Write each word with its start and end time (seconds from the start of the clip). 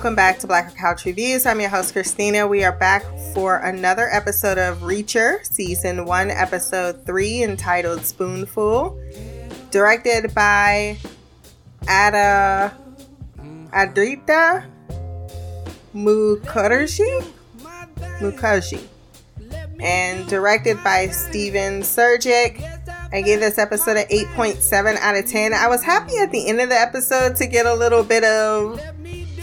welcome 0.00 0.16
back 0.16 0.38
to 0.38 0.46
Blacker 0.46 0.70
Couch 0.70 1.04
Reviews. 1.04 1.44
I'm 1.44 1.60
your 1.60 1.68
host, 1.68 1.92
Christina. 1.92 2.46
We 2.46 2.64
are 2.64 2.72
back 2.72 3.04
for 3.34 3.58
another 3.58 4.08
episode 4.10 4.56
of 4.56 4.78
Reacher, 4.78 5.44
Season 5.44 6.06
1, 6.06 6.30
Episode 6.30 7.04
3, 7.04 7.42
entitled 7.42 8.06
Spoonful. 8.06 8.98
Directed 9.70 10.34
by 10.34 10.96
Ada 11.82 12.74
Adrita 13.74 14.64
Mukherjee? 15.94 17.26
Mukherjee. 18.20 18.86
And 19.80 20.26
directed 20.30 20.82
by 20.82 21.08
Steven 21.08 21.82
Surjik. 21.82 22.62
I 23.12 23.20
gave 23.20 23.40
this 23.40 23.58
episode 23.58 23.98
an 23.98 24.06
8.7 24.06 24.96
out 24.96 25.16
of 25.16 25.26
10. 25.26 25.52
I 25.52 25.68
was 25.68 25.82
happy 25.82 26.16
at 26.16 26.32
the 26.32 26.48
end 26.48 26.58
of 26.62 26.70
the 26.70 26.80
episode 26.80 27.36
to 27.36 27.46
get 27.46 27.66
a 27.66 27.74
little 27.74 28.02
bit 28.02 28.24
of 28.24 28.80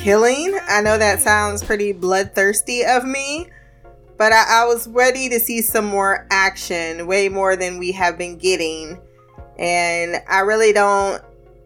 killing. 0.08 0.58
I 0.70 0.80
know 0.80 0.98
that 0.98 1.20
sounds 1.20 1.62
pretty 1.62 1.92
bloodthirsty 1.92 2.86
of 2.86 3.04
me, 3.04 3.50
but 4.16 4.32
I, 4.32 4.62
I, 4.62 4.66
was 4.66 4.88
ready 4.88 5.28
to 5.28 5.38
see 5.38 5.62
some 5.62 5.84
more 5.84 6.26
action, 6.32 7.08
way 7.08 7.28
more 7.28 7.58
than 7.58 7.78
we 7.78 7.92
have 7.92 8.18
been 8.18 8.38
getting. 8.38 9.02
And 9.60 10.24
I 10.30 10.40
really 10.40 10.72
don't 10.72 11.22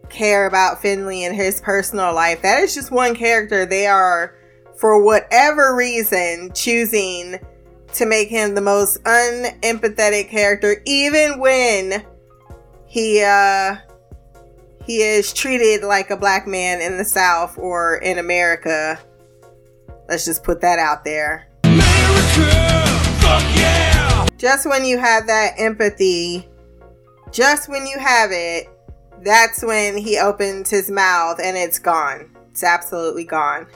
care 0.08 0.48
about 0.48 0.82
Finley 0.82 1.22
and 1.22 1.36
his 1.36 1.60
personal 1.60 2.12
life. 2.12 2.42
That 2.42 2.64
is 2.64 2.74
just 2.74 2.90
one 2.90 3.14
character. 3.14 3.64
They 3.64 3.86
are, 3.86 4.34
for 4.74 5.04
whatever 5.04 5.76
reason, 5.76 6.50
choosing 6.52 7.38
to 7.92 8.06
make 8.06 8.28
him 8.28 8.56
the 8.56 8.60
most 8.60 9.00
unempathetic 9.04 10.30
character, 10.30 10.82
even 10.84 11.38
when 11.38 12.04
he 12.86 13.22
uh 13.22 13.76
he 14.84 15.02
is 15.02 15.32
treated 15.32 15.82
like 15.84 16.10
a 16.10 16.16
black 16.16 16.46
man 16.46 16.80
in 16.80 16.98
the 16.98 17.04
South 17.04 17.56
or 17.58 17.96
in 17.96 18.18
America. 18.18 18.98
Let's 20.08 20.24
just 20.24 20.42
put 20.42 20.60
that 20.60 20.78
out 20.78 21.04
there. 21.04 21.48
America, 21.64 21.82
yeah! 23.56 24.26
Just 24.36 24.66
when 24.66 24.84
you 24.84 24.98
have 24.98 25.26
that 25.28 25.54
empathy, 25.56 26.48
just 27.30 27.68
when 27.68 27.86
you 27.86 27.98
have 27.98 28.30
it, 28.32 28.68
that's 29.22 29.62
when 29.62 29.96
he 29.96 30.18
opens 30.18 30.68
his 30.68 30.90
mouth 30.90 31.40
and 31.42 31.56
it's 31.56 31.78
gone. 31.78 32.28
It's 32.50 32.64
absolutely 32.64 33.24
gone. 33.24 33.66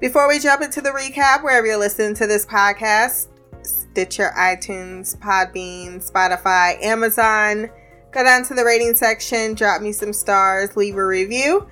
Before 0.00 0.26
we 0.26 0.38
jump 0.38 0.62
into 0.62 0.80
the 0.80 0.90
recap, 0.90 1.42
wherever 1.42 1.66
you're 1.66 1.76
listening 1.76 2.14
to 2.14 2.26
this 2.26 2.46
podcast, 2.46 3.28
Stitcher, 3.62 4.32
iTunes, 4.36 5.16
Podbean, 5.18 5.96
Spotify, 6.10 6.82
Amazon, 6.82 7.68
Go 8.12 8.24
down 8.24 8.42
to 8.44 8.54
the 8.54 8.64
rating 8.64 8.94
section, 8.94 9.54
drop 9.54 9.82
me 9.82 9.92
some 9.92 10.12
stars, 10.12 10.76
leave 10.76 10.96
a 10.96 11.06
review. 11.06 11.68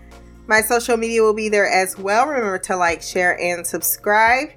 My 0.46 0.60
social 0.60 0.96
media 0.96 1.22
will 1.22 1.34
be 1.34 1.48
there 1.48 1.68
as 1.68 1.98
well. 1.98 2.26
Remember 2.26 2.58
to 2.58 2.76
like, 2.76 3.02
share, 3.02 3.38
and 3.40 3.66
subscribe. 3.66 4.50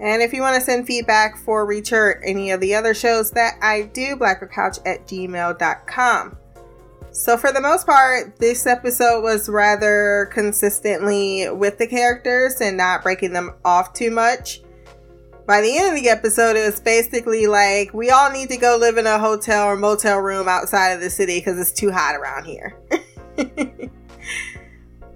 And 0.00 0.20
if 0.20 0.32
you 0.32 0.42
want 0.42 0.56
to 0.56 0.60
send 0.60 0.86
feedback 0.86 1.38
for 1.38 1.66
Reacher 1.66 1.92
or 1.92 2.24
any 2.24 2.50
of 2.50 2.60
the 2.60 2.74
other 2.74 2.92
shows 2.92 3.30
that 3.30 3.54
I 3.62 3.82
do, 3.82 4.16
blackercouch 4.16 4.80
at 4.84 5.06
gmail.com. 5.06 6.36
So, 7.12 7.36
for 7.36 7.52
the 7.52 7.60
most 7.60 7.86
part, 7.86 8.36
this 8.38 8.66
episode 8.66 9.22
was 9.22 9.48
rather 9.48 10.30
consistently 10.32 11.48
with 11.50 11.78
the 11.78 11.86
characters 11.86 12.60
and 12.60 12.76
not 12.76 13.02
breaking 13.02 13.32
them 13.32 13.54
off 13.64 13.92
too 13.92 14.10
much 14.10 14.62
by 15.46 15.60
the 15.60 15.76
end 15.76 15.96
of 15.96 16.02
the 16.02 16.08
episode, 16.08 16.56
it 16.56 16.64
was 16.64 16.80
basically 16.80 17.46
like 17.46 17.92
we 17.92 18.10
all 18.10 18.30
need 18.30 18.48
to 18.50 18.56
go 18.56 18.76
live 18.78 18.96
in 18.96 19.06
a 19.06 19.18
hotel 19.18 19.66
or 19.66 19.76
motel 19.76 20.18
room 20.18 20.48
outside 20.48 20.90
of 20.90 21.00
the 21.00 21.10
city 21.10 21.38
because 21.38 21.58
it's 21.58 21.72
too 21.72 21.90
hot 21.90 22.14
around 22.14 22.44
here. 22.44 22.78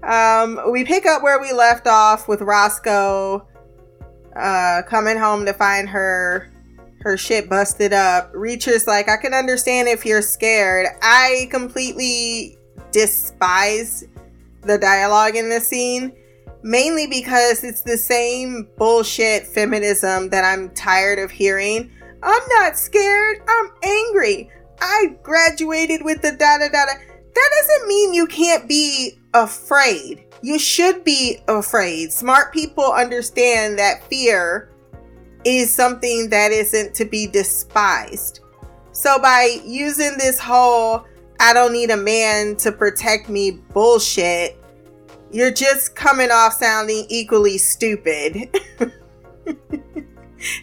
um, 0.02 0.72
we 0.72 0.84
pick 0.84 1.06
up 1.06 1.22
where 1.22 1.40
we 1.40 1.52
left 1.52 1.86
off 1.86 2.28
with 2.28 2.40
Roscoe 2.40 3.46
uh, 4.34 4.82
coming 4.86 5.16
home 5.18 5.46
to 5.46 5.52
find 5.52 5.88
her 5.88 6.52
her 7.00 7.16
shit 7.16 7.48
busted 7.48 7.92
up. 7.92 8.30
Reacher's 8.34 8.88
like, 8.88 9.08
I 9.08 9.16
can 9.16 9.32
understand 9.32 9.86
if 9.86 10.04
you're 10.04 10.22
scared. 10.22 10.88
I 11.02 11.46
completely 11.52 12.58
despise 12.90 14.04
the 14.62 14.76
dialogue 14.76 15.36
in 15.36 15.48
this 15.48 15.68
scene 15.68 16.12
mainly 16.66 17.06
because 17.06 17.62
it's 17.62 17.82
the 17.82 17.96
same 17.96 18.68
bullshit 18.76 19.46
feminism 19.46 20.28
that 20.30 20.44
I'm 20.44 20.68
tired 20.70 21.20
of 21.20 21.30
hearing. 21.30 21.92
I'm 22.24 22.42
not 22.48 22.76
scared, 22.76 23.38
I'm 23.48 23.70
angry. 23.84 24.50
I 24.80 25.16
graduated 25.22 26.04
with 26.04 26.22
the 26.22 26.32
da 26.32 26.58
da 26.58 26.66
da 26.66 26.86
da. 26.86 26.92
That 27.34 27.50
doesn't 27.56 27.88
mean 27.88 28.14
you 28.14 28.26
can't 28.26 28.68
be 28.68 29.16
afraid. 29.32 30.24
You 30.42 30.58
should 30.58 31.04
be 31.04 31.38
afraid. 31.46 32.12
Smart 32.12 32.52
people 32.52 32.92
understand 32.92 33.78
that 33.78 34.02
fear 34.04 34.72
is 35.44 35.72
something 35.72 36.28
that 36.30 36.50
isn't 36.50 36.94
to 36.94 37.04
be 37.04 37.28
despised. 37.28 38.40
So, 38.90 39.20
by 39.20 39.60
using 39.64 40.18
this 40.18 40.40
whole 40.40 41.06
I 41.38 41.52
don't 41.52 41.72
need 41.72 41.90
a 41.90 41.96
man 41.96 42.56
to 42.56 42.72
protect 42.72 43.28
me 43.28 43.52
bullshit, 43.72 44.60
you're 45.30 45.50
just 45.50 45.94
coming 45.94 46.30
off 46.30 46.54
sounding 46.54 47.06
equally 47.08 47.58
stupid. 47.58 48.36
and 48.78 48.92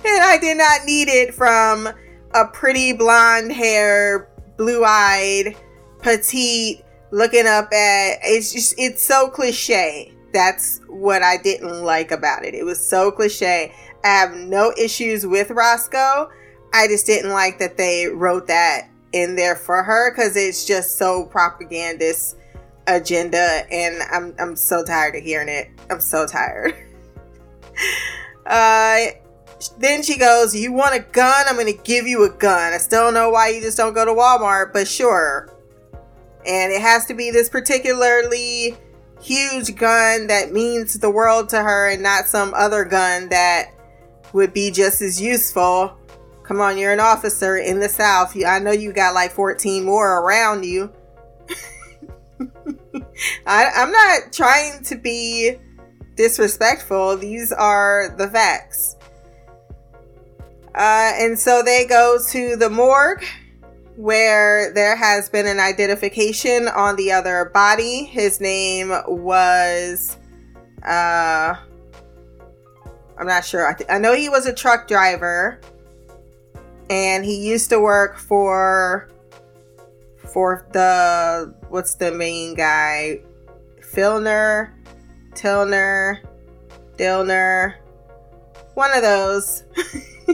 I 0.05 0.37
did 0.39 0.57
not 0.57 0.85
need 0.85 1.07
it 1.07 1.33
from 1.33 1.89
a 2.33 2.45
pretty 2.47 2.93
blonde 2.93 3.51
hair, 3.51 4.29
blue 4.57 4.83
eyed, 4.85 5.55
petite, 5.99 6.83
looking 7.11 7.45
up 7.45 7.65
at 7.71 8.17
it's 8.23 8.51
just 8.51 8.75
it's 8.77 9.03
so 9.03 9.29
cliche. 9.29 10.11
That's 10.33 10.81
what 10.87 11.21
I 11.21 11.37
didn't 11.37 11.83
like 11.83 12.11
about 12.11 12.43
it. 12.43 12.55
It 12.55 12.65
was 12.65 12.83
so 12.85 13.11
cliche. 13.11 13.73
I 14.03 14.07
have 14.07 14.35
no 14.35 14.73
issues 14.77 15.25
with 15.25 15.51
Roscoe. 15.51 16.29
I 16.73 16.87
just 16.87 17.05
didn't 17.05 17.31
like 17.31 17.59
that 17.59 17.77
they 17.77 18.07
wrote 18.07 18.47
that 18.47 18.89
in 19.11 19.35
there 19.35 19.55
for 19.55 19.83
her 19.83 20.11
because 20.11 20.35
it's 20.35 20.65
just 20.65 20.97
so 20.97 21.25
propagandist 21.25 22.35
agenda 22.87 23.63
and 23.71 24.01
I'm 24.11 24.35
I'm 24.39 24.55
so 24.55 24.83
tired 24.83 25.15
of 25.15 25.23
hearing 25.23 25.49
it. 25.49 25.69
I'm 25.89 25.99
so 25.99 26.25
tired. 26.25 26.75
uh 28.45 29.05
then 29.77 30.03
she 30.03 30.17
goes, 30.17 30.55
You 30.55 30.73
want 30.73 30.95
a 30.95 30.99
gun? 30.99 31.45
I'm 31.47 31.57
gonna 31.57 31.73
give 31.73 32.07
you 32.07 32.25
a 32.25 32.29
gun. 32.29 32.73
I 32.73 32.77
still 32.77 33.05
don't 33.05 33.13
know 33.13 33.29
why 33.29 33.49
you 33.49 33.61
just 33.61 33.77
don't 33.77 33.93
go 33.93 34.05
to 34.05 34.11
Walmart, 34.11 34.73
but 34.73 34.87
sure. 34.87 35.49
And 36.45 36.73
it 36.73 36.81
has 36.81 37.05
to 37.05 37.13
be 37.13 37.31
this 37.31 37.49
particularly 37.49 38.75
huge 39.21 39.75
gun 39.75 40.27
that 40.27 40.51
means 40.51 40.95
the 40.95 41.09
world 41.09 41.47
to 41.49 41.61
her 41.61 41.89
and 41.89 42.03
not 42.03 42.25
some 42.25 42.53
other 42.53 42.83
gun 42.83 43.29
that 43.29 43.71
would 44.33 44.53
be 44.53 44.69
just 44.69 45.01
as 45.01 45.21
useful. 45.21 45.97
Come 46.43 46.59
on, 46.59 46.77
you're 46.77 46.91
an 46.91 46.99
officer 46.99 47.55
in 47.57 47.79
the 47.79 47.87
South. 47.87 48.35
I 48.45 48.59
know 48.59 48.71
you 48.71 48.91
got 48.91 49.13
like 49.13 49.31
14 49.31 49.85
more 49.85 50.19
around 50.19 50.65
you. 50.65 50.91
I, 53.45 53.69
I'm 53.75 53.91
not 53.91 54.33
trying 54.33 54.83
to 54.85 54.95
be 54.95 55.57
disrespectful. 56.15 57.17
These 57.17 57.51
are 57.51 58.13
the 58.17 58.27
facts. 58.27 58.95
Uh, 60.75 61.11
and 61.15 61.37
so 61.37 61.61
they 61.61 61.85
go 61.85 62.17
to 62.29 62.55
the 62.55 62.69
morgue 62.69 63.23
where 63.95 64.73
there 64.73 64.95
has 64.95 65.29
been 65.29 65.45
an 65.45 65.59
identification 65.59 66.67
on 66.67 66.95
the 66.95 67.11
other 67.11 67.51
body. 67.53 68.05
His 68.05 68.41
name 68.41 68.89
was, 69.07 70.17
uh, 70.83 71.55
I'm 73.17 73.27
not 73.27 73.45
sure. 73.45 73.67
I, 73.67 73.73
th- 73.73 73.89
I 73.89 73.99
know 73.99 74.15
he 74.15 74.29
was 74.29 74.47
a 74.47 74.53
truck 74.53 74.87
driver 74.87 75.59
and 76.89 77.23
he 77.23 77.47
used 77.47 77.69
to 77.69 77.79
work 77.79 78.17
for 78.17 79.09
for 80.33 80.67
the 80.71 81.53
what's 81.73 81.95
the 81.95 82.11
main 82.11 82.53
guy? 82.53 83.19
Filner, 83.81 84.73
Tilner, 85.31 86.19
Dilner, 86.97 87.73
one 88.75 88.95
of 88.95 89.01
those. 89.01 89.63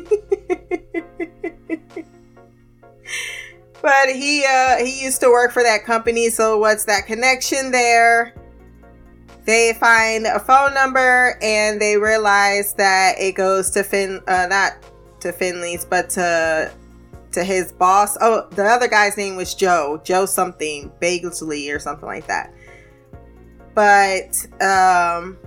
but 3.82 4.10
he 4.10 4.46
uh 4.46 4.84
he 4.84 5.02
used 5.02 5.22
to 5.22 5.30
work 5.30 5.54
for 5.54 5.64
that 5.64 5.86
company, 5.86 6.30
so 6.30 6.58
what's 6.58 6.84
that 6.86 7.06
connection 7.06 7.72
there? 7.72 8.36
They 9.46 9.72
find 9.80 10.26
a 10.26 10.40
phone 10.40 10.74
number 10.74 11.40
and 11.42 11.80
they 11.80 11.96
realize 11.96 12.74
that 12.74 13.16
it 13.18 13.36
goes 13.36 13.70
to 13.72 13.86
Fin 13.86 14.20
uh 14.28 14.48
not 14.48 14.74
to 15.22 15.32
Finley's 15.32 15.86
but 15.86 16.10
to 16.12 16.70
to 17.32 17.44
his 17.44 17.72
boss. 17.72 18.18
Oh, 18.22 18.48
the 18.52 18.64
other 18.64 18.88
guy's 18.88 19.18
name 19.18 19.36
was 19.36 19.54
Joe, 19.54 20.02
Joe 20.04 20.26
something, 20.26 20.92
Bagelsley 21.02 21.74
or 21.74 21.80
something 21.80 22.08
like 22.08 22.28
that. 22.28 22.54
But 23.74 24.46
um 24.62 25.38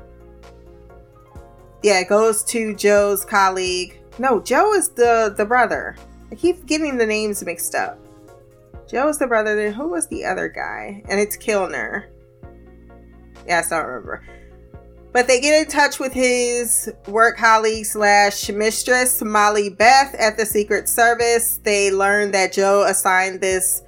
yeah, 1.83 2.01
it 2.01 2.09
goes 2.09 2.45
to 2.45 2.75
Joe's 2.75 3.25
colleague. 3.25 4.01
No, 4.19 4.41
Joe 4.41 4.73
is 4.75 4.91
the 4.91 5.35
the 5.37 5.45
brother. 5.45 5.97
I 6.31 6.35
keep 6.35 6.67
getting 6.67 6.97
the 6.97 7.07
names 7.07 7.45
mixed 7.45 7.75
up. 7.75 7.99
Joe 8.89 9.09
is 9.09 9.19
the 9.19 9.27
brother. 9.27 9.57
Then 9.57 9.73
who 9.73 9.89
was 9.89 10.07
the 10.09 10.25
other 10.25 10.49
guy? 10.49 11.03
And 11.09 11.19
it's 11.19 11.37
Kilner. 11.37 12.07
Yes, 13.47 13.73
I 13.73 13.79
don't 13.79 13.89
remember. 13.89 14.23
But 15.13 15.27
they 15.27 15.41
get 15.41 15.61
in 15.61 15.71
touch 15.71 15.99
with 15.99 16.13
his 16.13 16.91
work 17.07 17.37
colleague 17.37 17.85
slash 17.85 18.49
mistress, 18.49 19.23
Molly 19.23 19.69
Beth, 19.69 20.15
at 20.15 20.39
the 20.39 20.47
Secret 20.47 20.89
Service. 20.89 21.61
They 21.63 21.91
learn 21.91 22.31
that 22.31 22.55
Joe 22.55 22.87
assigned 22.89 23.41
this 23.43 23.83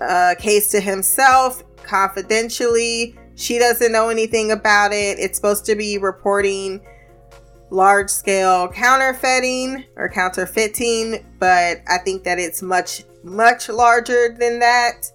uh, 0.00 0.36
case 0.38 0.70
to 0.70 0.80
himself 0.80 1.64
confidentially. 1.82 3.16
She 3.34 3.58
doesn't 3.58 3.90
know 3.90 4.08
anything 4.08 4.52
about 4.52 4.92
it. 4.92 5.18
It's 5.18 5.36
supposed 5.36 5.64
to 5.66 5.74
be 5.74 5.98
reporting 5.98 6.80
large 7.70 8.10
scale 8.10 8.68
counterfeiting 8.68 9.84
or 9.96 10.08
counterfeiting, 10.08 11.26
but 11.38 11.78
I 11.88 11.98
think 11.98 12.22
that 12.24 12.38
it's 12.38 12.62
much, 12.62 13.04
much 13.24 13.68
larger 13.68 14.36
than 14.38 14.60
that. 14.60 15.10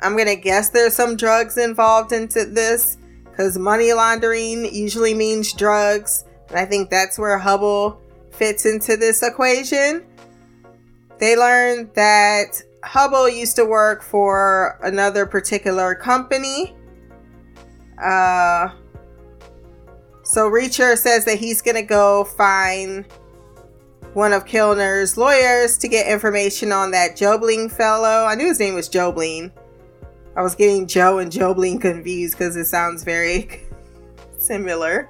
I'm 0.00 0.16
gonna 0.16 0.36
guess 0.36 0.68
there's 0.68 0.94
some 0.94 1.16
drugs 1.16 1.56
involved 1.56 2.12
into 2.12 2.44
this 2.44 2.98
because 3.42 3.58
money 3.58 3.92
laundering 3.92 4.72
usually 4.72 5.14
means 5.14 5.52
drugs, 5.52 6.24
and 6.48 6.58
I 6.58 6.64
think 6.64 6.90
that's 6.90 7.18
where 7.18 7.36
Hubble 7.38 8.00
fits 8.30 8.66
into 8.66 8.96
this 8.96 9.20
equation. 9.24 10.06
They 11.18 11.36
learned 11.36 11.90
that 11.94 12.62
Hubble 12.84 13.28
used 13.28 13.56
to 13.56 13.64
work 13.64 14.04
for 14.04 14.78
another 14.84 15.26
particular 15.26 15.96
company. 15.96 16.76
Uh, 18.00 18.68
so 20.22 20.48
Reacher 20.48 20.96
says 20.96 21.24
that 21.24 21.38
he's 21.38 21.60
gonna 21.62 21.82
go 21.82 22.22
find 22.22 23.04
one 24.14 24.32
of 24.32 24.44
Kilner's 24.44 25.16
lawyers 25.16 25.76
to 25.78 25.88
get 25.88 26.06
information 26.06 26.70
on 26.70 26.92
that 26.92 27.16
Jobling 27.16 27.68
fellow. 27.68 28.24
I 28.24 28.36
knew 28.36 28.46
his 28.46 28.60
name 28.60 28.74
was 28.74 28.88
Jobling. 28.88 29.50
I 30.36 30.42
was 30.42 30.54
getting 30.54 30.86
Joe 30.86 31.18
and 31.18 31.30
Jobling 31.30 31.78
confused 31.80 32.38
because 32.38 32.56
it 32.56 32.66
sounds 32.66 33.04
very 33.04 33.60
similar. 34.38 35.08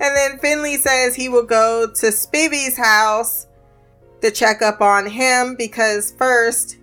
And 0.00 0.16
then 0.16 0.38
Finley 0.38 0.76
says 0.76 1.14
he 1.14 1.28
will 1.28 1.44
go 1.44 1.86
to 1.86 2.06
Spivey's 2.06 2.76
house 2.76 3.46
to 4.20 4.30
check 4.30 4.62
up 4.62 4.80
on 4.80 5.06
him 5.06 5.56
because 5.56 6.12
first 6.12 6.78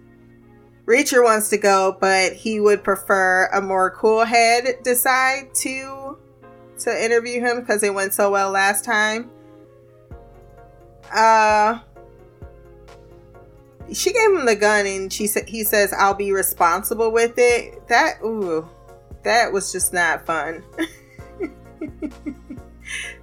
Reacher 0.85 1.23
wants 1.23 1.49
to 1.49 1.57
go, 1.57 1.97
but 1.99 2.33
he 2.33 2.59
would 2.59 2.83
prefer 2.83 3.47
a 3.53 3.61
more 3.61 3.91
cool 3.91 4.25
head 4.25 4.83
decide 4.83 5.53
to 5.55 6.17
to 6.79 7.05
interview 7.05 7.39
him 7.39 7.61
because 7.61 7.81
it 7.83 7.93
went 7.93 8.13
so 8.13 8.31
well 8.31 8.51
last 8.51 8.83
time. 8.83 9.29
Uh 11.13 11.79
she 13.91 14.13
gave 14.13 14.29
him 14.31 14.45
the 14.45 14.55
gun 14.55 14.85
and 14.85 15.11
she 15.11 15.27
said 15.27 15.47
he 15.47 15.63
says 15.63 15.93
I'll 15.93 16.13
be 16.13 16.31
responsible 16.31 17.11
with 17.11 17.33
it. 17.37 17.87
That 17.87 18.21
ooh, 18.23 18.69
that 19.23 19.51
was 19.51 19.71
just 19.71 19.93
not 19.93 20.25
fun. 20.25 20.63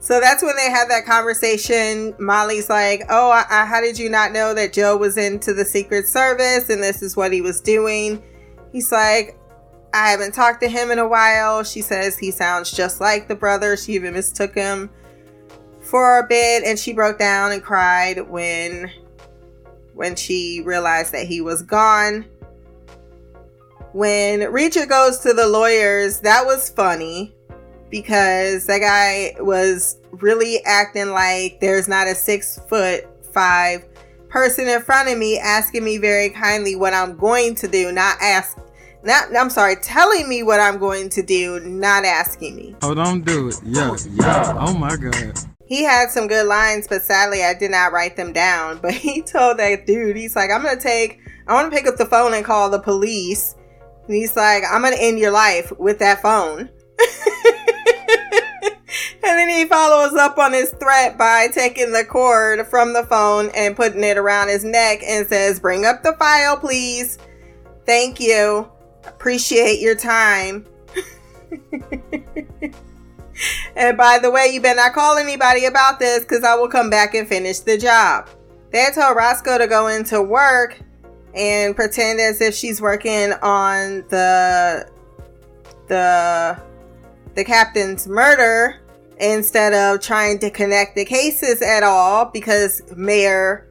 so 0.00 0.20
that's 0.20 0.42
when 0.42 0.56
they 0.56 0.70
had 0.70 0.88
that 0.88 1.06
conversation. 1.06 2.14
Molly's 2.18 2.68
like, 2.68 3.02
"Oh, 3.08 3.30
I, 3.30 3.44
I, 3.48 3.64
how 3.64 3.80
did 3.80 3.98
you 3.98 4.10
not 4.10 4.32
know 4.32 4.54
that 4.54 4.72
Joe 4.72 4.96
was 4.96 5.16
into 5.16 5.54
the 5.54 5.64
Secret 5.64 6.06
Service 6.06 6.68
and 6.68 6.82
this 6.82 7.02
is 7.02 7.16
what 7.16 7.32
he 7.32 7.40
was 7.40 7.60
doing?" 7.60 8.22
He's 8.72 8.92
like, 8.92 9.36
I 9.92 10.10
haven't 10.10 10.34
talked 10.34 10.60
to 10.62 10.68
him 10.68 10.90
in 10.90 10.98
a 10.98 11.08
while. 11.08 11.64
She 11.64 11.82
says 11.82 12.16
he 12.18 12.30
sounds 12.30 12.70
just 12.70 13.00
like 13.00 13.28
the 13.28 13.34
brother. 13.34 13.76
She 13.76 13.92
even 13.92 14.14
mistook 14.14 14.54
him 14.54 14.90
for 15.80 16.18
a 16.18 16.26
bit 16.26 16.62
and 16.64 16.78
she 16.78 16.92
broke 16.92 17.18
down 17.18 17.50
and 17.52 17.62
cried 17.62 18.28
when 18.28 18.90
when 20.00 20.16
she 20.16 20.62
realized 20.64 21.12
that 21.12 21.26
he 21.26 21.42
was 21.42 21.60
gone. 21.60 22.24
When 23.92 24.40
Reacher 24.40 24.88
goes 24.88 25.18
to 25.18 25.34
the 25.34 25.46
lawyers, 25.46 26.20
that 26.20 26.46
was 26.46 26.70
funny 26.70 27.34
because 27.90 28.64
that 28.64 28.78
guy 28.78 29.34
was 29.42 29.98
really 30.12 30.64
acting 30.64 31.10
like 31.10 31.60
there's 31.60 31.86
not 31.86 32.08
a 32.08 32.14
six 32.14 32.58
foot 32.66 33.04
five 33.34 33.84
person 34.30 34.68
in 34.68 34.80
front 34.80 35.10
of 35.10 35.18
me 35.18 35.38
asking 35.38 35.84
me 35.84 35.98
very 35.98 36.30
kindly 36.30 36.76
what 36.76 36.94
I'm 36.94 37.18
going 37.18 37.54
to 37.56 37.68
do, 37.68 37.92
not 37.92 38.16
ask 38.22 38.58
not 39.02 39.36
I'm 39.36 39.50
sorry, 39.50 39.76
telling 39.76 40.30
me 40.30 40.42
what 40.42 40.60
I'm 40.60 40.78
going 40.78 41.10
to 41.10 41.22
do, 41.22 41.60
not 41.60 42.06
asking 42.06 42.56
me. 42.56 42.74
Oh, 42.80 42.94
don't 42.94 43.22
do 43.22 43.48
it. 43.48 43.60
Yeah, 43.64 43.94
yeah. 44.14 44.54
Oh 44.58 44.72
my 44.72 44.96
god. 44.96 45.49
He 45.70 45.84
had 45.84 46.10
some 46.10 46.26
good 46.26 46.46
lines, 46.48 46.88
but 46.88 47.02
sadly 47.02 47.44
I 47.44 47.54
did 47.54 47.70
not 47.70 47.92
write 47.92 48.16
them 48.16 48.32
down. 48.32 48.78
But 48.78 48.92
he 48.92 49.22
told 49.26 49.60
that 49.60 49.86
dude, 49.86 50.16
he's 50.16 50.34
like, 50.34 50.50
I'm 50.50 50.64
gonna 50.64 50.80
take 50.80 51.20
I 51.46 51.54
wanna 51.54 51.70
pick 51.70 51.86
up 51.86 51.96
the 51.96 52.06
phone 52.06 52.34
and 52.34 52.44
call 52.44 52.68
the 52.70 52.80
police. 52.80 53.54
And 54.08 54.16
he's 54.16 54.34
like, 54.34 54.64
I'm 54.68 54.82
gonna 54.82 54.96
end 54.98 55.20
your 55.20 55.30
life 55.30 55.72
with 55.78 56.00
that 56.00 56.22
phone. 56.22 56.58
and 59.22 59.38
then 59.38 59.48
he 59.48 59.64
follows 59.66 60.14
up 60.14 60.38
on 60.38 60.52
his 60.52 60.70
threat 60.70 61.16
by 61.16 61.46
taking 61.54 61.92
the 61.92 62.04
cord 62.04 62.66
from 62.66 62.92
the 62.92 63.04
phone 63.04 63.50
and 63.54 63.76
putting 63.76 64.02
it 64.02 64.18
around 64.18 64.48
his 64.48 64.64
neck 64.64 65.04
and 65.04 65.28
says, 65.28 65.60
Bring 65.60 65.86
up 65.86 66.02
the 66.02 66.14
file, 66.14 66.56
please. 66.56 67.16
Thank 67.86 68.18
you. 68.18 68.68
Appreciate 69.04 69.78
your 69.78 69.94
time. 69.94 70.66
and 73.76 73.96
by 73.96 74.18
the 74.18 74.30
way, 74.30 74.48
you 74.52 74.60
better 74.60 74.76
not 74.76 74.92
call 74.92 75.16
anybody 75.16 75.64
about 75.64 75.98
this 75.98 76.20
because 76.20 76.44
I 76.44 76.54
will 76.54 76.68
come 76.68 76.90
back 76.90 77.14
and 77.14 77.28
finish 77.28 77.60
the 77.60 77.78
job. 77.78 78.28
They 78.72 78.86
told 78.94 79.16
Roscoe 79.16 79.58
to 79.58 79.66
go 79.66 79.88
into 79.88 80.22
work 80.22 80.80
and 81.34 81.74
pretend 81.74 82.20
as 82.20 82.40
if 82.40 82.54
she's 82.54 82.80
working 82.80 83.32
on 83.42 84.04
the 84.08 84.88
the 85.88 86.60
the 87.34 87.44
captain's 87.44 88.06
murder 88.06 88.80
instead 89.18 89.72
of 89.74 90.00
trying 90.00 90.38
to 90.38 90.50
connect 90.50 90.96
the 90.96 91.04
cases 91.04 91.62
at 91.62 91.82
all 91.82 92.24
because 92.26 92.82
Mayor 92.96 93.68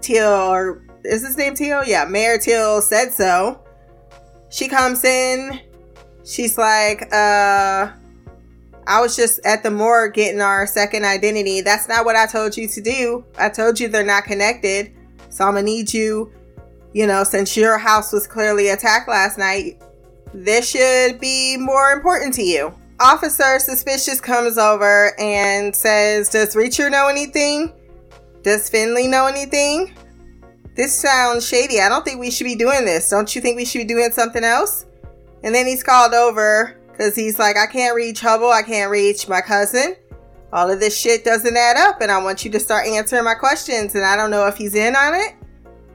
Teal 0.00 0.28
or 0.28 0.82
is 1.04 1.24
his 1.26 1.36
name 1.36 1.54
Teal? 1.54 1.84
Yeah, 1.84 2.04
Mayor 2.04 2.38
Teal 2.38 2.80
said 2.80 3.12
so. 3.12 3.62
She 4.50 4.68
comes 4.68 5.04
in. 5.04 5.60
She's 6.24 6.56
like, 6.56 7.12
uh, 7.12 7.92
I 8.86 9.00
was 9.00 9.16
just 9.16 9.40
at 9.44 9.62
the 9.62 9.70
morgue 9.70 10.14
getting 10.14 10.40
our 10.40 10.66
second 10.66 11.04
identity. 11.04 11.60
That's 11.60 11.88
not 11.88 12.04
what 12.04 12.16
I 12.16 12.26
told 12.26 12.56
you 12.56 12.68
to 12.68 12.80
do. 12.80 13.24
I 13.38 13.48
told 13.48 13.80
you 13.80 13.88
they're 13.88 14.04
not 14.04 14.24
connected. 14.24 14.92
So 15.30 15.44
I'm 15.44 15.54
gonna 15.54 15.62
need 15.62 15.92
you, 15.92 16.32
you 16.92 17.06
know, 17.06 17.24
since 17.24 17.56
your 17.56 17.78
house 17.78 18.12
was 18.12 18.26
clearly 18.26 18.68
attacked 18.68 19.08
last 19.08 19.38
night, 19.38 19.82
this 20.32 20.70
should 20.70 21.20
be 21.20 21.56
more 21.56 21.92
important 21.92 22.34
to 22.34 22.42
you. 22.42 22.74
Officer 23.00 23.58
Suspicious 23.58 24.20
comes 24.20 24.58
over 24.58 25.18
and 25.18 25.74
says, 25.74 26.28
Does 26.28 26.54
Reacher 26.54 26.90
know 26.90 27.08
anything? 27.08 27.72
Does 28.42 28.68
Finley 28.68 29.08
know 29.08 29.26
anything? 29.26 29.94
this 30.74 30.94
sounds 30.94 31.46
shady. 31.46 31.80
I 31.80 31.88
don't 31.88 32.04
think 32.04 32.20
we 32.20 32.30
should 32.30 32.44
be 32.44 32.56
doing 32.56 32.84
this. 32.84 33.08
Don't 33.08 33.34
you 33.34 33.40
think 33.40 33.56
we 33.56 33.64
should 33.64 33.78
be 33.78 33.94
doing 33.94 34.10
something 34.10 34.42
else? 34.42 34.86
And 35.42 35.54
then 35.54 35.66
he's 35.66 35.82
called 35.82 36.14
over 36.14 36.80
because 36.96 37.16
he's 37.16 37.38
like, 37.38 37.56
I 37.56 37.66
can't 37.66 37.96
reach 37.96 38.20
Hubble. 38.20 38.50
I 38.50 38.62
can't 38.62 38.90
reach 38.90 39.28
my 39.28 39.40
cousin. 39.40 39.96
All 40.52 40.70
of 40.70 40.78
this 40.78 40.96
shit 40.96 41.24
doesn't 41.24 41.56
add 41.56 41.76
up, 41.76 42.00
and 42.00 42.12
I 42.12 42.22
want 42.22 42.44
you 42.44 42.50
to 42.52 42.60
start 42.60 42.86
answering 42.86 43.24
my 43.24 43.34
questions. 43.34 43.96
And 43.96 44.04
I 44.04 44.16
don't 44.16 44.30
know 44.30 44.46
if 44.46 44.56
he's 44.56 44.76
in 44.76 44.94
on 44.94 45.14
it, 45.14 45.34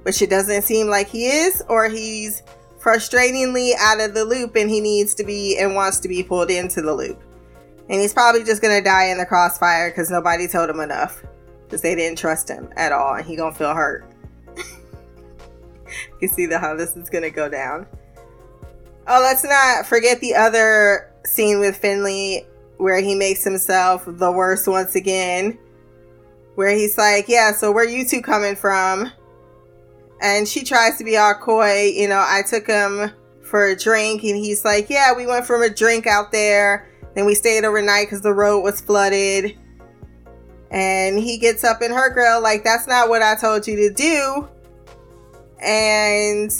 which 0.03 0.21
it 0.21 0.29
doesn't 0.29 0.63
seem 0.63 0.87
like 0.87 1.07
he 1.07 1.27
is, 1.27 1.63
or 1.69 1.87
he's 1.87 2.43
frustratingly 2.79 3.71
out 3.79 4.01
of 4.01 4.13
the 4.13 4.23
loop 4.23 4.55
and 4.55 4.69
he 4.69 4.79
needs 4.79 5.13
to 5.13 5.23
be 5.23 5.57
and 5.57 5.75
wants 5.75 5.99
to 5.99 6.07
be 6.07 6.23
pulled 6.23 6.49
into 6.49 6.81
the 6.81 6.93
loop. 6.93 7.21
And 7.89 7.99
he's 7.99 8.13
probably 8.13 8.43
just 8.43 8.61
gonna 8.61 8.81
die 8.81 9.05
in 9.05 9.17
the 9.17 9.25
crossfire 9.25 9.89
because 9.89 10.09
nobody 10.09 10.47
told 10.47 10.69
him 10.69 10.79
enough 10.79 11.23
because 11.65 11.81
they 11.81 11.95
didn't 11.95 12.17
trust 12.17 12.49
him 12.49 12.69
at 12.75 12.91
all, 12.91 13.15
and 13.15 13.25
he 13.25 13.35
gonna 13.35 13.55
feel 13.55 13.73
hurt 13.73 14.05
you 16.21 16.27
see 16.27 16.45
the, 16.45 16.57
how 16.57 16.75
this 16.75 16.95
is 16.95 17.09
gonna 17.09 17.29
go 17.29 17.49
down. 17.49 17.87
Oh, 19.11 19.21
let's 19.21 19.43
not 19.43 19.87
forget 19.87 20.21
the 20.21 20.35
other 20.35 21.11
scene 21.25 21.59
with 21.59 21.75
Finley 21.75 22.45
where 22.77 23.01
he 23.01 23.15
makes 23.15 23.43
himself 23.43 24.03
the 24.05 24.31
worst 24.31 24.67
once 24.67 24.93
again. 24.93 25.57
Where 26.53 26.69
he's 26.69 26.95
like, 26.95 27.27
Yeah, 27.27 27.51
so 27.51 27.71
where 27.71 27.87
you 27.87 28.05
two 28.05 28.21
coming 28.21 28.55
from? 28.55 29.11
And 30.21 30.47
she 30.47 30.63
tries 30.63 30.97
to 30.99 31.03
be 31.03 31.17
all 31.17 31.33
coy, 31.33 31.85
you 31.85 32.07
know, 32.07 32.23
I 32.23 32.43
took 32.47 32.67
him 32.67 33.11
for 33.41 33.65
a 33.65 33.75
drink 33.75 34.23
and 34.23 34.35
he's 34.35 34.63
like, 34.63 34.91
Yeah, 34.91 35.15
we 35.15 35.25
went 35.25 35.45
for 35.45 35.61
a 35.63 35.73
drink 35.73 36.05
out 36.05 36.31
there. 36.31 36.87
Then 37.15 37.25
we 37.25 37.33
stayed 37.33 37.65
overnight 37.65 38.05
because 38.05 38.21
the 38.21 38.33
road 38.33 38.59
was 38.59 38.79
flooded. 38.79 39.57
And 40.69 41.17
he 41.17 41.39
gets 41.39 41.63
up 41.63 41.81
in 41.81 41.91
her 41.91 42.13
grill, 42.13 42.43
like, 42.43 42.63
That's 42.63 42.85
not 42.85 43.09
what 43.09 43.23
I 43.23 43.33
told 43.33 43.65
you 43.65 43.75
to 43.89 43.91
do. 43.91 44.47
And 45.63 46.51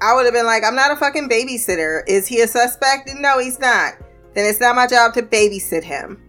I 0.00 0.14
would 0.14 0.24
have 0.24 0.34
been 0.34 0.46
like, 0.46 0.64
I'm 0.64 0.74
not 0.74 0.90
a 0.90 0.96
fucking 0.96 1.28
babysitter. 1.28 2.02
Is 2.06 2.26
he 2.26 2.40
a 2.40 2.48
suspect? 2.48 3.10
No, 3.14 3.38
he's 3.38 3.58
not. 3.58 3.94
Then 4.34 4.46
it's 4.46 4.60
not 4.60 4.76
my 4.76 4.86
job 4.86 5.12
to 5.14 5.22
babysit 5.22 5.84
him. 5.84 6.22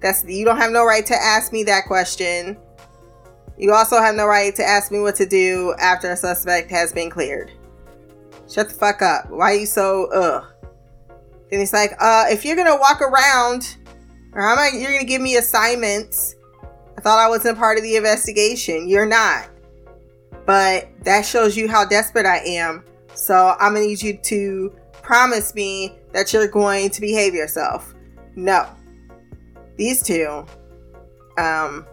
That's 0.00 0.24
you 0.24 0.44
don't 0.44 0.58
have 0.58 0.70
no 0.70 0.84
right 0.84 1.04
to 1.06 1.14
ask 1.14 1.52
me 1.52 1.64
that 1.64 1.86
question. 1.86 2.56
You 3.56 3.72
also 3.72 4.00
have 4.00 4.14
no 4.14 4.26
right 4.26 4.54
to 4.54 4.64
ask 4.64 4.92
me 4.92 5.00
what 5.00 5.16
to 5.16 5.26
do 5.26 5.74
after 5.80 6.12
a 6.12 6.16
suspect 6.16 6.70
has 6.70 6.92
been 6.92 7.10
cleared. 7.10 7.50
Shut 8.48 8.68
the 8.68 8.74
fuck 8.74 9.02
up. 9.02 9.28
Why 9.28 9.52
are 9.52 9.56
you 9.56 9.66
so 9.66 10.08
ugh? 10.12 10.44
Then 11.50 11.60
he's 11.60 11.72
like, 11.72 11.92
uh, 11.98 12.26
if 12.28 12.44
you're 12.44 12.56
gonna 12.56 12.78
walk 12.78 13.00
around, 13.00 13.76
or 14.32 14.42
am 14.42 14.58
I, 14.58 14.70
you're 14.74 14.92
gonna 14.92 15.04
give 15.04 15.20
me 15.20 15.36
assignments. 15.36 16.36
I 16.96 17.00
thought 17.00 17.18
I 17.18 17.28
wasn't 17.28 17.58
part 17.58 17.78
of 17.78 17.82
the 17.82 17.96
investigation. 17.96 18.88
You're 18.88 19.06
not. 19.06 19.48
But 20.46 20.88
that 21.04 21.26
shows 21.26 21.56
you 21.56 21.68
how 21.68 21.84
desperate 21.84 22.26
I 22.26 22.38
am. 22.38 22.84
So 23.14 23.54
I'm 23.58 23.74
gonna 23.74 23.86
need 23.86 24.02
you 24.02 24.16
to 24.16 24.74
promise 25.02 25.54
me 25.54 25.94
that 26.12 26.32
you're 26.32 26.48
going 26.48 26.90
to 26.90 27.00
behave 27.00 27.34
yourself. 27.34 27.94
No. 28.36 28.68
These 29.76 30.02
two, 30.02 30.44
um, 31.38 31.86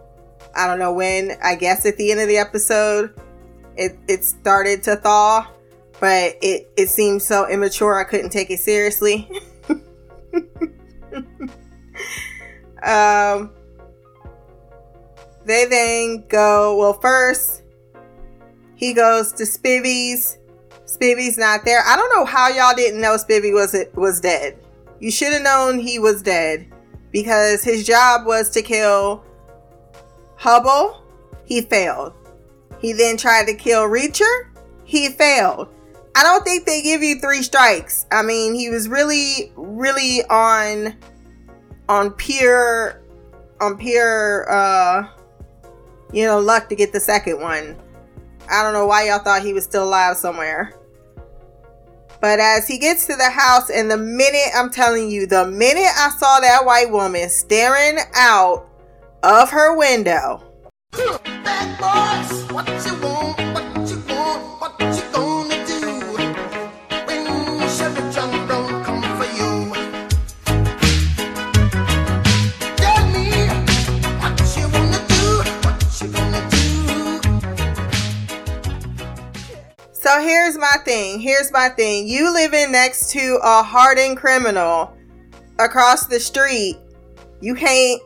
I 0.54 0.66
don't 0.66 0.78
know 0.78 0.92
when, 0.92 1.36
I 1.42 1.54
guess 1.54 1.86
at 1.86 1.96
the 1.96 2.10
end 2.10 2.20
of 2.20 2.28
the 2.28 2.36
episode, 2.36 3.18
it, 3.76 3.98
it 4.08 4.24
started 4.24 4.82
to 4.84 4.96
thaw, 4.96 5.50
but 6.00 6.36
it, 6.42 6.70
it 6.76 6.88
seemed 6.88 7.22
so 7.22 7.48
immature 7.48 7.98
I 7.98 8.04
couldn't 8.04 8.30
take 8.30 8.50
it 8.50 8.60
seriously. 8.60 9.30
um, 12.82 13.52
they 15.44 15.66
then 15.66 16.24
go, 16.28 16.76
well, 16.76 16.94
first, 16.94 17.62
he 18.76 18.92
goes 18.92 19.32
to 19.32 19.42
Spivey's. 19.42 20.38
Spivey's 20.84 21.36
not 21.36 21.64
there. 21.64 21.82
I 21.84 21.96
don't 21.96 22.14
know 22.14 22.24
how 22.24 22.48
y'all 22.48 22.76
didn't 22.76 23.00
know 23.00 23.16
Spivey 23.16 23.52
was 23.52 23.76
was 23.94 24.20
dead. 24.20 24.58
You 25.00 25.10
should 25.10 25.32
have 25.32 25.42
known 25.42 25.80
he 25.80 25.98
was 25.98 26.22
dead 26.22 26.72
because 27.10 27.64
his 27.64 27.84
job 27.86 28.26
was 28.26 28.50
to 28.50 28.62
kill 28.62 29.24
Hubble. 30.36 31.02
He 31.44 31.62
failed. 31.62 32.12
He 32.78 32.92
then 32.92 33.16
tried 33.16 33.46
to 33.46 33.54
kill 33.54 33.84
Reacher. 33.84 34.50
He 34.84 35.08
failed. 35.08 35.68
I 36.14 36.22
don't 36.22 36.44
think 36.44 36.66
they 36.66 36.82
give 36.82 37.02
you 37.02 37.20
three 37.20 37.42
strikes. 37.42 38.06
I 38.10 38.22
mean, 38.22 38.54
he 38.54 38.70
was 38.70 38.88
really, 38.88 39.52
really 39.56 40.22
on, 40.30 40.96
on 41.88 42.10
pure, 42.12 43.02
on 43.60 43.76
pure, 43.76 44.50
uh, 44.50 45.08
you 46.12 46.24
know, 46.24 46.38
luck 46.38 46.68
to 46.68 46.74
get 46.74 46.92
the 46.92 47.00
second 47.00 47.40
one. 47.40 47.76
I 48.50 48.62
don't 48.62 48.72
know 48.72 48.86
why 48.86 49.08
y'all 49.08 49.18
thought 49.18 49.42
he 49.42 49.52
was 49.52 49.64
still 49.64 49.84
alive 49.84 50.16
somewhere. 50.16 50.74
But 52.20 52.40
as 52.40 52.66
he 52.66 52.78
gets 52.78 53.06
to 53.06 53.16
the 53.16 53.30
house, 53.30 53.70
and 53.70 53.90
the 53.90 53.96
minute 53.96 54.50
I'm 54.54 54.70
telling 54.70 55.10
you, 55.10 55.26
the 55.26 55.46
minute 55.46 55.90
I 55.96 56.10
saw 56.16 56.40
that 56.40 56.64
white 56.64 56.90
woman 56.90 57.28
staring 57.28 57.98
out 58.14 58.66
of 59.22 59.50
her 59.50 59.76
window, 59.76 60.42
So 80.06 80.20
here's 80.20 80.56
my 80.56 80.76
thing. 80.84 81.18
Here's 81.18 81.50
my 81.50 81.68
thing. 81.68 82.06
You 82.06 82.32
living 82.32 82.70
next 82.70 83.10
to 83.10 83.40
a 83.42 83.60
hardened 83.60 84.16
criminal 84.16 84.96
across 85.58 86.06
the 86.06 86.20
street. 86.20 86.76
You 87.40 87.56
can't 87.56 88.00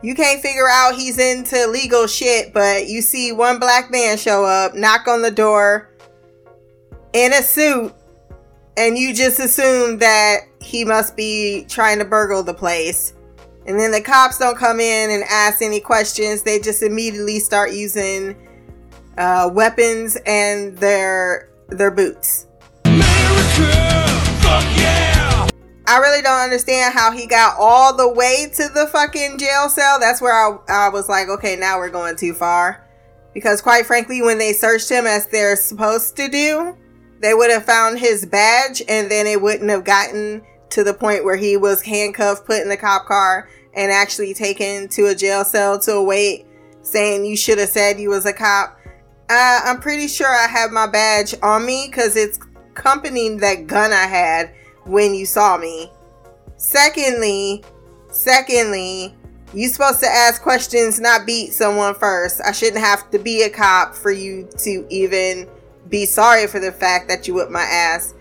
you 0.00 0.14
can't 0.14 0.40
figure 0.40 0.68
out 0.70 0.94
he's 0.94 1.18
into 1.18 1.66
legal 1.66 2.06
shit, 2.06 2.54
but 2.54 2.86
you 2.86 3.02
see 3.02 3.32
one 3.32 3.58
black 3.58 3.90
man 3.90 4.16
show 4.16 4.44
up, 4.44 4.76
knock 4.76 5.08
on 5.08 5.22
the 5.22 5.30
door 5.32 5.90
in 7.14 7.32
a 7.32 7.42
suit, 7.42 7.92
and 8.76 8.96
you 8.96 9.12
just 9.12 9.40
assume 9.40 9.98
that 9.98 10.42
he 10.60 10.84
must 10.84 11.16
be 11.16 11.66
trying 11.68 11.98
to 11.98 12.04
burgle 12.04 12.44
the 12.44 12.54
place. 12.54 13.12
And 13.66 13.76
then 13.76 13.90
the 13.90 14.00
cops 14.00 14.38
don't 14.38 14.56
come 14.56 14.78
in 14.78 15.10
and 15.10 15.24
ask 15.28 15.62
any 15.62 15.80
questions. 15.80 16.44
They 16.44 16.60
just 16.60 16.84
immediately 16.84 17.40
start 17.40 17.72
using 17.72 18.36
uh, 19.20 19.50
weapons 19.52 20.16
and 20.26 20.76
their 20.78 21.50
their 21.68 21.90
boots. 21.90 22.46
Yeah. 22.84 22.96
I 25.86 25.98
really 25.98 26.22
don't 26.22 26.40
understand 26.40 26.94
how 26.94 27.12
he 27.12 27.26
got 27.26 27.56
all 27.58 27.96
the 27.96 28.12
way 28.12 28.50
to 28.54 28.68
the 28.68 28.86
fucking 28.86 29.38
jail 29.38 29.68
cell. 29.68 29.98
That's 30.00 30.22
where 30.22 30.32
I, 30.32 30.56
I 30.68 30.88
was 30.88 31.08
like, 31.08 31.28
okay, 31.28 31.56
now 31.56 31.78
we're 31.78 31.90
going 31.90 32.16
too 32.16 32.32
far. 32.32 32.86
Because 33.34 33.60
quite 33.60 33.86
frankly, 33.86 34.22
when 34.22 34.38
they 34.38 34.52
searched 34.52 34.88
him 34.88 35.06
as 35.06 35.26
they're 35.26 35.56
supposed 35.56 36.16
to 36.16 36.28
do, 36.28 36.76
they 37.20 37.34
would 37.34 37.50
have 37.50 37.64
found 37.64 37.98
his 37.98 38.24
badge 38.24 38.82
and 38.88 39.10
then 39.10 39.26
it 39.26 39.42
wouldn't 39.42 39.68
have 39.68 39.84
gotten 39.84 40.42
to 40.70 40.82
the 40.82 40.94
point 40.94 41.24
where 41.24 41.36
he 41.36 41.56
was 41.56 41.82
handcuffed, 41.82 42.46
put 42.46 42.62
in 42.62 42.68
the 42.68 42.76
cop 42.76 43.06
car, 43.06 43.48
and 43.74 43.92
actually 43.92 44.32
taken 44.32 44.88
to 44.88 45.06
a 45.06 45.14
jail 45.14 45.44
cell 45.44 45.78
to 45.80 45.92
await 45.92 46.46
saying 46.82 47.24
you 47.24 47.36
should 47.36 47.58
have 47.58 47.68
said 47.68 48.00
you 48.00 48.10
was 48.10 48.26
a 48.26 48.32
cop. 48.32 48.79
Uh, 49.30 49.60
I'm 49.64 49.78
pretty 49.78 50.08
sure 50.08 50.26
I 50.26 50.48
have 50.48 50.72
my 50.72 50.88
badge 50.88 51.36
on 51.40 51.64
me 51.64 51.86
because 51.86 52.16
it's 52.16 52.40
accompanying 52.72 53.36
that 53.36 53.68
gun 53.68 53.92
I 53.92 54.06
had 54.08 54.52
when 54.86 55.14
you 55.14 55.24
saw 55.24 55.56
me. 55.56 55.92
Secondly, 56.56 57.62
secondly, 58.10 59.14
you 59.54 59.68
supposed 59.68 60.00
to 60.00 60.08
ask 60.08 60.42
questions, 60.42 60.98
not 60.98 61.26
beat 61.26 61.52
someone 61.52 61.94
first. 61.94 62.40
I 62.44 62.50
shouldn't 62.50 62.82
have 62.82 63.08
to 63.12 63.20
be 63.20 63.44
a 63.44 63.50
cop 63.50 63.94
for 63.94 64.10
you 64.10 64.48
to 64.64 64.84
even 64.90 65.48
be 65.88 66.06
sorry 66.06 66.48
for 66.48 66.58
the 66.58 66.72
fact 66.72 67.06
that 67.06 67.28
you 67.28 67.34
whipped 67.34 67.52
my 67.52 67.62
ass. 67.62 68.14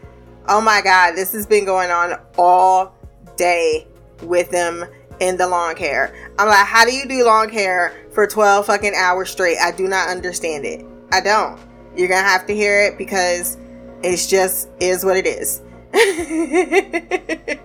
Oh 0.48 0.62
my 0.62 0.80
god, 0.80 1.14
this 1.16 1.34
has 1.34 1.48
been 1.48 1.66
going 1.66 1.90
on 1.90 2.22
all 2.38 2.96
day 3.36 3.88
with 4.22 4.52
them 4.52 4.86
in 5.20 5.38
the 5.38 5.48
long 5.48 5.76
hair. 5.76 6.14
I'm 6.38 6.50
like, 6.50 6.68
how 6.68 6.86
do 6.86 6.94
you 6.94 7.08
do 7.08 7.26
long 7.26 7.50
hair 7.50 7.96
for 8.12 8.28
12 8.28 8.68
fucking 8.68 8.94
hours 8.96 9.32
straight? 9.32 9.58
I 9.60 9.72
do 9.72 9.88
not 9.88 10.08
understand 10.08 10.66
it. 10.66 10.86
I 11.12 11.22
don't. 11.22 11.60
You're 11.96 12.08
gonna 12.08 12.28
have 12.28 12.46
to 12.48 12.56
hear 12.56 12.82
it 12.82 12.98
because 12.98 13.58
it's 14.04 14.28
just 14.28 14.70
is 14.80 15.04
what 15.04 15.18
it 15.18 15.28
is. 15.28 15.62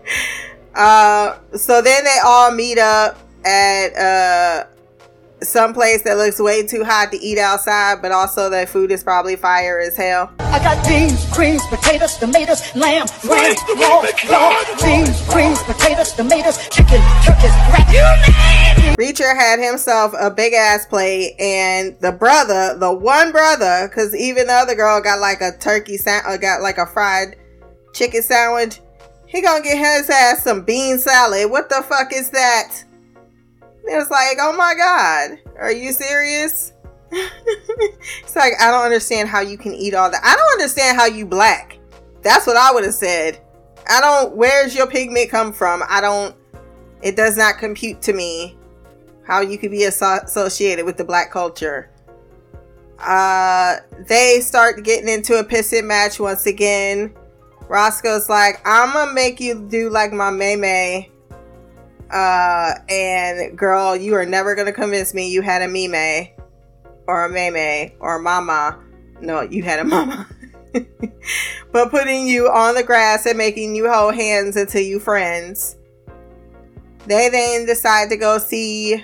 uh, 0.75 1.39
so 1.57 1.83
then 1.83 2.05
they 2.05 2.19
all 2.25 2.51
meet 2.51 2.79
up 2.79 3.19
at 3.45 3.95
uh 3.97 4.65
some 5.45 5.75
place 5.75 6.03
that 6.03 6.17
looks 6.17 6.41
way 6.41 6.67
too 6.67 6.85
hot 6.85 7.13
to 7.13 7.19
eat 7.19 7.39
outside, 7.39 8.03
but 8.03 8.13
also 8.13 8.51
that 8.51 8.69
food 8.69 8.91
is 8.91 9.03
probably 9.03 9.37
fire 9.37 9.79
as 9.81 9.97
hell. 9.97 10.33
I 10.39 10.59
got 10.59 10.87
beans, 10.87 11.25
greens, 11.33 11.63
potatoes, 11.67 12.17
tomatoes, 12.17 12.75
lamb, 12.75 13.07
ram, 13.25 13.55
raw, 13.77 14.01
raw, 14.31 14.65
beans, 14.83 15.29
greens, 15.29 15.63
potatoes, 15.63 16.13
tomatoes, 16.13 16.59
chicken, 16.69 17.01
turkeys, 17.25 17.55
rat, 17.71 17.87
you 17.89 18.83
name 18.83 18.95
Reacher 18.97 19.35
had 19.35 19.59
himself 19.59 20.15
a 20.19 20.31
big 20.31 20.53
ass 20.53 20.87
plate, 20.87 21.35
and 21.41 21.99
the 22.01 22.13
brother, 22.13 22.77
the 22.79 22.93
one 22.93 23.33
brother, 23.33 23.89
because 23.89 24.15
even 24.15 24.47
the 24.47 24.53
other 24.53 24.75
girl 24.75 25.01
got 25.01 25.19
like 25.19 25.41
a 25.41 25.57
turkey, 25.59 25.97
sa- 25.97 26.23
uh, 26.27 26.37
got 26.37 26.63
like 26.63 26.79
a 26.79 26.87
fried 26.87 27.37
chicken 27.93 28.23
sandwich. 28.23 28.81
He 29.27 29.43
gonna 29.43 29.65
get 29.65 29.79
his 29.79 30.09
ass 30.09 30.45
some 30.45 30.63
bean 30.63 30.99
salad. 30.99 31.51
What 31.51 31.69
the 31.69 31.83
fuck 31.83 32.13
is 32.13 32.31
that? 32.31 32.85
It 33.87 33.97
was 33.97 34.11
like, 34.11 34.38
oh 34.41 34.57
my 34.57 34.75
god, 34.75 35.38
are 35.59 35.73
you 35.73 35.93
serious? 35.93 36.73
it's 37.11 38.35
like 38.35 38.55
I 38.61 38.71
don't 38.71 38.85
understand 38.85 39.29
how 39.29 39.41
you 39.41 39.59
can 39.59 39.75
eat 39.75 39.95
all 39.95 40.11
that. 40.11 40.23
I 40.25 40.35
don't 40.37 40.53
understand 40.53 40.97
how 40.97 41.07
you 41.07 41.26
black. 41.26 41.79
That's 42.23 42.47
what 42.47 42.57
I 42.57 42.73
would 42.73 42.85
have 42.85 42.95
said. 42.95 43.41
I 43.88 44.00
don't. 44.00 44.35
Where's 44.35 44.75
your 44.75 44.87
pigment 44.87 45.31
come 45.31 45.53
from? 45.53 45.83
I 45.88 46.00
don't. 46.00 46.35
It 47.03 47.17
does 47.17 47.37
not 47.37 47.59
compute 47.59 48.00
to 48.03 48.14
me 48.14 48.57
how 49.26 49.41
you 49.41 49.59
could 49.59 49.71
be 49.71 49.85
associated 49.85 50.85
with 50.85 50.97
the 50.97 51.05
black 51.05 51.31
culture. 51.31 51.91
Uh, 52.99 53.76
they 54.09 54.41
start 54.41 54.83
getting 54.85 55.09
into 55.09 55.38
a 55.38 55.45
pissing 55.45 55.85
match 55.85 56.19
once 56.19 56.47
again. 56.47 57.14
Roscoe's 57.69 58.29
like, 58.29 58.61
I'm 58.67 58.93
gonna 58.93 59.12
make 59.12 59.41
you 59.41 59.67
do 59.69 59.91
like 59.91 60.12
my 60.12 60.31
May 60.31 61.11
uh, 62.14 62.75
and 62.88 63.59
girl, 63.59 63.97
you 63.97 64.14
are 64.14 64.25
never 64.25 64.54
gonna 64.54 64.73
convince 64.73 65.12
me 65.12 65.30
you 65.30 65.42
had 65.42 65.62
a 65.62 65.68
Mime 65.68 66.28
or 67.09 67.25
a 67.25 67.28
Meme 67.28 67.90
or 67.99 68.16
a 68.16 68.23
Mama. 68.23 68.78
No, 69.21 69.40
you 69.40 69.64
had 69.64 69.80
a 69.80 69.85
Mama. 69.85 70.28
but 71.73 71.90
putting 71.90 72.28
you 72.28 72.49
on 72.49 72.76
the 72.76 72.85
grass 72.85 73.26
and 73.26 73.37
making 73.37 73.75
you 73.75 73.90
hold 73.90 74.14
hands 74.14 74.56
until 74.56 74.83
you 74.83 75.00
friends. 75.00 75.76
They 77.06 77.28
then 77.28 77.66
decide 77.66 78.11
to 78.11 78.16
go 78.16 78.38
see 78.38 78.94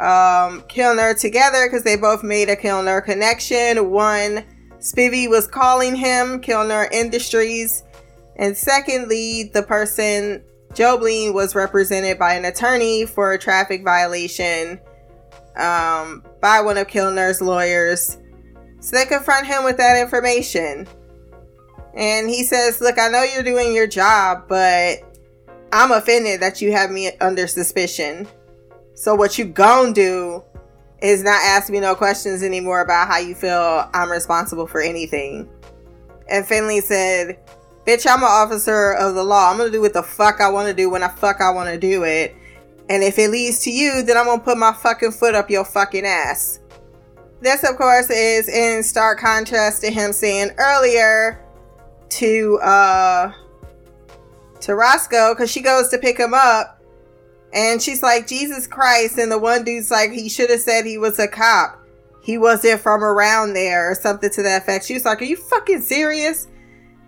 um, 0.00 0.62
Kilner 0.68 1.18
together 1.18 1.66
because 1.66 1.84
they 1.84 1.96
both 1.96 2.22
made 2.22 2.48
a 2.48 2.56
Kilner 2.56 3.04
connection. 3.04 3.90
One, 3.90 4.44
Spivey 4.78 5.28
was 5.28 5.46
calling 5.46 5.94
him 5.94 6.40
Kilner 6.40 6.90
Industries. 6.90 7.84
And 8.36 8.56
secondly, 8.56 9.50
the 9.52 9.62
person 9.62 10.42
Jobling 10.74 11.34
was 11.34 11.54
represented 11.54 12.18
by 12.18 12.34
an 12.34 12.44
attorney 12.44 13.06
for 13.06 13.32
a 13.32 13.38
traffic 13.38 13.84
violation 13.84 14.80
um, 15.56 16.24
by 16.40 16.60
one 16.60 16.78
of 16.78 16.86
Kilner's 16.86 17.40
lawyers. 17.40 18.18
So 18.80 18.96
they 18.96 19.04
confront 19.04 19.46
him 19.46 19.64
with 19.64 19.76
that 19.78 20.00
information. 20.00 20.86
And 21.94 22.28
he 22.28 22.44
says, 22.44 22.80
Look, 22.80 22.98
I 22.98 23.08
know 23.08 23.22
you're 23.22 23.42
doing 23.42 23.74
your 23.74 23.86
job, 23.86 24.44
but 24.48 24.98
I'm 25.72 25.90
offended 25.90 26.40
that 26.40 26.60
you 26.60 26.72
have 26.72 26.90
me 26.90 27.10
under 27.20 27.46
suspicion. 27.46 28.28
So 28.94 29.14
what 29.14 29.38
you 29.38 29.44
gonna 29.44 29.92
do 29.92 30.44
is 31.02 31.22
not 31.22 31.40
ask 31.42 31.70
me 31.70 31.80
no 31.80 31.94
questions 31.94 32.42
anymore 32.42 32.80
about 32.80 33.08
how 33.08 33.18
you 33.18 33.34
feel 33.34 33.88
I'm 33.92 34.10
responsible 34.10 34.66
for 34.66 34.80
anything. 34.80 35.48
And 36.28 36.46
Finley 36.46 36.80
said, 36.80 37.38
Bitch, 37.86 38.06
I'm 38.06 38.22
an 38.22 38.28
officer 38.28 38.92
of 38.92 39.14
the 39.14 39.24
law. 39.24 39.50
I'm 39.50 39.56
gonna 39.58 39.70
do 39.70 39.80
what 39.80 39.92
the 39.92 40.02
fuck 40.02 40.40
I 40.40 40.50
wanna 40.50 40.74
do 40.74 40.90
when 40.90 41.02
I 41.02 41.08
fuck 41.08 41.40
I 41.40 41.50
wanna 41.50 41.78
do 41.78 42.04
it. 42.04 42.36
And 42.88 43.02
if 43.02 43.18
it 43.18 43.30
leads 43.30 43.60
to 43.60 43.70
you, 43.70 44.02
then 44.02 44.16
I'm 44.16 44.26
gonna 44.26 44.42
put 44.42 44.58
my 44.58 44.72
fucking 44.72 45.12
foot 45.12 45.34
up 45.34 45.50
your 45.50 45.64
fucking 45.64 46.04
ass. 46.04 46.60
This, 47.40 47.64
of 47.64 47.76
course, 47.76 48.10
is 48.10 48.48
in 48.48 48.82
stark 48.82 49.18
contrast 49.18 49.80
to 49.82 49.90
him 49.90 50.12
saying 50.12 50.50
earlier 50.58 51.42
to 52.10 52.58
uh 52.62 53.32
to 54.60 54.74
Roscoe 54.74 55.34
because 55.34 55.50
she 55.50 55.62
goes 55.62 55.88
to 55.88 55.98
pick 55.98 56.18
him 56.18 56.34
up 56.34 56.80
and 57.52 57.80
she's 57.80 58.02
like, 58.02 58.26
Jesus 58.26 58.66
Christ. 58.66 59.18
And 59.18 59.32
the 59.32 59.38
one 59.38 59.64
dude's 59.64 59.90
like, 59.90 60.10
he 60.10 60.28
should 60.28 60.50
have 60.50 60.60
said 60.60 60.84
he 60.84 60.98
was 60.98 61.18
a 61.18 61.26
cop. 61.26 61.78
He 62.22 62.38
wasn't 62.38 62.80
from 62.80 63.02
around 63.02 63.54
there 63.54 63.90
or 63.90 63.94
something 63.94 64.30
to 64.30 64.42
that 64.42 64.62
effect. 64.62 64.84
She 64.84 64.94
was 64.94 65.04
like, 65.04 65.22
Are 65.22 65.26
you 65.26 65.36
fucking 65.36 65.80
serious? 65.80 66.46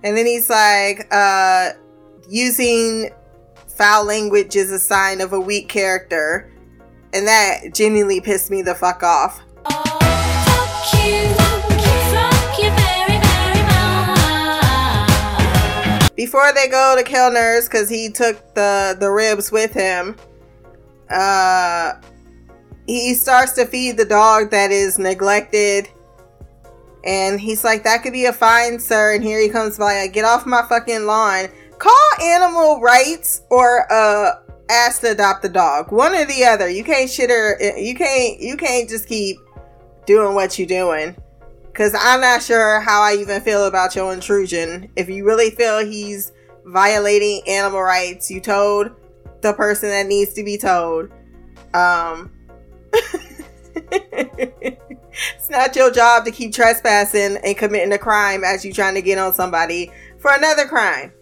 And 0.04 0.16
then 0.16 0.26
he's 0.26 0.50
like, 0.50 1.06
uh, 1.12 1.71
using 2.28 3.11
foul 3.68 4.04
language 4.04 4.56
is 4.56 4.71
a 4.71 4.78
sign 4.78 5.21
of 5.21 5.32
a 5.32 5.40
weak 5.40 5.68
character. 5.68 6.52
And 7.12 7.26
that 7.26 7.75
genuinely 7.75 8.21
pissed 8.21 8.50
me 8.50 8.62
the 8.62 8.75
fuck 8.75 9.02
off. 9.02 9.40
Before 16.16 16.52
they 16.52 16.68
go 16.68 16.94
to 16.97 17.02
Kilner's, 17.02 17.68
because 17.68 17.88
he 17.88 18.09
took 18.09 18.54
the, 18.54 18.97
the 18.99 19.11
ribs 19.11 19.50
with 19.50 19.73
him, 19.73 20.16
uh, 21.11 21.94
he 22.87 23.14
starts 23.14 23.52
to 23.52 23.66
feed 23.66 23.97
the 23.97 24.04
dog 24.04 24.50
that 24.50 24.71
is 24.71 24.99
neglected. 24.99 25.88
And 27.04 27.40
he's 27.40 27.64
like, 27.64 27.82
that 27.85 28.02
could 28.02 28.12
be 28.12 28.26
a 28.26 28.32
fine, 28.32 28.78
sir. 28.78 29.14
And 29.14 29.25
here 29.25 29.40
he 29.40 29.49
comes 29.49 29.78
by, 29.78 30.02
like, 30.02 30.12
get 30.12 30.25
off 30.25 30.47
my 30.47 30.62
fucking 30.68 31.04
lawn. 31.04 31.49
Call 31.78 32.23
animal 32.23 32.80
rights 32.80 33.42
or 33.50 33.92
uh 33.92 34.37
ask 34.71 35.00
to 35.00 35.11
adopt 35.11 35.42
the 35.42 35.49
dog. 35.49 35.90
One 35.90 36.14
or 36.14 36.25
the 36.25 36.44
other. 36.44 36.68
You 36.68 36.85
can't 36.85 37.11
shit 37.11 37.30
her 37.30 37.59
you 37.76 37.94
can't 37.94 38.40
you 38.40 38.56
can't 38.56 38.88
just 38.88 39.09
keep 39.09 39.38
doing 40.06 40.35
what 40.35 40.59
you're 40.59 40.68
doing. 40.68 41.16
Cause 41.75 41.94
I'm 41.99 42.21
not 42.21 42.42
sure 42.42 42.80
how 42.80 43.02
I 43.02 43.14
even 43.14 43.40
feel 43.40 43.66
about 43.66 43.97
your 43.97 44.12
intrusion. 44.12 44.90
If 44.94 45.09
you 45.09 45.25
really 45.25 45.50
feel 45.50 45.85
he's 45.85 46.32
violating 46.64 47.40
animal 47.49 47.82
rights, 47.82 48.30
you 48.30 48.40
told 48.40 48.90
the 49.40 49.54
person 49.54 49.88
that 49.88 50.06
needs 50.06 50.35
to 50.35 50.44
be 50.44 50.59
told. 50.59 51.11
Um, 51.75 52.30
it's 55.37 55.50
not 55.50 55.75
your 55.76 55.90
job 55.90 56.25
to 56.25 56.31
keep 56.31 56.52
trespassing 56.52 57.37
and 57.45 57.57
committing 57.57 57.92
a 57.92 57.99
crime 57.99 58.45
as 58.45 58.64
you're 58.64 58.75
trying 58.75 58.95
to 58.95 59.02
get 59.02 59.19
on 59.19 59.33
somebody 59.33 59.90
for 60.19 60.33
another 60.33 60.66
crime. 60.66 61.12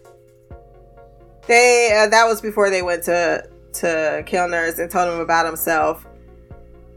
They 1.47 1.91
uh, 1.97 2.09
that 2.09 2.25
was 2.25 2.41
before 2.41 2.69
they 2.69 2.81
went 2.81 3.03
to 3.03 3.47
to 3.73 4.23
Kilner's 4.25 4.79
and 4.79 4.89
told 4.89 5.13
him 5.13 5.19
about 5.19 5.45
himself. 5.45 6.05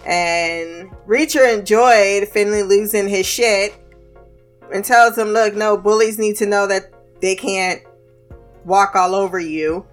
And 0.05 0.91
Reacher 1.07 1.53
enjoyed 1.53 2.29
Finley 2.29 2.63
losing 2.63 3.09
his 3.09 3.27
shit 3.27 3.75
and 4.73 4.85
tells 4.85 5.17
him, 5.17 5.29
"Look, 5.29 5.55
no 5.55 5.77
bullies 5.77 6.19
need 6.19 6.37
to 6.37 6.47
know 6.47 6.67
that 6.67 6.93
they 7.21 7.35
can't 7.35 7.83
walk 8.65 8.95
all 8.95 9.15
over 9.15 9.39
you." 9.39 9.87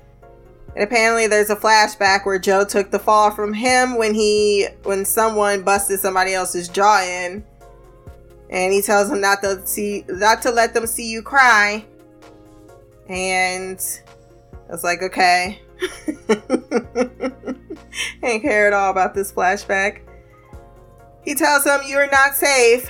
And 0.76 0.84
apparently 0.84 1.28
there's 1.28 1.50
a 1.50 1.56
flashback 1.56 2.26
where 2.26 2.40
Joe 2.40 2.64
took 2.64 2.92
the 2.92 3.00
fall 3.00 3.32
from 3.32 3.54
him 3.54 3.98
when 3.98 4.14
he 4.14 4.68
when 4.84 5.04
someone 5.04 5.64
busted 5.64 6.00
somebody 6.00 6.34
else's 6.34 6.70
jaw 6.70 7.02
in. 7.02 7.44
And 8.50 8.74
he 8.74 8.82
tells 8.82 9.10
him 9.10 9.22
not 9.22 9.42
to 9.42 9.66
see 9.66 10.06
not 10.08 10.42
to 10.44 10.52
let 10.52 10.74
them 10.74 10.88
see 10.88 11.10
you 11.10 11.22
cry. 11.22 11.86
And 13.10 13.80
I 14.70 14.72
was 14.72 14.84
like, 14.84 15.02
okay. 15.04 15.62
Ain't 18.24 18.42
care 18.42 18.68
at 18.68 18.74
all 18.74 18.92
about 18.92 19.14
this 19.14 19.34
flashback. 19.34 20.02
He 21.24 21.36
tells 21.36 21.66
him 21.66 21.82
you're 21.88 22.10
not 22.10 22.36
safe 22.36 22.90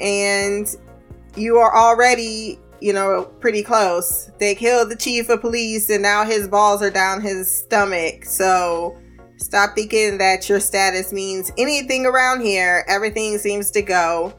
and 0.00 0.74
you 1.36 1.58
are 1.58 1.74
already 1.74 2.58
you 2.80 2.92
know, 2.92 3.24
pretty 3.40 3.62
close. 3.62 4.30
They 4.38 4.54
killed 4.54 4.90
the 4.90 4.96
chief 4.96 5.28
of 5.28 5.40
police 5.40 5.90
and 5.90 6.02
now 6.02 6.24
his 6.24 6.48
balls 6.48 6.82
are 6.82 6.90
down 6.90 7.20
his 7.20 7.62
stomach. 7.62 8.24
So 8.24 8.98
stop 9.36 9.74
thinking 9.74 10.18
that 10.18 10.48
your 10.48 10.60
status 10.60 11.12
means 11.12 11.50
anything 11.58 12.06
around 12.06 12.40
here. 12.40 12.84
Everything 12.88 13.38
seems 13.38 13.70
to 13.72 13.82
go. 13.82 14.34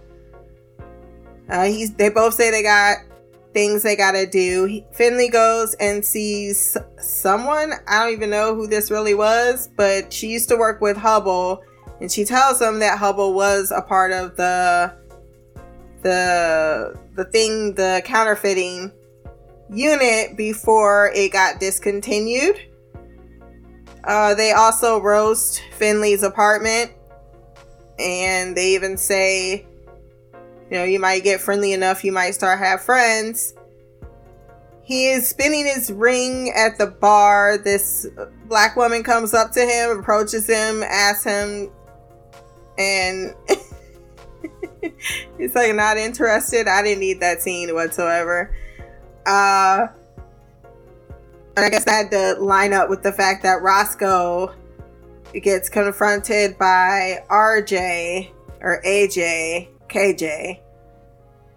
Uh, 1.50 1.66
he's, 1.66 1.94
they 1.96 2.10
both 2.10 2.34
say 2.34 2.50
they 2.50 2.64
got 2.64 2.98
things 3.54 3.84
they 3.84 3.96
gotta 3.96 4.26
do. 4.26 4.66
He, 4.66 4.86
Finley 4.94 5.30
goes 5.30 5.74
and 5.76 6.04
sees 6.04 6.78
someone. 7.00 7.74
I 7.88 8.00
don't 8.00 8.14
even 8.14 8.30
know 8.30 8.56
who 8.56 8.68
this 8.68 8.90
really 8.90 9.14
was, 9.14 9.70
but 9.76 10.12
she 10.12 10.28
used 10.28 10.50
to 10.50 10.58
work 10.58 10.82
with 10.82 10.98
Hubble. 10.98 11.62
And 12.00 12.12
she 12.12 12.26
tells 12.26 12.62
him 12.62 12.80
that 12.80 12.98
Hubble 12.98 13.34
was 13.34 13.72
a 13.72 13.82
part 13.82 14.12
of 14.12 14.36
the 14.36 14.96
the 16.02 17.00
the 17.16 17.26
thing 17.26 17.76
the 17.76 18.02
counterfeiting 18.06 18.92
unit 19.70 20.36
before 20.36 21.12
it 21.14 21.32
got 21.32 21.60
discontinued. 21.60 22.56
Uh, 24.04 24.34
they 24.34 24.52
also 24.52 25.00
roast 25.00 25.62
Finley's 25.78 26.24
apartment, 26.24 26.92
and 28.00 28.56
they 28.58 28.74
even 28.74 28.98
say, 28.98 29.66
you 30.70 30.78
know, 30.78 30.84
you 30.84 31.00
might 31.00 31.24
get 31.24 31.40
friendly 31.40 31.74
enough, 31.74 32.04
you 32.04 32.12
might 32.12 32.32
start 32.32 32.60
have 32.60 32.82
friends. 32.82 33.54
He 34.84 35.08
is 35.08 35.28
spinning 35.28 35.66
his 35.66 35.92
ring 35.92 36.52
at 36.56 36.78
the 36.78 36.88
bar. 36.88 37.58
This 37.58 38.08
black 38.48 38.76
woman 38.76 39.04
comes 39.04 39.34
up 39.34 39.52
to 39.52 39.62
him, 39.62 40.00
approaches 40.00 40.48
him, 40.48 40.84
asks 40.84 41.24
him, 41.24 41.72
and 42.78 43.36
He's 45.38 45.56
like 45.56 45.76
not 45.76 45.98
interested. 45.98 46.68
I 46.68 46.82
didn't 46.82 47.00
need 47.00 47.20
that 47.20 47.42
scene 47.42 47.74
whatsoever. 47.74 48.56
Uh 49.26 49.88
and 51.56 51.66
I 51.66 51.70
guess 51.70 51.86
I 51.86 51.94
had 51.94 52.12
to 52.12 52.36
line 52.40 52.74
up 52.74 52.90
with 52.90 53.04
the 53.04 53.12
fact 53.12 53.44
that 53.44 53.62
Roscoe 53.62 54.54
gets 55.34 55.70
confronted 55.70 56.58
by 56.58 57.24
RJ 57.30 58.32
or 58.62 58.82
AJ, 58.86 59.70
KJ. 59.90 60.60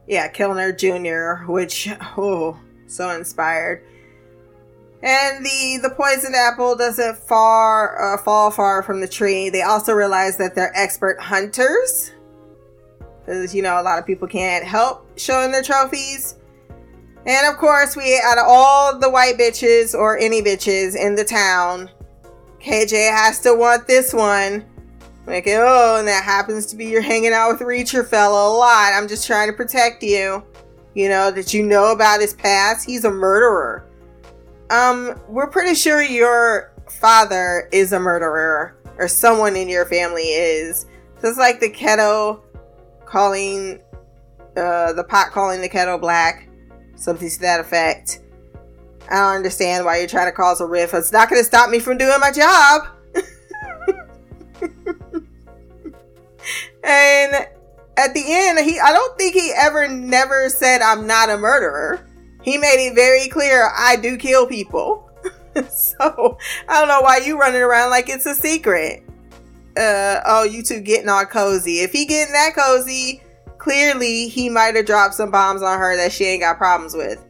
Yeah, 0.06 0.30
Kilner 0.30 0.76
Jr., 0.76 1.50
which 1.50 1.88
oh, 2.16 2.58
so 2.86 3.10
inspired. 3.10 3.84
And 5.02 5.44
the 5.44 5.80
the 5.82 5.90
poisoned 5.90 6.34
apple 6.34 6.76
doesn't 6.76 7.16
far 7.18 8.14
uh, 8.14 8.22
fall 8.22 8.50
far 8.50 8.82
from 8.82 9.00
the 9.00 9.08
tree. 9.08 9.50
They 9.50 9.62
also 9.62 9.92
realize 9.92 10.38
that 10.38 10.54
they're 10.54 10.72
expert 10.74 11.20
hunters 11.20 12.12
because 13.24 13.54
you 13.54 13.62
know 13.62 13.80
a 13.80 13.82
lot 13.82 13.98
of 13.98 14.06
people 14.06 14.28
can't 14.28 14.64
help 14.64 15.18
showing 15.18 15.52
their 15.52 15.62
trophies. 15.62 16.36
And 17.26 17.46
of 17.46 17.56
course, 17.58 17.96
we 17.96 18.20
out 18.22 18.38
of 18.38 18.44
all 18.46 18.98
the 18.98 19.10
white 19.10 19.38
bitches 19.38 19.94
or 19.94 20.18
any 20.18 20.42
bitches 20.42 20.94
in 20.94 21.14
the 21.14 21.24
town, 21.24 21.88
KJ 22.60 23.10
has 23.10 23.40
to 23.40 23.54
want 23.54 23.86
this 23.86 24.12
one. 24.12 24.64
Like, 25.26 25.46
oh, 25.46 25.96
and 25.98 26.06
that 26.06 26.22
happens 26.22 26.66
to 26.66 26.76
be 26.76 26.84
you're 26.84 27.00
hanging 27.00 27.32
out 27.32 27.50
with 27.52 27.60
Reacher 27.60 28.06
fella 28.06 28.48
a 28.48 28.52
lot. 28.54 28.92
I'm 28.94 29.08
just 29.08 29.26
trying 29.26 29.48
to 29.48 29.56
protect 29.56 30.02
you. 30.02 30.44
You 30.94 31.08
know, 31.08 31.30
that 31.30 31.52
you 31.54 31.64
know 31.64 31.92
about 31.92 32.20
his 32.20 32.34
past. 32.34 32.86
He's 32.86 33.04
a 33.04 33.10
murderer. 33.10 33.86
Um, 34.70 35.18
we're 35.28 35.48
pretty 35.48 35.74
sure 35.74 36.02
your 36.02 36.72
father 36.88 37.68
is 37.72 37.92
a 37.92 37.98
murderer, 37.98 38.76
or 38.98 39.08
someone 39.08 39.56
in 39.56 39.68
your 39.68 39.86
family 39.86 40.22
is. 40.22 40.86
Just 41.20 41.38
like 41.38 41.58
the 41.58 41.70
keto 41.70 42.42
calling 43.14 43.80
uh, 44.56 44.92
the 44.92 45.04
pot 45.04 45.30
calling 45.30 45.60
the 45.60 45.68
kettle 45.68 45.98
black, 45.98 46.48
something 46.96 47.30
to 47.30 47.40
that 47.40 47.60
effect. 47.60 48.18
I 49.08 49.14
don't 49.14 49.36
understand 49.36 49.84
why 49.84 49.98
you're 49.98 50.08
trying 50.08 50.26
to 50.26 50.32
cause 50.32 50.60
a 50.60 50.66
rift. 50.66 50.94
It's 50.94 51.12
not 51.12 51.30
going 51.30 51.40
to 51.40 51.46
stop 51.46 51.70
me 51.70 51.78
from 51.78 51.96
doing 51.96 52.18
my 52.18 52.32
job. 52.32 52.88
and 56.82 57.34
at 57.96 58.14
the 58.14 58.24
end, 58.26 58.58
he 58.58 58.80
I 58.80 58.92
don't 58.92 59.16
think 59.16 59.34
he 59.34 59.52
ever 59.56 59.86
never 59.86 60.48
said 60.48 60.82
I'm 60.82 61.06
not 61.06 61.30
a 61.30 61.36
murderer. 61.38 62.10
He 62.42 62.58
made 62.58 62.84
it 62.84 62.96
very 62.96 63.28
clear 63.28 63.70
I 63.76 63.94
do 63.94 64.16
kill 64.16 64.48
people. 64.48 65.08
so 65.70 66.36
I 66.68 66.80
don't 66.80 66.88
know 66.88 67.00
why 67.02 67.18
you 67.18 67.38
running 67.38 67.62
around 67.62 67.90
like 67.90 68.08
it's 68.08 68.26
a 68.26 68.34
secret 68.34 69.03
uh 69.76 70.20
oh 70.26 70.44
you 70.44 70.62
two 70.62 70.80
getting 70.80 71.08
all 71.08 71.24
cozy 71.24 71.80
if 71.80 71.90
he 71.92 72.04
getting 72.04 72.32
that 72.32 72.54
cozy 72.54 73.20
clearly 73.64 74.28
he 74.28 74.50
might 74.50 74.76
have 74.76 74.84
dropped 74.84 75.14
some 75.14 75.30
bombs 75.30 75.62
on 75.62 75.78
her 75.78 75.96
that 75.96 76.12
she 76.12 76.24
ain't 76.24 76.42
got 76.42 76.58
problems 76.58 76.94
with. 76.94 77.24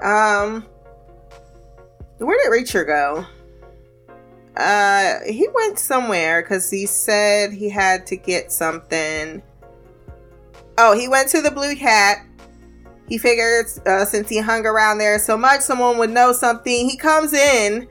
Um, 0.00 0.64
where 2.18 2.38
did 2.42 2.50
Reacher 2.50 2.86
go? 2.86 3.26
Uh, 4.56 5.18
he 5.26 5.46
went 5.54 5.78
somewhere 5.78 6.42
because 6.42 6.70
he 6.70 6.86
said 6.86 7.52
he 7.52 7.68
had 7.68 8.06
to 8.06 8.16
get 8.16 8.50
something. 8.50 9.42
Oh, 10.78 10.98
he 10.98 11.06
went 11.06 11.28
to 11.30 11.42
the 11.42 11.50
Blue 11.50 11.76
Cat. 11.76 12.24
He 13.08 13.18
figured 13.18 13.66
uh, 13.84 14.06
since 14.06 14.28
he 14.30 14.40
hung 14.40 14.64
around 14.64 14.98
there 14.98 15.18
so 15.18 15.36
much, 15.36 15.60
someone 15.60 15.98
would 15.98 16.10
know 16.10 16.32
something. 16.32 16.88
He 16.88 16.96
comes 16.96 17.34
in 17.34 17.88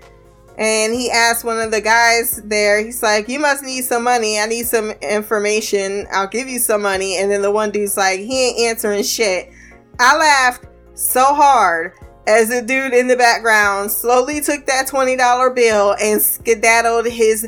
and 0.57 0.93
he 0.93 1.11
asked 1.11 1.43
one 1.43 1.59
of 1.59 1.71
the 1.71 1.81
guys 1.81 2.41
there, 2.45 2.83
he's 2.83 3.03
like, 3.03 3.27
You 3.27 3.39
must 3.39 3.63
need 3.63 3.83
some 3.83 4.03
money. 4.03 4.39
I 4.39 4.45
need 4.45 4.65
some 4.65 4.91
information. 5.01 6.07
I'll 6.11 6.27
give 6.27 6.47
you 6.47 6.59
some 6.59 6.81
money. 6.81 7.17
And 7.17 7.29
then 7.31 7.41
the 7.41 7.51
one 7.51 7.71
dude's 7.71 7.97
like, 7.97 8.19
He 8.19 8.49
ain't 8.49 8.59
answering 8.59 9.03
shit. 9.03 9.51
I 9.99 10.17
laughed 10.17 10.65
so 10.93 11.33
hard 11.33 11.93
as 12.27 12.49
the 12.49 12.61
dude 12.61 12.93
in 12.93 13.07
the 13.07 13.15
background 13.15 13.91
slowly 13.91 14.41
took 14.41 14.65
that 14.65 14.87
$20 14.87 15.55
bill 15.55 15.95
and 16.01 16.21
skedaddled 16.21 17.05
his 17.05 17.47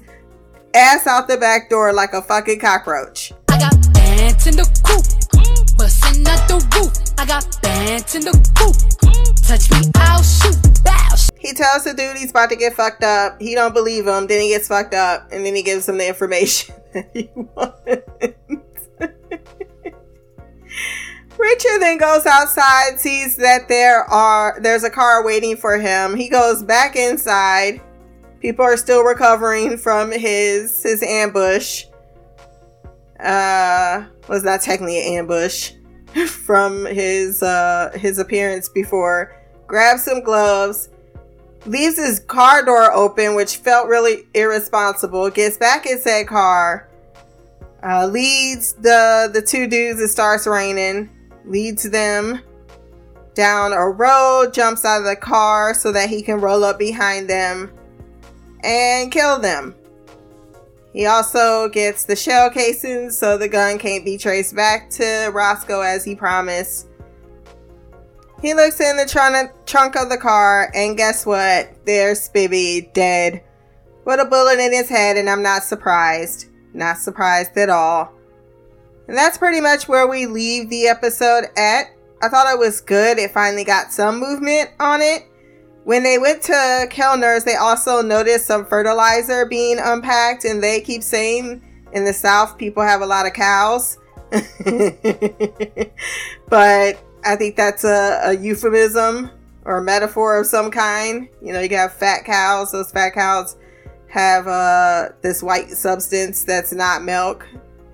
ass 0.74 1.08
out 1.08 1.28
the 1.28 1.38
back 1.38 1.70
door 1.70 1.94
like 1.94 2.14
a 2.14 2.22
fucking 2.22 2.60
cockroach. 2.60 3.34
I 3.50 3.58
got 3.58 3.94
bands 3.94 4.48
in 4.48 4.56
the 4.56 4.66
coop, 4.84 5.78
busting 5.78 6.28
out 6.28 6.48
the 6.48 6.56
roof. 6.76 6.94
I 7.18 7.26
got 7.26 7.62
bands 7.62 8.16
in 8.16 8.22
the 8.22 8.34
coop. 8.56 8.76
Touch 9.48 9.72
me, 9.72 9.92
I'll 9.96 10.22
shoot. 10.22 10.67
He 11.48 11.54
tells 11.54 11.86
the 11.86 11.94
dude 11.94 12.18
he's 12.18 12.32
about 12.32 12.50
to 12.50 12.58
get 12.58 12.74
fucked 12.74 13.06
up. 13.06 13.42
He 13.42 13.56
don't 13.56 13.74
believe 13.74 14.06
him. 14.06 14.28
Then 14.28 14.42
he 14.42 14.50
gets 14.50 14.68
fucked 14.68 14.94
up, 14.94 15.30
and 15.32 15.46
then 15.46 15.56
he 15.56 15.64
gives 15.64 15.88
him 15.88 15.98
the 15.98 16.06
information 16.06 16.76
that 16.94 17.10
he 17.14 17.30
wants. 17.34 17.82
Reacher 21.38 21.80
then 21.80 22.00
goes 22.00 22.26
outside, 22.26 23.00
sees 23.00 23.38
that 23.38 23.70
there 23.70 24.04
are 24.04 24.60
there's 24.60 24.84
a 24.84 24.90
car 24.90 25.24
waiting 25.24 25.56
for 25.56 25.78
him. 25.78 26.18
He 26.18 26.28
goes 26.28 26.64
back 26.64 26.98
inside. 26.98 27.80
People 28.42 28.66
are 28.66 28.76
still 28.76 29.04
recovering 29.04 29.78
from 29.78 30.12
his 30.12 30.84
his 30.84 31.02
ambush. 31.02 31.86
Uh 33.22 34.04
was 34.28 34.44
not 34.44 34.60
technically 34.60 35.00
an 35.00 35.20
ambush 35.20 35.72
from 36.28 36.86
his 36.88 37.42
uh 37.42 37.92
his 37.96 38.20
appearance 38.20 38.68
before. 38.68 39.34
Grabs 39.66 40.04
some 40.04 40.22
gloves, 40.22 40.90
leaves 41.68 41.98
his 41.98 42.20
car 42.20 42.64
door 42.64 42.92
open, 42.92 43.36
which 43.36 43.58
felt 43.58 43.88
really 43.88 44.28
irresponsible. 44.34 45.30
Gets 45.30 45.58
back 45.58 45.86
in 45.86 46.00
said 46.00 46.28
car, 46.28 46.90
uh, 47.84 48.08
leads 48.08 48.74
the 48.74 49.30
the 49.32 49.42
two 49.42 49.68
dudes. 49.68 50.02
It 50.02 50.08
starts 50.10 50.48
raining 50.48 51.10
leads 51.48 51.84
them 51.84 52.42
down 53.34 53.72
a 53.72 53.90
road, 53.90 54.54
jumps 54.54 54.84
out 54.84 55.00
of 55.00 55.06
the 55.06 55.16
car 55.16 55.74
so 55.74 55.92
that 55.92 56.10
he 56.10 56.22
can 56.22 56.42
roll 56.42 56.64
up 56.64 56.80
behind 56.80 57.30
them 57.30 57.72
and 58.64 59.12
kill 59.12 59.40
them. 59.40 59.76
He 60.94 61.06
also 61.06 61.70
gets 61.70 62.06
the 62.06 62.16
shell 62.16 62.50
casings 62.50 63.18
so 63.18 63.38
the 63.38 63.48
gun 63.48 63.78
can't 63.78 64.04
be 64.04 64.18
traced 64.18 64.56
back 64.56 64.90
to 64.92 65.30
Roscoe 65.32 65.82
as 65.82 66.04
he 66.04 66.16
promised. 66.16 66.87
He 68.42 68.54
looks 68.54 68.80
in 68.80 68.98
the 68.98 69.06
trunk, 69.66 69.96
of 69.96 70.10
the 70.10 70.18
car 70.18 70.72
and 70.76 70.96
guess 70.96 71.26
what? 71.26 71.74
There's 71.86 72.30
Spivey 72.30 72.94
dead 72.94 73.44
with 74.06 74.20
a 74.20 74.26
bullet 74.26 74.60
in 74.60 74.72
his 74.72 74.90
head, 74.90 75.18
and 75.18 75.30
I'm 75.30 75.42
not 75.42 75.64
surprised. 75.64 76.46
Not 76.74 76.98
surprised 76.98 77.58
at 77.58 77.70
all. 77.70 78.14
And 79.08 79.18
that's 79.18 79.38
pretty 79.38 79.60
much 79.60 79.88
where 79.88 80.08
we 80.08 80.28
leave 80.28 80.70
the 80.70 80.88
episode 80.88 81.46
at. 81.58 81.88
I 82.22 82.30
thought 82.30 82.54
it 82.54 82.60
was 82.60 82.82
good. 82.82 83.18
It 83.18 83.32
finally 83.32 83.64
got 83.64 83.92
some 83.92 84.20
movement 84.20 84.70
on 84.80 85.02
it. 85.02 85.24
When 85.84 86.04
they 86.04 86.20
went 86.20 86.42
to 86.44 86.88
Kilner's, 86.90 87.44
they 87.44 87.56
also 87.56 88.02
noticed 88.02 88.46
some 88.46 88.66
fertilizer 88.66 89.46
being 89.46 89.80
unpacked, 89.82 90.46
and 90.46 90.62
they 90.62 90.82
keep 90.82 91.02
saying 91.02 91.64
in 91.94 92.06
the 92.06 92.14
South 92.14 92.58
people 92.58 92.84
have 92.84 93.02
a 93.02 93.06
lot 93.06 93.26
of 93.26 93.34
cows. 93.34 93.98
but 96.50 97.02
I 97.26 97.36
think 97.36 97.56
that's 97.56 97.84
a, 97.84 98.22
a, 98.26 98.34
euphemism 98.34 99.32
or 99.66 99.78
a 99.78 99.84
metaphor 99.84 100.40
of 100.40 100.46
some 100.46 100.72
kind. 100.72 101.28
You 101.42 101.54
know, 101.54 101.60
you 101.60 101.76
have 101.76 101.94
fat 101.94 102.26
cows. 102.26 102.72
Those 102.72 102.92
fat 102.92 103.12
cows 103.12 103.58
have 104.10 104.48
uh, 104.48 105.10
this 105.22 105.44
white 105.44 105.70
substance 105.72 106.44
that's 106.44 106.72
not 106.72 107.04
milk 107.04 107.46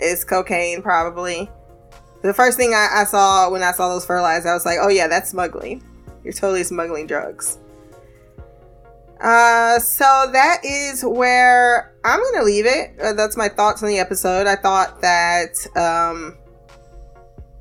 it's 0.04 0.24
cocaine, 0.24 0.82
probably. 0.82 1.50
The 2.22 2.34
first 2.34 2.58
thing 2.58 2.74
I, 2.74 3.02
I 3.02 3.04
saw 3.06 3.50
when 3.50 3.64
I 3.64 3.72
saw 3.72 3.90
those 3.90 4.06
fertilizers, 4.06 4.46
I 4.46 4.54
was 4.54 4.66
like, 4.66 4.78
oh 4.82 4.90
yeah, 4.90 5.08
that's 5.08 5.30
smuggling. 5.30 5.84
You're 6.24 6.34
totally 6.34 6.64
smuggling 6.64 7.08
drugs. 7.08 7.58
Uh, 9.20 9.80
so 9.80 10.30
that 10.34 10.60
is 10.64 11.04
where 11.04 11.96
I'm 12.04 12.22
gonna 12.22 12.46
leave 12.46 12.66
it. 12.66 13.00
Uh, 13.00 13.14
that's 13.14 13.38
my 13.38 13.50
thoughts 13.50 13.82
on 13.84 13.90
the 13.90 14.00
episode. 14.00 14.48
I 14.48 14.56
thought 14.56 15.02
that 15.02 15.56
um, 15.78 16.38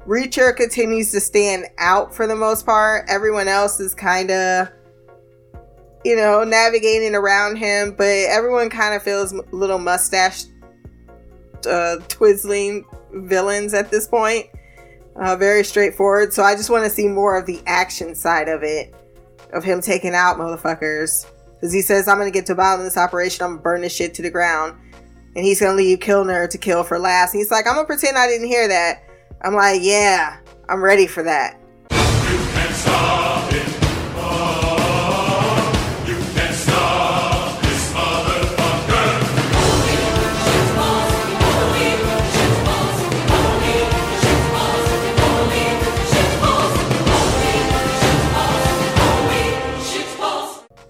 Reacher 0.06 0.54
continues 0.56 1.12
to 1.12 1.20
stand 1.20 1.66
out 1.78 2.14
for 2.14 2.26
the 2.26 2.34
most 2.34 2.66
part. 2.66 3.04
Everyone 3.08 3.46
else 3.46 3.78
is 3.78 3.94
kind 3.94 4.30
of, 4.30 4.68
you 6.04 6.16
know, 6.16 6.42
navigating 6.42 7.14
around 7.14 7.56
him, 7.56 7.94
but 7.96 8.06
everyone 8.06 8.68
kind 8.68 8.94
of 8.94 9.02
feels 9.02 9.32
little 9.52 9.78
mustache 9.78 10.44
uh, 11.66 11.96
twizzling 12.08 12.84
villains 13.12 13.74
at 13.74 13.90
this 13.90 14.08
point. 14.08 14.46
Uh, 15.14 15.36
very 15.36 15.62
straightforward. 15.62 16.32
So 16.32 16.42
I 16.42 16.56
just 16.56 16.70
want 16.70 16.84
to 16.84 16.90
see 16.90 17.06
more 17.06 17.36
of 17.36 17.46
the 17.46 17.62
action 17.66 18.14
side 18.14 18.48
of 18.48 18.62
it, 18.62 18.92
of 19.52 19.62
him 19.62 19.80
taking 19.80 20.14
out 20.14 20.36
motherfuckers. 20.36 21.26
Because 21.54 21.72
he 21.72 21.82
says, 21.82 22.08
I'm 22.08 22.18
going 22.18 22.26
to 22.26 22.36
get 22.36 22.46
to 22.46 22.54
the 22.54 22.56
bottom 22.56 22.80
of 22.80 22.84
this 22.84 22.96
operation. 22.96 23.44
I'm 23.44 23.50
going 23.50 23.58
to 23.58 23.62
burn 23.62 23.80
this 23.82 23.94
shit 23.94 24.14
to 24.14 24.22
the 24.22 24.30
ground. 24.30 24.74
And 25.36 25.44
he's 25.44 25.60
going 25.60 25.76
to 25.76 25.76
leave 25.76 26.00
Kilner 26.00 26.50
to 26.50 26.58
kill 26.58 26.82
for 26.82 26.98
last. 26.98 27.34
And 27.34 27.40
he's 27.40 27.52
like, 27.52 27.68
I'm 27.68 27.74
going 27.74 27.84
to 27.84 27.86
pretend 27.86 28.18
I 28.18 28.26
didn't 28.26 28.48
hear 28.48 28.66
that. 28.66 29.04
I'm 29.44 29.54
like, 29.54 29.80
yeah, 29.82 30.38
I'm 30.68 30.82
ready 30.82 31.06
for 31.06 31.22
that. 31.24 31.58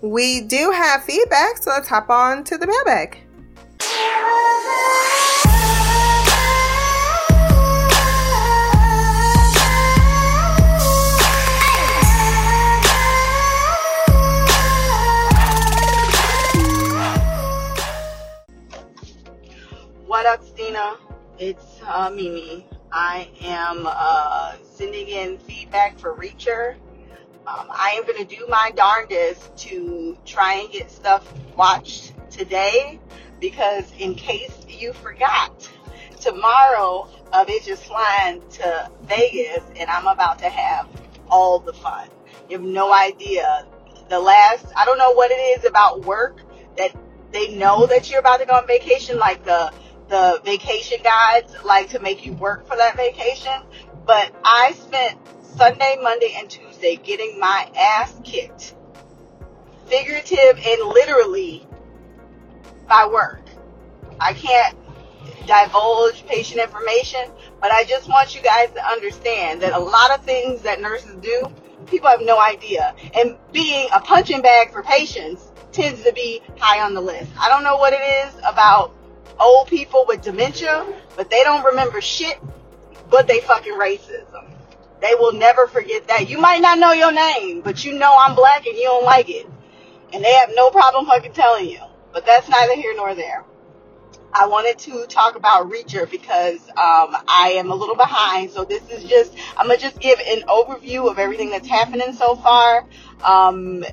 we 0.02 0.42
do 0.42 0.70
have 0.70 1.02
feedback, 1.04 1.56
so 1.56 1.70
let's 1.70 1.88
hop 1.88 2.10
on 2.10 2.44
to 2.44 2.58
the 2.58 2.66
mailbag. 2.66 3.18
It's 21.38 21.80
uh, 21.86 22.10
Mimi. 22.10 22.66
I 22.92 23.28
am 23.42 23.84
uh, 23.86 24.54
sending 24.62 25.08
in 25.08 25.38
feedback 25.38 25.98
for 25.98 26.14
Reacher 26.14 26.76
um, 27.44 27.66
I 27.70 27.94
am 27.96 28.06
going 28.06 28.24
to 28.24 28.36
do 28.36 28.46
my 28.48 28.70
darndest 28.76 29.56
to 29.58 30.16
try 30.24 30.54
and 30.54 30.70
get 30.70 30.90
stuff 30.90 31.32
watched 31.56 32.12
today 32.30 33.00
because 33.40 33.90
in 33.98 34.14
case 34.14 34.64
you 34.68 34.92
forgot, 34.92 35.68
tomorrow 36.20 37.08
uh, 37.32 37.42
they're 37.42 37.58
just 37.58 37.84
flying 37.84 38.42
to 38.50 38.90
Vegas 39.02 39.64
and 39.76 39.90
I'm 39.90 40.06
about 40.06 40.38
to 40.38 40.48
have 40.48 40.88
all 41.28 41.58
the 41.58 41.72
fun. 41.72 42.08
You 42.48 42.58
have 42.58 42.66
no 42.66 42.92
idea. 42.92 43.66
The 44.08 44.20
last, 44.20 44.66
I 44.76 44.84
don't 44.84 44.98
know 44.98 45.12
what 45.12 45.32
it 45.32 45.58
is 45.58 45.64
about 45.64 46.04
work 46.04 46.42
that 46.76 46.94
they 47.32 47.56
know 47.56 47.86
that 47.86 48.08
you're 48.08 48.20
about 48.20 48.38
to 48.38 48.46
go 48.46 48.54
on 48.54 48.68
vacation, 48.68 49.18
like 49.18 49.44
the 49.44 49.72
the 50.12 50.42
vacation 50.44 50.98
guides 51.02 51.54
like 51.64 51.88
to 51.88 51.98
make 51.98 52.26
you 52.26 52.34
work 52.34 52.68
for 52.68 52.76
that 52.76 52.98
vacation. 52.98 53.62
But 54.04 54.30
I 54.44 54.72
spent 54.72 55.18
Sunday, 55.56 55.96
Monday, 56.02 56.34
and 56.36 56.50
Tuesday 56.50 56.96
getting 56.96 57.40
my 57.40 57.70
ass 57.74 58.20
kicked, 58.22 58.74
figurative 59.86 60.60
and 60.62 60.88
literally, 60.88 61.66
by 62.86 63.08
work. 63.10 63.40
I 64.20 64.34
can't 64.34 64.76
divulge 65.46 66.26
patient 66.26 66.60
information, 66.60 67.30
but 67.58 67.70
I 67.70 67.84
just 67.84 68.06
want 68.06 68.34
you 68.34 68.42
guys 68.42 68.70
to 68.72 68.84
understand 68.84 69.62
that 69.62 69.72
a 69.72 69.78
lot 69.78 70.10
of 70.10 70.22
things 70.26 70.60
that 70.62 70.82
nurses 70.82 71.16
do, 71.22 71.50
people 71.86 72.10
have 72.10 72.20
no 72.20 72.38
idea. 72.38 72.94
And 73.14 73.38
being 73.50 73.88
a 73.94 74.00
punching 74.00 74.42
bag 74.42 74.72
for 74.72 74.82
patients 74.82 75.50
tends 75.72 76.02
to 76.02 76.12
be 76.12 76.42
high 76.58 76.84
on 76.84 76.92
the 76.92 77.00
list. 77.00 77.32
I 77.40 77.48
don't 77.48 77.64
know 77.64 77.76
what 77.76 77.94
it 77.94 78.02
is 78.26 78.34
about 78.46 78.94
old 79.40 79.68
people 79.68 80.04
with 80.08 80.22
dementia, 80.22 80.86
but 81.16 81.30
they 81.30 81.42
don't 81.42 81.64
remember 81.64 82.00
shit 82.00 82.38
but 83.12 83.28
they 83.28 83.40
fucking 83.40 83.74
racism. 83.74 84.50
They 85.00 85.14
will 85.14 85.34
never 85.34 85.66
forget 85.66 86.08
that. 86.08 86.30
You 86.30 86.38
might 86.38 86.62
not 86.62 86.78
know 86.78 86.92
your 86.92 87.12
name, 87.12 87.60
but 87.60 87.84
you 87.84 87.96
know 87.98 88.16
I'm 88.18 88.34
black 88.34 88.66
and 88.66 88.76
you 88.76 88.84
don't 88.84 89.04
like 89.04 89.28
it. 89.28 89.46
And 90.12 90.24
they 90.24 90.32
have 90.32 90.50
no 90.54 90.70
problem 90.70 91.06
fucking 91.06 91.34
telling 91.34 91.68
you. 91.68 91.80
But 92.12 92.24
that's 92.24 92.48
neither 92.48 92.74
here 92.74 92.94
nor 92.96 93.14
there. 93.14 93.44
I 94.32 94.46
wanted 94.46 94.78
to 94.80 95.06
talk 95.06 95.36
about 95.36 95.70
Reacher 95.70 96.10
because 96.10 96.60
um, 96.70 97.14
I 97.28 97.54
am 97.56 97.70
a 97.70 97.74
little 97.74 97.96
behind. 97.96 98.50
So 98.50 98.64
this 98.64 98.88
is 98.88 99.04
just, 99.04 99.34
I'm 99.58 99.66
going 99.66 99.78
to 99.78 99.82
just 99.84 100.00
give 100.00 100.18
an 100.20 100.42
overview 100.48 101.10
of 101.10 101.18
everything 101.18 101.50
that's 101.50 101.68
happening 101.68 102.14
so 102.14 102.36
far. 102.36 102.86
Um, 103.22 103.84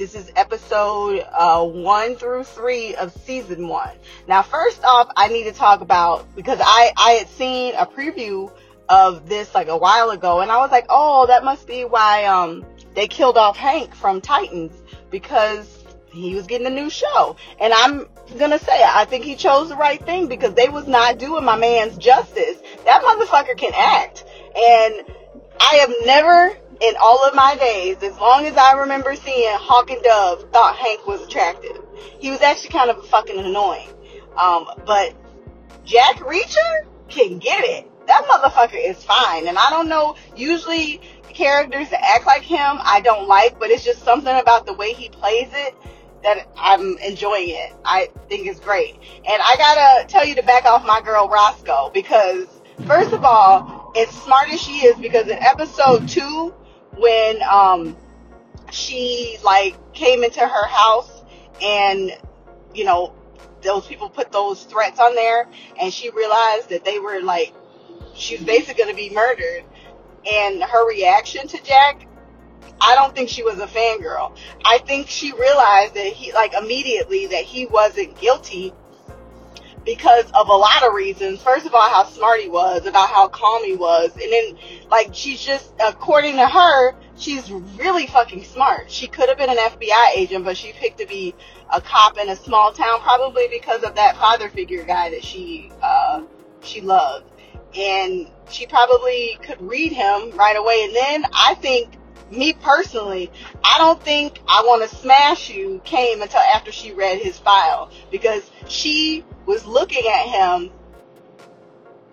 this 0.00 0.14
is 0.14 0.32
episode 0.34 1.22
uh, 1.30 1.62
one 1.62 2.16
through 2.16 2.42
three 2.42 2.94
of 2.94 3.12
season 3.12 3.68
one. 3.68 3.90
Now, 4.26 4.40
first 4.40 4.82
off, 4.82 5.10
I 5.14 5.28
need 5.28 5.44
to 5.44 5.52
talk 5.52 5.82
about 5.82 6.34
because 6.34 6.58
I 6.58 6.92
I 6.96 7.10
had 7.10 7.28
seen 7.28 7.74
a 7.74 7.84
preview 7.84 8.50
of 8.88 9.28
this 9.28 9.54
like 9.54 9.68
a 9.68 9.76
while 9.76 10.08
ago, 10.08 10.40
and 10.40 10.50
I 10.50 10.56
was 10.56 10.70
like, 10.70 10.86
oh, 10.88 11.26
that 11.26 11.44
must 11.44 11.66
be 11.66 11.84
why 11.84 12.24
um 12.24 12.64
they 12.94 13.08
killed 13.08 13.36
off 13.36 13.58
Hank 13.58 13.94
from 13.94 14.22
Titans 14.22 14.72
because 15.10 15.84
he 16.10 16.34
was 16.34 16.46
getting 16.46 16.66
a 16.66 16.70
new 16.70 16.88
show. 16.88 17.36
And 17.60 17.74
I'm 17.74 18.08
gonna 18.38 18.58
say 18.58 18.82
I 18.82 19.04
think 19.04 19.26
he 19.26 19.36
chose 19.36 19.68
the 19.68 19.76
right 19.76 20.02
thing 20.02 20.28
because 20.28 20.54
they 20.54 20.70
was 20.70 20.88
not 20.88 21.18
doing 21.18 21.44
my 21.44 21.58
man's 21.58 21.98
justice. 21.98 22.56
That 22.86 23.02
motherfucker 23.02 23.54
can 23.54 23.72
act, 23.76 24.24
and 24.56 25.04
I 25.60 25.74
have 25.74 25.92
never 26.06 26.56
in 26.80 26.94
all 27.00 27.26
of 27.26 27.34
my 27.34 27.56
days, 27.56 27.96
as 28.02 28.16
long 28.18 28.46
as 28.46 28.56
I 28.56 28.72
remember 28.72 29.14
seeing 29.14 29.50
Hawk 29.52 29.90
and 29.90 30.02
Dove, 30.02 30.50
thought 30.50 30.76
Hank 30.76 31.06
was 31.06 31.22
attractive. 31.22 31.78
He 32.18 32.30
was 32.30 32.40
actually 32.40 32.70
kind 32.70 32.90
of 32.90 32.98
a 32.98 33.02
fucking 33.02 33.38
annoying. 33.38 33.88
Um, 34.36 34.66
but 34.86 35.14
Jack 35.84 36.16
Reacher 36.16 36.86
can 37.08 37.38
get 37.38 37.64
it. 37.64 37.86
That 38.06 38.24
motherfucker 38.26 38.78
is 38.82 39.02
fine. 39.04 39.46
And 39.46 39.58
I 39.58 39.70
don't 39.70 39.88
know, 39.88 40.16
usually 40.36 41.00
characters 41.28 41.90
that 41.90 42.02
act 42.02 42.26
like 42.26 42.42
him, 42.42 42.78
I 42.80 43.00
don't 43.02 43.28
like, 43.28 43.58
but 43.58 43.70
it's 43.70 43.84
just 43.84 44.02
something 44.02 44.34
about 44.34 44.66
the 44.66 44.72
way 44.72 44.92
he 44.92 45.08
plays 45.08 45.48
it 45.52 45.74
that 46.22 46.48
I'm 46.56 46.98
enjoying 46.98 47.50
it. 47.50 47.72
I 47.84 48.08
think 48.28 48.46
it's 48.46 48.60
great. 48.60 48.94
And 48.94 49.42
I 49.42 49.56
gotta 49.56 50.08
tell 50.08 50.24
you 50.24 50.34
to 50.36 50.42
back 50.42 50.64
off 50.64 50.84
my 50.84 51.00
girl 51.00 51.28
Roscoe 51.28 51.90
because, 51.92 52.46
first 52.86 53.12
of 53.12 53.24
all, 53.24 53.92
as 53.96 54.08
smart 54.08 54.50
as 54.50 54.60
she 54.60 54.86
is, 54.86 54.96
because 54.98 55.28
in 55.28 55.38
episode 55.38 56.08
two, 56.08 56.54
when 57.00 57.42
um 57.42 57.96
she 58.70 59.38
like 59.44 59.74
came 59.94 60.22
into 60.22 60.40
her 60.40 60.66
house 60.68 61.22
and 61.62 62.16
you 62.74 62.84
know 62.84 63.12
those 63.62 63.86
people 63.86 64.08
put 64.08 64.30
those 64.32 64.64
threats 64.64 65.00
on 65.00 65.14
there 65.14 65.48
and 65.80 65.92
she 65.92 66.10
realized 66.10 66.68
that 66.68 66.84
they 66.84 66.98
were 66.98 67.20
like 67.20 67.52
she 68.14 68.36
was 68.36 68.44
basically 68.44 68.74
going 68.74 68.90
to 68.90 68.96
be 68.96 69.10
murdered 69.10 69.64
and 70.30 70.62
her 70.62 70.88
reaction 70.88 71.46
to 71.48 71.62
Jack 71.62 72.06
I 72.80 72.94
don't 72.94 73.14
think 73.14 73.28
she 73.28 73.42
was 73.42 73.58
a 73.58 73.66
fangirl. 73.66 74.36
I 74.64 74.78
think 74.78 75.08
she 75.08 75.32
realized 75.32 75.94
that 75.94 76.06
he 76.06 76.32
like 76.32 76.54
immediately 76.54 77.26
that 77.26 77.44
he 77.44 77.66
wasn't 77.66 78.18
guilty 78.18 78.72
because 79.84 80.26
of 80.32 80.48
a 80.48 80.52
lot 80.52 80.82
of 80.86 80.94
reasons. 80.94 81.42
First 81.42 81.66
of 81.66 81.74
all, 81.74 81.88
how 81.88 82.04
smart 82.04 82.40
he 82.40 82.48
was, 82.48 82.86
about 82.86 83.08
how 83.08 83.28
calm 83.28 83.64
he 83.64 83.76
was, 83.76 84.12
and 84.12 84.32
then 84.32 84.58
like 84.90 85.14
she's 85.14 85.40
just 85.40 85.72
according 85.84 86.36
to 86.36 86.46
her, 86.46 86.94
she's 87.16 87.50
really 87.50 88.06
fucking 88.06 88.44
smart. 88.44 88.90
She 88.90 89.06
could 89.06 89.28
have 89.28 89.38
been 89.38 89.50
an 89.50 89.56
FBI 89.56 90.16
agent, 90.16 90.44
but 90.44 90.56
she 90.56 90.72
picked 90.72 90.98
to 90.98 91.06
be 91.06 91.34
a 91.72 91.80
cop 91.80 92.18
in 92.18 92.28
a 92.28 92.36
small 92.36 92.72
town, 92.72 93.00
probably 93.00 93.48
because 93.48 93.82
of 93.82 93.94
that 93.94 94.16
father 94.16 94.48
figure 94.48 94.84
guy 94.84 95.10
that 95.10 95.24
she 95.24 95.70
uh, 95.82 96.22
she 96.62 96.80
loved, 96.80 97.30
and 97.74 98.28
she 98.50 98.66
probably 98.66 99.38
could 99.42 99.60
read 99.62 99.92
him 99.92 100.30
right 100.32 100.56
away. 100.56 100.84
And 100.84 100.94
then 100.94 101.30
I 101.32 101.54
think 101.54 101.96
me 102.30 102.52
personally, 102.52 103.30
I 103.64 103.78
don't 103.78 104.02
think 104.02 104.40
I 104.48 104.62
want 104.66 104.88
to 104.88 104.96
smash 104.96 105.50
you 105.50 105.80
came 105.84 106.22
until 106.22 106.40
after 106.40 106.72
she 106.72 106.92
read 106.92 107.20
his 107.20 107.38
file 107.38 107.90
because 108.10 108.50
she 108.68 109.24
was 109.46 109.64
looking 109.66 110.06
at 110.06 110.26
him 110.26 110.70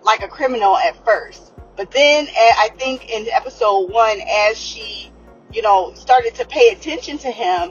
like 0.02 0.22
a 0.22 0.28
criminal 0.28 0.76
at 0.76 1.04
first. 1.04 1.52
But 1.76 1.90
then 1.92 2.26
I 2.34 2.70
think 2.76 3.08
in 3.08 3.28
episode 3.28 3.90
one, 3.92 4.20
as 4.28 4.58
she, 4.58 5.12
you 5.52 5.62
know, 5.62 5.92
started 5.94 6.34
to 6.36 6.46
pay 6.46 6.70
attention 6.70 7.18
to 7.18 7.30
him, 7.30 7.70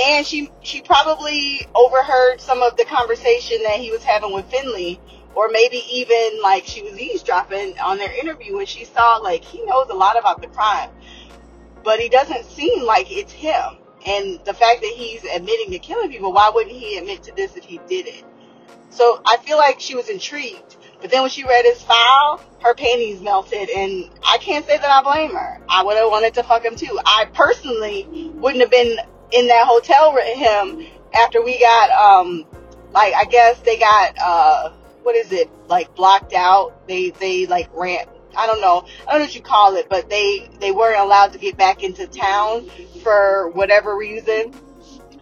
and 0.00 0.24
she 0.24 0.50
she 0.62 0.82
probably 0.82 1.66
overheard 1.74 2.40
some 2.40 2.62
of 2.62 2.76
the 2.76 2.84
conversation 2.84 3.62
that 3.64 3.80
he 3.80 3.90
was 3.90 4.04
having 4.04 4.32
with 4.32 4.48
Finley, 4.50 5.00
or 5.34 5.48
maybe 5.48 5.82
even 5.90 6.40
like 6.42 6.64
she 6.64 6.82
was 6.82 6.96
eavesdropping 6.98 7.76
on 7.80 7.98
their 7.98 8.12
interview, 8.12 8.58
and 8.58 8.68
she 8.68 8.84
saw 8.84 9.16
like 9.16 9.42
he 9.42 9.64
knows 9.64 9.88
a 9.90 9.94
lot 9.94 10.16
about 10.16 10.40
the 10.40 10.48
crime, 10.48 10.90
but 11.84 12.00
he 12.00 12.08
doesn't 12.08 12.44
seem 12.44 12.84
like 12.84 13.10
it's 13.10 13.32
him. 13.32 13.76
And 14.06 14.40
the 14.44 14.54
fact 14.54 14.80
that 14.80 14.92
he's 14.94 15.24
admitting 15.24 15.72
to 15.72 15.78
killing 15.78 16.10
people, 16.10 16.32
why 16.32 16.50
wouldn't 16.54 16.74
he 16.74 16.96
admit 16.96 17.22
to 17.24 17.34
this 17.36 17.56
if 17.56 17.64
he 17.64 17.78
did 17.88 18.06
it? 18.06 18.24
So 18.90 19.20
I 19.24 19.36
feel 19.38 19.56
like 19.56 19.80
she 19.80 19.94
was 19.94 20.08
intrigued. 20.08 20.76
But 21.00 21.10
then 21.10 21.22
when 21.22 21.30
she 21.30 21.44
read 21.44 21.64
his 21.64 21.82
file, 21.82 22.42
her 22.60 22.74
panties 22.74 23.20
melted, 23.20 23.70
and 23.70 24.10
I 24.26 24.38
can't 24.38 24.66
say 24.66 24.76
that 24.76 24.90
I 24.90 25.02
blame 25.02 25.30
her. 25.34 25.60
I 25.68 25.82
would 25.82 25.96
have 25.96 26.10
wanted 26.10 26.34
to 26.34 26.42
fuck 26.42 26.64
him 26.64 26.76
too. 26.76 26.98
I 27.04 27.26
personally 27.32 28.30
wouldn't 28.34 28.60
have 28.60 28.70
been 28.70 28.98
in 29.32 29.46
that 29.48 29.66
hotel 29.66 30.12
with 30.12 30.36
him 30.36 30.86
after 31.14 31.42
we 31.42 31.58
got, 31.58 31.90
um, 31.90 32.46
like 32.92 33.14
I 33.14 33.24
guess 33.24 33.60
they 33.60 33.78
got, 33.78 34.18
uh, 34.22 34.70
what 35.02 35.16
is 35.16 35.32
it, 35.32 35.50
like 35.68 35.94
blocked 35.94 36.34
out. 36.34 36.86
They 36.86 37.10
they 37.10 37.46
like 37.46 37.70
ran. 37.74 38.06
I 38.36 38.46
don't 38.46 38.60
know. 38.60 38.84
I 39.06 39.12
don't 39.12 39.20
know 39.20 39.24
what 39.26 39.34
you 39.34 39.42
call 39.42 39.76
it, 39.76 39.88
but 39.88 40.10
they 40.10 40.48
they 40.60 40.72
weren't 40.72 41.00
allowed 41.00 41.32
to 41.32 41.38
get 41.38 41.56
back 41.56 41.82
into 41.82 42.06
town 42.06 42.68
for 43.02 43.50
whatever 43.50 43.96
reason. 43.96 44.54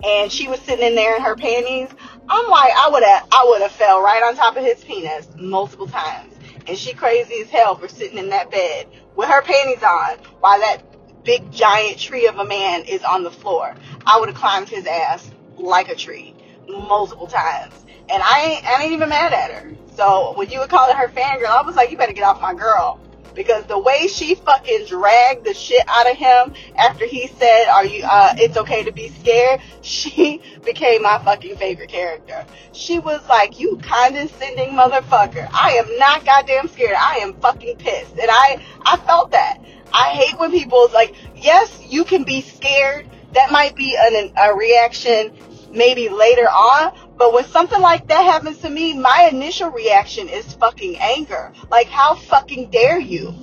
And 0.05 0.31
she 0.31 0.47
was 0.47 0.61
sitting 0.61 0.87
in 0.87 0.95
there 0.95 1.17
in 1.17 1.23
her 1.23 1.35
panties. 1.35 1.89
I'm 2.29 2.51
like, 2.51 2.73
I 2.77 2.89
would 2.93 3.03
have, 3.03 3.29
I 3.33 3.47
would 3.49 3.63
have 3.63 3.73
fell 3.73 4.01
right 4.01 4.23
on 4.23 4.37
top 4.37 4.57
of 4.57 4.65
his 4.65 4.83
penis 4.85 5.29
multiple 5.37 5.89
times. 5.89 6.35
And 6.69 6.79
she 6.79 6.93
crazy 6.93 7.41
as 7.41 7.51
hell 7.51 7.75
for 7.75 7.89
sitting 7.89 8.19
in 8.19 8.29
that 8.29 8.51
bed 8.51 8.87
with 9.17 9.29
her 9.29 9.43
panties 9.43 9.83
on 9.83 10.19
while 10.41 10.61
that 10.61 10.83
big 11.25 11.51
giant 11.51 11.99
tree 11.99 12.27
of 12.29 12.39
a 12.39 12.45
man 12.45 12.85
is 12.85 13.03
on 13.03 13.25
the 13.25 13.31
floor. 13.31 13.75
I 14.07 14.21
would 14.21 14.29
have 14.29 14.39
climbed 14.39 14.69
his 14.69 14.87
ass 14.87 15.31
like 15.57 15.89
a 15.89 15.97
tree 15.97 16.35
multiple 16.69 17.27
times. 17.27 17.75
And 18.11 18.23
I 18.23 18.41
ain't, 18.41 18.67
I 18.67 18.83
ain't 18.85 18.93
even 18.93 19.09
mad 19.09 19.33
at 19.33 19.51
her. 19.51 19.73
So 19.99 20.33
when 20.37 20.49
you 20.49 20.61
were 20.61 20.69
calling 20.69 20.95
her 20.95 21.09
fangirl, 21.09 21.49
I 21.49 21.63
was 21.63 21.75
like, 21.75 21.91
you 21.91 21.97
better 21.97 22.13
get 22.13 22.23
off 22.23 22.41
my 22.41 22.55
girl 22.55 23.01
because 23.35 23.65
the 23.65 23.81
way 23.81 24.07
she 24.07 24.37
fucking 24.37 24.85
dragged 24.87 25.45
the 25.45 25.53
shit 25.53 25.83
out 25.89 26.09
of 26.09 26.17
him 26.17 26.55
after 26.77 27.05
he 27.05 27.27
said, 27.27 27.67
"Are 27.67 27.85
you? 27.85 28.05
Uh, 28.05 28.33
it's 28.39 28.57
okay 28.57 28.85
to 28.85 28.93
be 28.93 29.09
scared." 29.09 29.61
She 29.83 30.41
became 30.65 31.03
my 31.03 31.19
fucking 31.25 31.57
favorite 31.57 31.89
character. 31.89 32.47
She 32.73 33.01
was 33.01 33.29
like, 33.29 33.59
"You 33.59 33.81
condescending 33.83 34.71
motherfucker! 34.71 35.49
I 35.53 35.73
am 35.73 35.99
not 35.99 36.25
goddamn 36.25 36.69
scared. 36.69 36.97
I 36.97 37.17
am 37.17 37.33
fucking 37.35 37.79
pissed." 37.79 38.19
And 38.19 38.31
I, 38.31 38.63
I 38.87 38.99
felt 38.99 39.33
that. 39.33 39.59
I 39.93 40.11
hate 40.11 40.39
when 40.39 40.53
people's 40.53 40.93
like, 40.93 41.13
"Yes, 41.35 41.77
you 41.89 42.05
can 42.05 42.23
be 42.23 42.43
scared." 42.43 43.09
That 43.33 43.51
might 43.51 43.75
be 43.75 43.97
an, 44.01 44.33
a 44.37 44.55
reaction 44.55 45.33
maybe 45.73 46.09
later 46.09 46.49
on, 46.49 46.93
but 47.19 47.35
when 47.35 47.45
something 47.47 47.81
like 47.81 48.07
that 48.07 48.23
happens 48.23 48.59
to 48.59 48.71
me, 48.71 48.95
my 48.97 49.29
initial 49.31 49.71
reaction 49.71 50.29
is 50.29 50.53
fucking 50.55 50.97
anger. 51.01 51.53
Like, 51.69 51.89
how 51.89 52.15
fucking 52.15 52.71
dare 52.71 53.01
you? 53.01 53.35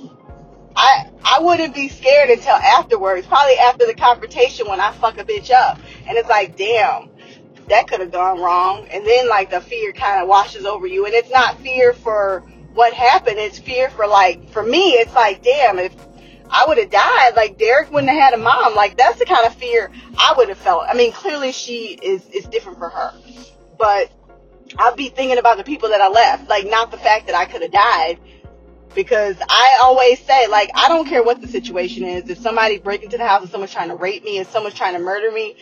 I 0.74 1.10
I 1.22 1.40
wouldn't 1.40 1.74
be 1.74 1.88
scared 1.88 2.30
until 2.30 2.54
afterwards, 2.54 3.26
probably 3.26 3.58
after 3.58 3.86
the 3.86 3.94
confrontation 3.94 4.66
when 4.68 4.80
I 4.80 4.92
fuck 4.92 5.18
a 5.18 5.24
bitch 5.24 5.50
up. 5.50 5.78
And 6.06 6.16
it's 6.16 6.28
like, 6.28 6.56
damn, 6.56 7.10
that 7.68 7.86
could 7.86 8.00
have 8.00 8.12
gone 8.12 8.40
wrong. 8.40 8.86
And 8.90 9.06
then 9.06 9.28
like 9.28 9.50
the 9.50 9.60
fear 9.60 9.92
kind 9.92 10.22
of 10.22 10.28
washes 10.28 10.64
over 10.64 10.86
you. 10.86 11.04
And 11.04 11.14
it's 11.14 11.30
not 11.30 11.58
fear 11.60 11.92
for 11.92 12.40
what 12.72 12.94
happened, 12.94 13.38
it's 13.38 13.58
fear 13.58 13.90
for 13.90 14.06
like, 14.06 14.50
for 14.50 14.62
me, 14.62 14.92
it's 14.92 15.14
like, 15.14 15.42
damn, 15.42 15.78
if 15.78 15.94
I 16.48 16.64
would 16.66 16.78
have 16.78 16.90
died. 16.90 17.36
Like 17.36 17.58
Derek 17.58 17.90
wouldn't 17.90 18.10
have 18.10 18.20
had 18.20 18.34
a 18.34 18.42
mom. 18.42 18.74
Like 18.74 18.96
that's 18.96 19.18
the 19.18 19.26
kind 19.26 19.46
of 19.46 19.54
fear 19.54 19.90
I 20.18 20.32
would 20.36 20.48
have 20.48 20.58
felt. 20.58 20.84
I 20.88 20.94
mean, 20.94 21.12
clearly 21.12 21.52
she 21.52 21.98
is 22.02 22.24
is 22.30 22.46
different 22.46 22.78
for 22.78 22.88
her 22.88 23.12
but 23.78 24.10
I'll 24.78 24.96
be 24.96 25.08
thinking 25.08 25.38
about 25.38 25.58
the 25.58 25.64
people 25.64 25.88
that 25.90 26.00
I 26.00 26.08
left, 26.08 26.48
like 26.48 26.66
not 26.66 26.90
the 26.90 26.98
fact 26.98 27.26
that 27.26 27.34
I 27.34 27.44
could 27.44 27.62
have 27.62 27.72
died. 27.72 28.18
Because 28.94 29.36
I 29.46 29.80
always 29.82 30.18
say, 30.20 30.46
like, 30.46 30.70
I 30.74 30.88
don't 30.88 31.06
care 31.06 31.22
what 31.22 31.42
the 31.42 31.48
situation 31.48 32.04
is. 32.04 32.30
If 32.30 32.38
somebody 32.38 32.78
break 32.78 33.02
into 33.02 33.18
the 33.18 33.28
house 33.28 33.42
and 33.42 33.50
someone's 33.50 33.72
trying 33.72 33.90
to 33.90 33.94
rape 33.94 34.24
me, 34.24 34.38
if 34.38 34.50
someone's 34.50 34.74
trying 34.74 34.94
to 34.94 34.98
murder 34.98 35.30
me, 35.30 35.54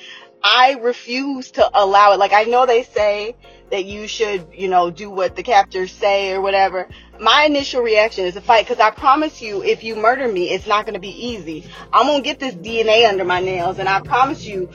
I 0.44 0.72
refuse 0.82 1.52
to 1.52 1.70
allow 1.72 2.12
it. 2.12 2.18
Like, 2.18 2.34
I 2.34 2.44
know 2.44 2.66
they 2.66 2.82
say 2.82 3.34
that 3.70 3.86
you 3.86 4.06
should, 4.06 4.48
you 4.52 4.68
know, 4.68 4.90
do 4.90 5.08
what 5.08 5.36
the 5.36 5.42
captors 5.42 5.90
say 5.90 6.32
or 6.32 6.42
whatever. 6.42 6.86
My 7.18 7.44
initial 7.44 7.80
reaction 7.82 8.26
is 8.26 8.34
to 8.34 8.42
fight 8.42 8.66
because 8.66 8.78
I 8.78 8.90
promise 8.90 9.40
you, 9.40 9.64
if 9.64 9.82
you 9.82 9.96
murder 9.96 10.28
me, 10.28 10.50
it's 10.50 10.66
not 10.66 10.84
going 10.84 10.94
to 10.94 11.00
be 11.00 11.28
easy. 11.28 11.64
I'm 11.94 12.06
going 12.06 12.22
to 12.22 12.28
get 12.28 12.40
this 12.40 12.54
DNA 12.54 13.08
under 13.08 13.24
my 13.24 13.40
nails 13.40 13.78
and 13.78 13.88
I 13.88 14.00
promise 14.00 14.44
you, 14.44 14.68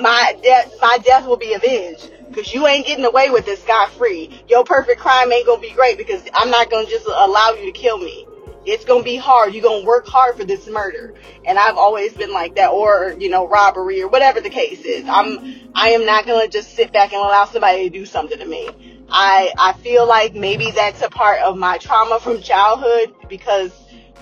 my 0.00 0.38
death, 0.42 0.74
my 0.82 0.98
death 0.98 1.26
will 1.26 1.38
be 1.38 1.54
avenged 1.54 2.10
because 2.28 2.52
you 2.52 2.66
ain't 2.66 2.86
getting 2.86 3.06
away 3.06 3.30
with 3.30 3.46
this 3.46 3.62
guy 3.64 3.86
free. 3.96 4.42
Your 4.48 4.64
perfect 4.64 5.00
crime 5.00 5.32
ain't 5.32 5.46
going 5.46 5.62
to 5.62 5.66
be 5.66 5.74
great 5.74 5.96
because 5.96 6.22
I'm 6.34 6.50
not 6.50 6.70
going 6.70 6.84
to 6.84 6.90
just 6.92 7.06
allow 7.06 7.56
you 7.58 7.64
to 7.64 7.72
kill 7.72 7.96
me. 7.96 8.26
It's 8.66 8.84
gonna 8.84 9.04
be 9.04 9.16
hard. 9.16 9.54
You're 9.54 9.62
gonna 9.62 9.84
work 9.84 10.06
hard 10.06 10.36
for 10.36 10.44
this 10.44 10.66
murder. 10.66 11.14
And 11.44 11.58
I've 11.58 11.76
always 11.76 12.12
been 12.12 12.32
like 12.32 12.56
that, 12.56 12.70
or 12.70 13.14
you 13.18 13.30
know, 13.30 13.48
robbery 13.48 14.02
or 14.02 14.08
whatever 14.08 14.40
the 14.40 14.50
case 14.50 14.80
is. 14.80 15.04
I'm 15.08 15.70
I 15.74 15.90
am 15.90 16.04
not 16.04 16.26
gonna 16.26 16.48
just 16.48 16.74
sit 16.74 16.92
back 16.92 17.12
and 17.12 17.20
allow 17.20 17.44
somebody 17.46 17.88
to 17.88 17.90
do 17.90 18.04
something 18.04 18.38
to 18.38 18.44
me. 18.44 18.68
I 19.08 19.52
I 19.56 19.72
feel 19.74 20.06
like 20.06 20.34
maybe 20.34 20.72
that's 20.72 21.00
a 21.00 21.08
part 21.08 21.40
of 21.40 21.56
my 21.56 21.78
trauma 21.78 22.18
from 22.18 22.42
childhood 22.42 23.14
because 23.28 23.72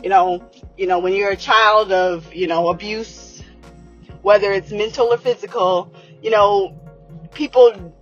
you 0.03 0.11
know 0.11 0.47
you 0.77 0.87
know 0.87 0.99
when 0.99 1.15
you're 1.15 1.31
a 1.31 1.37
child 1.37 1.91
of 1.91 2.33
you 2.35 2.47
know 2.47 2.69
abuse, 2.69 3.43
whether 4.21 4.53
it's 4.53 4.71
mental 4.71 5.07
or 5.07 5.17
physical, 5.17 5.93
you 6.23 6.31
know 6.31 6.79
people 7.33 7.95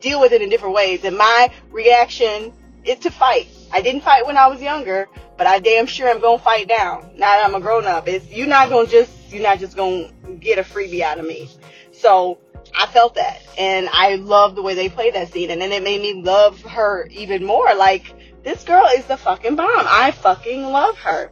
deal 0.00 0.20
with 0.20 0.32
it 0.32 0.42
in 0.42 0.48
different 0.48 0.74
ways. 0.74 1.04
And 1.04 1.16
my 1.16 1.50
reaction 1.70 2.52
is 2.84 2.98
to 3.00 3.10
fight. 3.10 3.48
I 3.72 3.80
didn't 3.80 4.02
fight 4.02 4.26
when 4.26 4.36
I 4.36 4.48
was 4.48 4.60
younger, 4.60 5.08
but 5.36 5.46
I 5.46 5.58
damn 5.58 5.86
sure 5.86 6.08
am 6.08 6.20
gonna 6.20 6.38
fight 6.38 6.68
now. 6.68 7.10
Now 7.14 7.36
that 7.36 7.44
I'm 7.44 7.54
a 7.54 7.60
grown 7.60 7.86
up, 7.86 8.06
it's 8.06 8.28
you're 8.28 8.46
not 8.46 8.68
gonna 8.68 8.86
just 8.86 9.10
you're 9.32 9.42
not 9.42 9.58
just 9.58 9.76
gonna 9.76 10.12
get 10.38 10.58
a 10.58 10.62
freebie 10.62 11.00
out 11.00 11.18
of 11.18 11.24
me. 11.26 11.48
So 11.92 12.38
I 12.78 12.86
felt 12.86 13.14
that, 13.14 13.40
and 13.58 13.88
I 13.92 14.16
love 14.16 14.54
the 14.54 14.62
way 14.62 14.74
they 14.74 14.88
played 14.88 15.14
that 15.14 15.32
scene, 15.32 15.50
and 15.50 15.60
then 15.60 15.72
it 15.72 15.82
made 15.82 16.00
me 16.00 16.22
love 16.22 16.60
her 16.62 17.06
even 17.10 17.44
more. 17.44 17.74
Like 17.74 18.14
this 18.44 18.62
girl 18.64 18.86
is 18.94 19.06
the 19.06 19.16
fucking 19.16 19.56
bomb. 19.56 19.86
I 19.88 20.10
fucking 20.10 20.64
love 20.64 20.98
her. 20.98 21.30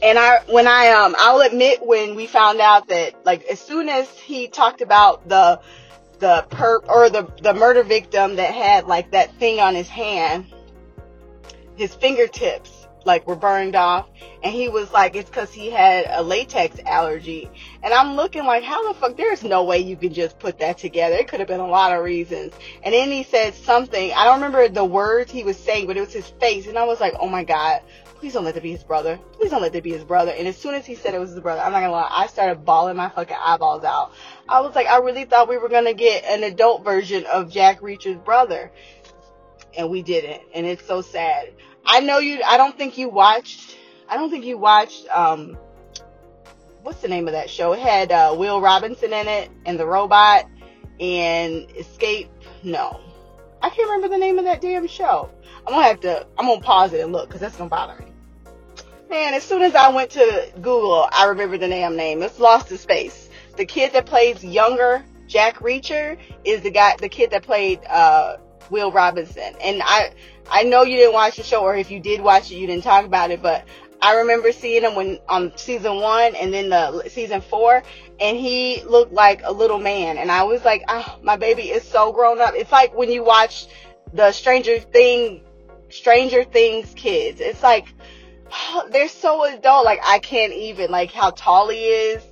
And 0.00 0.18
I, 0.18 0.38
when 0.48 0.68
I, 0.68 0.90
um, 0.90 1.16
I'll 1.18 1.40
admit 1.40 1.84
when 1.84 2.14
we 2.14 2.28
found 2.28 2.60
out 2.60 2.86
that, 2.88 3.26
like, 3.26 3.44
as 3.46 3.58
soon 3.58 3.88
as 3.88 4.08
he 4.10 4.46
talked 4.46 4.80
about 4.80 5.28
the, 5.28 5.60
the 6.20 6.46
perp 6.50 6.88
or 6.88 7.10
the 7.10 7.30
the 7.42 7.54
murder 7.54 7.84
victim 7.84 8.36
that 8.36 8.52
had 8.52 8.86
like 8.86 9.12
that 9.12 9.34
thing 9.36 9.60
on 9.60 9.74
his 9.74 9.88
hand, 9.88 10.46
his 11.78 11.94
fingertips 11.94 12.86
like 13.04 13.26
were 13.26 13.36
burned 13.36 13.74
off, 13.74 14.06
and 14.42 14.52
he 14.52 14.68
was 14.68 14.92
like, 14.92 15.16
it's 15.16 15.30
because 15.30 15.52
he 15.52 15.70
had 15.70 16.06
a 16.10 16.22
latex 16.22 16.78
allergy. 16.84 17.48
And 17.82 17.94
I'm 17.94 18.16
looking 18.16 18.44
like, 18.44 18.64
how 18.64 18.86
the 18.86 18.98
fuck? 18.98 19.16
There's 19.16 19.42
no 19.42 19.64
way 19.64 19.78
you 19.78 19.96
can 19.96 20.12
just 20.12 20.38
put 20.38 20.58
that 20.58 20.78
together. 20.78 21.16
It 21.16 21.28
could 21.28 21.40
have 21.40 21.48
been 21.48 21.60
a 21.60 21.66
lot 21.66 21.96
of 21.96 22.04
reasons. 22.04 22.52
And 22.82 22.92
then 22.92 23.10
he 23.10 23.22
said 23.22 23.54
something. 23.54 24.12
I 24.12 24.24
don't 24.24 24.36
remember 24.36 24.68
the 24.68 24.84
words 24.84 25.30
he 25.30 25.44
was 25.44 25.56
saying, 25.56 25.86
but 25.86 25.96
it 25.96 26.00
was 26.00 26.12
his 26.12 26.28
face, 26.28 26.66
and 26.66 26.76
I 26.76 26.84
was 26.84 27.00
like, 27.00 27.14
oh 27.18 27.28
my 27.28 27.44
god, 27.44 27.80
please 28.16 28.32
don't 28.32 28.44
let 28.44 28.54
that 28.54 28.62
be 28.62 28.72
his 28.72 28.84
brother. 28.84 29.18
Please 29.34 29.50
don't 29.50 29.62
let 29.62 29.72
that 29.72 29.84
be 29.84 29.92
his 29.92 30.04
brother. 30.04 30.32
And 30.36 30.46
as 30.46 30.56
soon 30.56 30.74
as 30.74 30.84
he 30.84 30.94
said 30.94 31.14
it 31.14 31.20
was 31.20 31.30
his 31.30 31.40
brother, 31.40 31.62
I'm 31.62 31.72
not 31.72 31.80
gonna 31.80 31.92
lie, 31.92 32.08
I 32.10 32.26
started 32.26 32.64
bawling 32.64 32.96
my 32.96 33.08
fucking 33.08 33.36
eyeballs 33.40 33.84
out. 33.84 34.12
I 34.48 34.60
was 34.60 34.74
like, 34.74 34.86
I 34.86 34.98
really 34.98 35.24
thought 35.24 35.48
we 35.48 35.56
were 35.56 35.68
gonna 35.68 35.94
get 35.94 36.24
an 36.24 36.42
adult 36.42 36.84
version 36.84 37.24
of 37.26 37.50
Jack 37.50 37.80
Reacher's 37.80 38.18
brother. 38.18 38.70
And 39.76 39.90
we 39.90 40.02
didn't. 40.02 40.42
And 40.54 40.66
it's 40.66 40.84
so 40.84 41.02
sad. 41.02 41.52
I 41.88 42.00
know 42.00 42.18
you, 42.18 42.42
I 42.46 42.58
don't 42.58 42.76
think 42.76 42.98
you 42.98 43.08
watched, 43.08 43.76
I 44.10 44.16
don't 44.16 44.30
think 44.30 44.44
you 44.44 44.58
watched, 44.58 45.08
um, 45.08 45.56
what's 46.82 47.00
the 47.00 47.08
name 47.08 47.26
of 47.26 47.32
that 47.32 47.48
show? 47.48 47.72
It 47.72 47.80
had, 47.80 48.12
uh, 48.12 48.36
Will 48.38 48.60
Robinson 48.60 49.14
in 49.14 49.26
it 49.26 49.50
and 49.64 49.80
the 49.80 49.86
robot 49.86 50.44
and 51.00 51.66
Escape. 51.76 52.30
No. 52.62 53.00
I 53.62 53.70
can't 53.70 53.88
remember 53.88 54.08
the 54.08 54.18
name 54.18 54.38
of 54.38 54.44
that 54.44 54.60
damn 54.60 54.86
show. 54.86 55.30
I'm 55.66 55.72
gonna 55.72 55.86
have 55.86 56.00
to, 56.00 56.26
I'm 56.38 56.46
gonna 56.46 56.60
pause 56.60 56.92
it 56.92 57.00
and 57.00 57.10
look 57.10 57.28
because 57.28 57.40
that's 57.40 57.56
gonna 57.56 57.70
bother 57.70 57.98
me. 57.98 58.12
Man, 59.08 59.32
as 59.32 59.42
soon 59.42 59.62
as 59.62 59.74
I 59.74 59.88
went 59.88 60.10
to 60.10 60.52
Google, 60.56 61.08
I 61.10 61.24
remember 61.24 61.56
the 61.56 61.68
damn 61.68 61.96
name. 61.96 62.22
It's 62.22 62.38
Lost 62.38 62.70
in 62.70 62.76
Space. 62.76 63.30
The 63.56 63.64
kid 63.64 63.94
that 63.94 64.04
plays 64.04 64.44
younger 64.44 65.02
Jack 65.26 65.58
Reacher 65.58 66.18
is 66.44 66.62
the 66.62 66.70
guy, 66.70 66.96
the 66.98 67.08
kid 67.08 67.30
that 67.30 67.42
played 67.42 67.80
uh, 67.86 68.36
Will 68.70 68.90
Robinson. 68.92 69.54
And 69.62 69.82
I, 69.84 70.12
I 70.50 70.62
know 70.64 70.82
you 70.82 70.96
didn't 70.96 71.14
watch 71.14 71.36
the 71.36 71.42
show, 71.42 71.62
or 71.62 71.76
if 71.76 71.90
you 71.90 72.00
did 72.00 72.20
watch 72.20 72.50
it, 72.50 72.56
you 72.56 72.66
didn't 72.66 72.84
talk 72.84 73.04
about 73.04 73.30
it. 73.30 73.42
But 73.42 73.64
I 74.00 74.16
remember 74.16 74.52
seeing 74.52 74.82
him 74.82 74.94
when 74.94 75.18
on 75.28 75.52
season 75.56 75.96
one 75.96 76.34
and 76.36 76.52
then 76.52 76.70
the 76.70 77.08
season 77.08 77.40
four, 77.40 77.82
and 78.20 78.36
he 78.36 78.82
looked 78.84 79.12
like 79.12 79.42
a 79.44 79.52
little 79.52 79.78
man. 79.78 80.18
And 80.18 80.30
I 80.30 80.44
was 80.44 80.64
like, 80.64 80.82
oh, 80.88 81.18
my 81.22 81.36
baby 81.36 81.70
is 81.70 81.82
so 81.82 82.12
grown 82.12 82.40
up. 82.40 82.54
It's 82.54 82.72
like 82.72 82.94
when 82.94 83.10
you 83.10 83.24
watch 83.24 83.66
the 84.12 84.32
Stranger 84.32 84.78
Thing, 84.78 85.42
Stranger 85.90 86.44
Things 86.44 86.92
kids. 86.94 87.40
It's 87.40 87.62
like 87.62 87.86
they're 88.90 89.08
so 89.08 89.44
adult. 89.44 89.84
Like 89.84 90.00
I 90.04 90.18
can't 90.18 90.52
even 90.52 90.90
like 90.90 91.12
how 91.12 91.30
tall 91.30 91.68
he 91.68 91.84
is. 91.84 92.22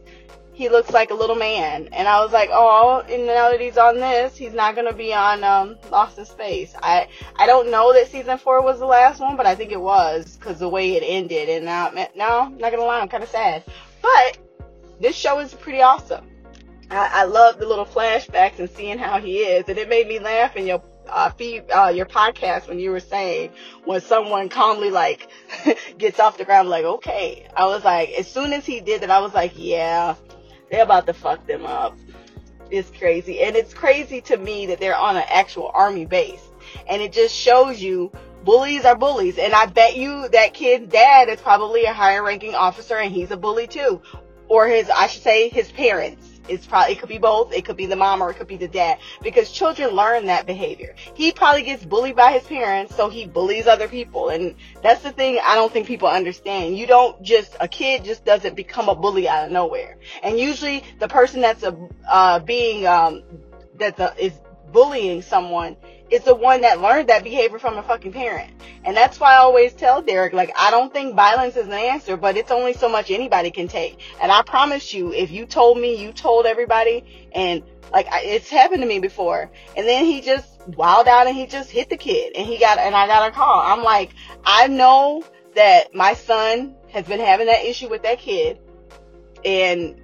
He 0.57 0.71
looks 0.71 0.91
like 0.91 1.11
a 1.11 1.15
little 1.15 1.37
man, 1.37 1.91
and 1.93 2.09
I 2.09 2.23
was 2.23 2.33
like, 2.33 2.49
oh, 2.51 3.05
and 3.11 3.27
now 3.27 3.51
that 3.51 3.61
he's 3.61 3.77
on 3.77 3.97
this, 3.97 4.39
he's 4.39 4.55
not 4.55 4.75
gonna 4.75 4.95
be 4.95 5.13
on 5.13 5.45
um, 5.45 5.77
Lost 5.91 6.17
in 6.17 6.25
Space. 6.25 6.75
I 6.83 7.09
I 7.37 7.45
don't 7.45 7.71
know 7.71 7.93
that 7.93 8.11
season 8.11 8.39
four 8.39 8.63
was 8.63 8.79
the 8.79 8.87
last 8.87 9.21
one, 9.21 9.37
but 9.37 9.45
I 9.45 9.55
think 9.55 9.71
it 9.71 9.79
was 9.79 10.35
because 10.35 10.59
the 10.59 10.69
way 10.71 10.97
it 10.97 11.03
ended. 11.03 11.51
And 11.51 11.67
now, 11.67 11.91
no, 11.91 12.49
not 12.49 12.73
gonna 12.73 12.85
lie, 12.85 13.01
I'm 13.01 13.09
kind 13.09 13.23
of 13.23 13.29
sad. 13.29 13.65
But 14.01 14.39
this 14.99 15.15
show 15.15 15.41
is 15.41 15.53
pretty 15.53 15.83
awesome. 15.83 16.25
I, 16.91 17.11
I 17.13 17.25
love 17.25 17.59
the 17.59 17.67
little 17.67 17.85
flashbacks 17.85 18.59
and 18.59 18.71
seeing 18.71 18.97
how 18.97 19.21
he 19.21 19.41
is, 19.41 19.69
and 19.69 19.77
it 19.77 19.91
made 19.91 20.09
me 20.09 20.21
laugh 20.21 20.57
in 20.57 20.67
your 20.67 20.83
uh, 21.07 21.29
feed 21.33 21.65
uh, 21.71 21.93
your 21.95 22.07
podcast 22.07 22.67
when 22.67 22.79
you 22.79 22.91
were 22.93 23.01
saying 23.01 23.51
when 23.85 24.01
someone 24.01 24.49
calmly 24.49 24.91
like 24.91 25.29
gets 25.99 26.19
off 26.19 26.37
the 26.37 26.45
ground 26.45 26.69
like 26.69 26.85
okay 26.85 27.47
i 27.57 27.65
was 27.65 27.85
like 27.85 28.11
as 28.19 28.29
soon 28.29 28.53
as 28.53 28.67
he 28.67 28.81
did 28.81 29.03
that 29.03 29.11
i 29.13 29.21
was 29.21 29.33
like 29.33 29.53
yeah 29.55 30.17
they're 30.71 30.83
about 30.83 31.07
to 31.07 31.13
fuck 31.13 31.47
them 31.47 31.65
up. 31.65 31.97
It's 32.71 32.91
crazy. 32.91 33.41
And 33.41 33.55
it's 33.57 33.73
crazy 33.73 34.21
to 34.23 34.37
me 34.37 34.67
that 34.67 34.81
they're 34.81 34.97
on 34.97 35.17
an 35.17 35.25
actual 35.29 35.71
army 35.73 36.05
base. 36.05 36.43
And 36.89 37.01
it 37.01 37.13
just 37.13 37.35
shows 37.35 37.81
you 37.81 38.11
bullies 38.45 38.85
are 38.85 38.97
bullies. 38.97 39.39
And 39.39 39.53
i 39.53 39.67
bet 39.67 39.97
you 39.97 40.29
that 40.29 40.55
kid's 40.55 40.91
dad 40.91 41.29
is 41.29 41.41
probably 41.41 41.85
a 41.85 41.93
higher 41.93 42.23
ranking 42.23 42.55
officer 42.55 42.97
and 42.97 43.13
he's 43.13 43.31
a 43.31 43.37
bully 43.37 43.67
too. 43.67 44.01
Or 44.49 44.69
his 44.69 44.91
i 44.91 45.07
should 45.07 45.23
say 45.23 45.49
his 45.49 45.71
parents 45.71 46.36
it's 46.49 46.67
probably 46.67 46.95
it 46.95 47.01
could 47.01 47.09
be 47.09 47.19
both. 47.19 47.53
It 47.53 47.65
could 47.65 47.77
be 47.77 47.87
the 47.87 47.97
mom 47.97 48.23
or 48.23 48.31
it 48.31 48.35
could 48.35 48.47
be 48.47 48.57
the 48.57 48.69
dad 48.69 48.99
because 49.23 49.51
children 49.51 49.91
learn 49.91 50.27
that 50.27 50.47
behavior. 50.47 50.95
He 51.15 51.33
probably 51.33 51.63
gets 51.63 51.85
bullied 51.85 52.17
by 52.17 52.33
his 52.33 52.45
parents, 52.45 52.95
so 52.95 53.09
he 53.09 53.27
bullies 53.27 53.67
other 53.67 53.89
people, 53.89 54.29
and 54.29 54.55
that's 54.83 55.03
the 55.03 55.13
thing 55.13 55.39
I 55.45 55.55
don't 55.55 55.73
think 55.73 55.87
people 55.87 56.09
understand. 56.09 56.77
You 56.77 56.87
don't 56.87 57.23
just 57.23 57.57
a 57.61 57.69
kid 57.69 58.05
just 58.05 58.25
doesn't 58.25 58.57
become 58.57 58.89
a 58.89 58.95
bully 58.95 59.29
out 59.29 59.47
of 59.47 59.53
nowhere, 59.53 59.99
and 60.23 60.39
usually 60.39 60.83
the 60.99 61.09
person 61.09 61.41
that's 61.41 61.63
a 61.63 61.77
uh, 62.09 62.39
being 62.41 62.87
um, 62.87 63.23
that 63.79 63.97
the, 63.97 64.15
is 64.19 64.33
bullying 64.73 65.23
someone 65.23 65.77
is 66.11 66.23
the 66.23 66.35
one 66.35 66.61
that 66.61 66.81
learned 66.81 67.09
that 67.09 67.25
behavior 67.25 67.59
from 67.59 67.79
a 67.79 67.83
fucking 67.83 68.13
parent. 68.13 68.53
And 68.85 68.97
that's 68.97 69.19
why 69.19 69.33
I 69.33 69.39
always 69.39 69.73
tell 69.73 70.03
Derek, 70.03 70.33
like, 70.33 70.53
I 70.57 70.71
don't 70.71 70.93
think 70.93 71.17
violence 71.17 71.57
is 71.57 71.67
an 71.67 71.73
answer, 71.73 72.17
but 72.17 72.37
it's 72.37 72.51
only 72.51 72.75
so 72.75 72.89
much 72.89 73.11
anybody 73.11 73.51
can 73.51 73.67
take. 73.67 74.01
And 74.23 74.31
I 74.31 74.43
promise 74.43 74.95
you, 74.95 75.13
if 75.13 75.31
you 75.31 75.47
told 75.47 75.79
me, 75.79 76.01
you 76.01 76.13
told 76.13 76.47
everybody, 76.47 77.29
and 77.33 77.65
like, 77.93 78.07
it's 78.11 78.49
happened 78.49 78.83
to 78.83 78.89
me 78.89 78.99
before. 78.99 79.51
And 79.77 79.87
then 79.87 80.05
he 80.05 80.21
just 80.21 80.49
wild 80.69 81.09
out 81.09 81.27
and 81.27 81.37
he 81.37 81.47
just 81.47 81.71
hit 81.71 81.89
the 81.89 81.97
kid 81.97 82.35
and 82.37 82.47
he 82.47 82.59
got, 82.59 82.79
and 82.79 82.95
I 82.95 83.07
got 83.07 83.29
a 83.29 83.33
call. 83.33 83.61
I'm 83.61 83.83
like, 83.83 84.11
I 84.45 84.69
know 84.69 85.25
that 85.55 85.95
my 85.95 86.15
son 86.15 86.75
has 86.91 87.07
been 87.07 87.21
having 87.21 87.47
that 87.47 87.65
issue 87.65 87.89
with 87.89 88.03
that 88.03 88.19
kid. 88.19 88.59
And 89.45 90.01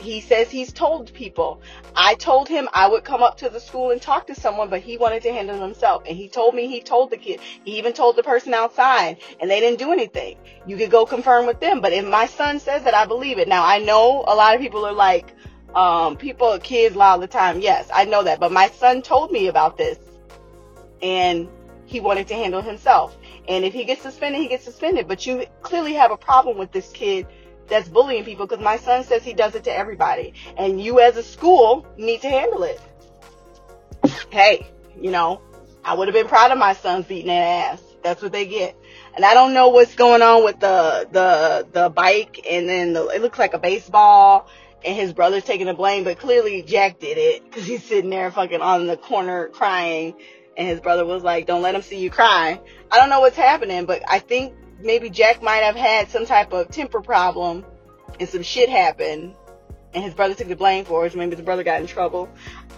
he 0.00 0.20
says 0.20 0.50
he's 0.50 0.72
told 0.72 1.12
people. 1.12 1.60
I 1.94 2.14
told 2.14 2.48
him 2.48 2.68
I 2.72 2.88
would 2.88 3.04
come 3.04 3.22
up 3.22 3.38
to 3.38 3.48
the 3.48 3.60
school 3.60 3.90
and 3.90 4.00
talk 4.00 4.26
to 4.28 4.34
someone, 4.34 4.70
but 4.70 4.80
he 4.80 4.96
wanted 4.96 5.22
to 5.22 5.32
handle 5.32 5.60
himself. 5.60 6.04
And 6.06 6.16
he 6.16 6.28
told 6.28 6.54
me 6.54 6.66
he 6.66 6.80
told 6.80 7.10
the 7.10 7.16
kid. 7.16 7.40
He 7.64 7.78
even 7.78 7.92
told 7.92 8.16
the 8.16 8.22
person 8.22 8.54
outside, 8.54 9.18
and 9.40 9.50
they 9.50 9.60
didn't 9.60 9.78
do 9.78 9.92
anything. 9.92 10.36
You 10.66 10.76
could 10.76 10.90
go 10.90 11.06
confirm 11.06 11.46
with 11.46 11.60
them. 11.60 11.80
But 11.80 11.92
if 11.92 12.06
my 12.06 12.26
son 12.26 12.60
says 12.60 12.84
that, 12.84 12.94
I 12.94 13.06
believe 13.06 13.38
it. 13.38 13.48
Now 13.48 13.64
I 13.64 13.78
know 13.78 14.24
a 14.26 14.34
lot 14.34 14.54
of 14.54 14.60
people 14.60 14.84
are 14.86 14.92
like, 14.92 15.34
um, 15.74 16.16
people, 16.16 16.58
kids 16.58 16.96
lie 16.96 17.10
all 17.10 17.18
the 17.18 17.28
time. 17.28 17.60
Yes, 17.60 17.88
I 17.92 18.04
know 18.04 18.24
that. 18.24 18.40
But 18.40 18.52
my 18.52 18.68
son 18.70 19.02
told 19.02 19.30
me 19.30 19.46
about 19.46 19.76
this, 19.76 19.98
and 21.02 21.48
he 21.86 22.00
wanted 22.00 22.28
to 22.28 22.34
handle 22.34 22.62
himself. 22.62 23.16
And 23.48 23.64
if 23.64 23.72
he 23.72 23.84
gets 23.84 24.02
suspended, 24.02 24.40
he 24.40 24.48
gets 24.48 24.64
suspended. 24.64 25.08
But 25.08 25.26
you 25.26 25.44
clearly 25.62 25.94
have 25.94 26.12
a 26.12 26.16
problem 26.16 26.56
with 26.56 26.70
this 26.72 26.90
kid 26.92 27.26
that's 27.70 27.88
bullying 27.88 28.24
people 28.24 28.46
because 28.46 28.62
my 28.62 28.76
son 28.76 29.04
says 29.04 29.22
he 29.22 29.32
does 29.32 29.54
it 29.54 29.64
to 29.64 29.72
everybody. 29.72 30.34
And 30.58 30.80
you 30.80 31.00
as 31.00 31.16
a 31.16 31.22
school 31.22 31.86
need 31.96 32.20
to 32.22 32.28
handle 32.28 32.64
it. 32.64 32.80
Hey, 34.30 34.66
you 35.00 35.10
know, 35.10 35.40
I 35.84 35.94
would 35.94 36.08
have 36.08 36.14
been 36.14 36.28
proud 36.28 36.50
of 36.50 36.58
my 36.58 36.74
sons 36.74 37.06
beating 37.06 37.28
their 37.28 37.70
ass. 37.70 37.82
That's 38.02 38.22
what 38.22 38.32
they 38.32 38.46
get. 38.46 38.76
And 39.14 39.24
I 39.24 39.34
don't 39.34 39.54
know 39.54 39.68
what's 39.68 39.94
going 39.94 40.22
on 40.22 40.44
with 40.44 40.60
the 40.60 41.08
the 41.10 41.68
the 41.70 41.90
bike 41.90 42.44
and 42.48 42.68
then 42.68 42.92
the, 42.92 43.06
it 43.08 43.20
looks 43.22 43.38
like 43.38 43.54
a 43.54 43.58
baseball 43.58 44.48
and 44.84 44.96
his 44.96 45.12
brother's 45.12 45.44
taking 45.44 45.66
the 45.66 45.74
blame, 45.74 46.04
but 46.04 46.18
clearly 46.18 46.62
Jack 46.62 46.98
did 46.98 47.18
it 47.18 47.44
because 47.44 47.66
he's 47.66 47.84
sitting 47.84 48.10
there 48.10 48.30
fucking 48.30 48.62
on 48.62 48.86
the 48.86 48.96
corner 48.96 49.48
crying 49.48 50.14
and 50.56 50.68
his 50.68 50.80
brother 50.80 51.04
was 51.04 51.22
like, 51.22 51.46
don't 51.46 51.62
let 51.62 51.74
him 51.74 51.82
see 51.82 51.98
you 51.98 52.10
cry. 52.10 52.60
I 52.90 52.98
don't 52.98 53.10
know 53.10 53.20
what's 53.20 53.36
happening, 53.36 53.84
but 53.84 54.02
I 54.08 54.18
think 54.18 54.54
maybe 54.82 55.10
Jack 55.10 55.42
might 55.42 55.62
have 55.62 55.76
had 55.76 56.08
some 56.08 56.26
type 56.26 56.52
of 56.52 56.68
temper 56.68 57.00
problem 57.00 57.64
and 58.18 58.28
some 58.28 58.42
shit 58.42 58.68
happened 58.68 59.34
and 59.92 60.04
his 60.04 60.14
brother 60.14 60.34
took 60.34 60.48
the 60.48 60.56
blame 60.56 60.84
for 60.84 61.04
it. 61.04 61.14
maybe 61.14 61.34
his 61.34 61.44
brother 61.44 61.64
got 61.64 61.80
in 61.80 61.86
trouble. 61.86 62.28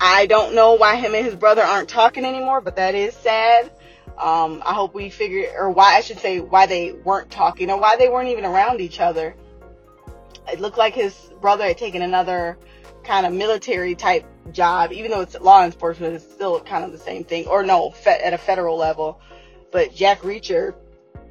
I 0.00 0.26
don't 0.26 0.54
know 0.54 0.74
why 0.74 0.96
him 0.96 1.14
and 1.14 1.24
his 1.24 1.34
brother 1.34 1.62
aren't 1.62 1.88
talking 1.88 2.24
anymore, 2.24 2.60
but 2.60 2.76
that 2.76 2.94
is 2.94 3.14
sad. 3.14 3.70
Um, 4.18 4.62
I 4.64 4.74
hope 4.74 4.94
we 4.94 5.10
figure, 5.10 5.50
or 5.56 5.70
why 5.70 5.96
I 5.96 6.00
should 6.00 6.18
say, 6.18 6.40
why 6.40 6.66
they 6.66 6.92
weren't 6.92 7.30
talking, 7.30 7.70
or 7.70 7.78
why 7.78 7.96
they 7.96 8.08
weren't 8.08 8.28
even 8.28 8.44
around 8.44 8.80
each 8.80 9.00
other. 9.00 9.34
It 10.50 10.60
looked 10.60 10.78
like 10.78 10.94
his 10.94 11.14
brother 11.40 11.64
had 11.64 11.78
taken 11.78 12.02
another 12.02 12.58
kind 13.04 13.26
of 13.26 13.32
military 13.32 13.94
type 13.94 14.24
job, 14.52 14.92
even 14.92 15.10
though 15.10 15.20
it's 15.20 15.38
law 15.40 15.64
enforcement, 15.64 16.14
it's 16.14 16.30
still 16.30 16.60
kind 16.60 16.84
of 16.84 16.92
the 16.92 16.98
same 16.98 17.24
thing. 17.24 17.46
Or 17.46 17.62
no, 17.62 17.90
fe- 17.90 18.20
at 18.22 18.32
a 18.32 18.38
federal 18.38 18.76
level. 18.76 19.20
But 19.70 19.94
Jack 19.94 20.20
Reacher 20.20 20.74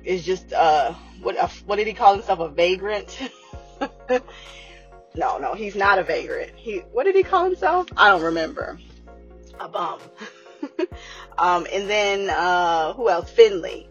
is 0.03 0.25
just 0.25 0.53
uh, 0.53 0.93
what 1.21 1.35
a, 1.35 1.47
what 1.65 1.77
did 1.77 1.87
he 1.87 1.93
call 1.93 2.13
himself? 2.13 2.39
A 2.39 2.49
vagrant? 2.49 3.19
no, 5.15 5.37
no, 5.37 5.53
he's 5.53 5.75
not 5.75 5.99
a 5.99 6.03
vagrant. 6.03 6.51
He 6.55 6.79
what 6.91 7.03
did 7.03 7.15
he 7.15 7.23
call 7.23 7.45
himself? 7.45 7.87
I 7.95 8.09
don't 8.09 8.23
remember. 8.23 8.79
A 9.59 9.67
bum. 9.67 9.99
um, 11.37 11.67
and 11.71 11.89
then 11.89 12.29
uh, 12.29 12.93
who 12.93 13.09
else? 13.09 13.29
Finley. 13.29 13.87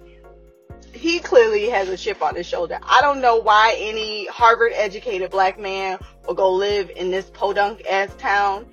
He 0.92 1.20
clearly 1.20 1.68
has 1.68 1.88
a 1.88 1.96
chip 1.96 2.20
on 2.20 2.34
his 2.34 2.46
shoulder. 2.46 2.80
I 2.82 3.00
don't 3.00 3.20
know 3.20 3.36
why 3.36 3.76
any 3.78 4.26
Harvard 4.26 4.72
educated 4.74 5.30
black 5.30 5.58
man 5.58 5.98
will 6.26 6.34
go 6.34 6.52
live 6.52 6.90
in 6.90 7.12
this 7.12 7.30
podunk 7.30 7.86
ass 7.88 8.12
town. 8.18 8.66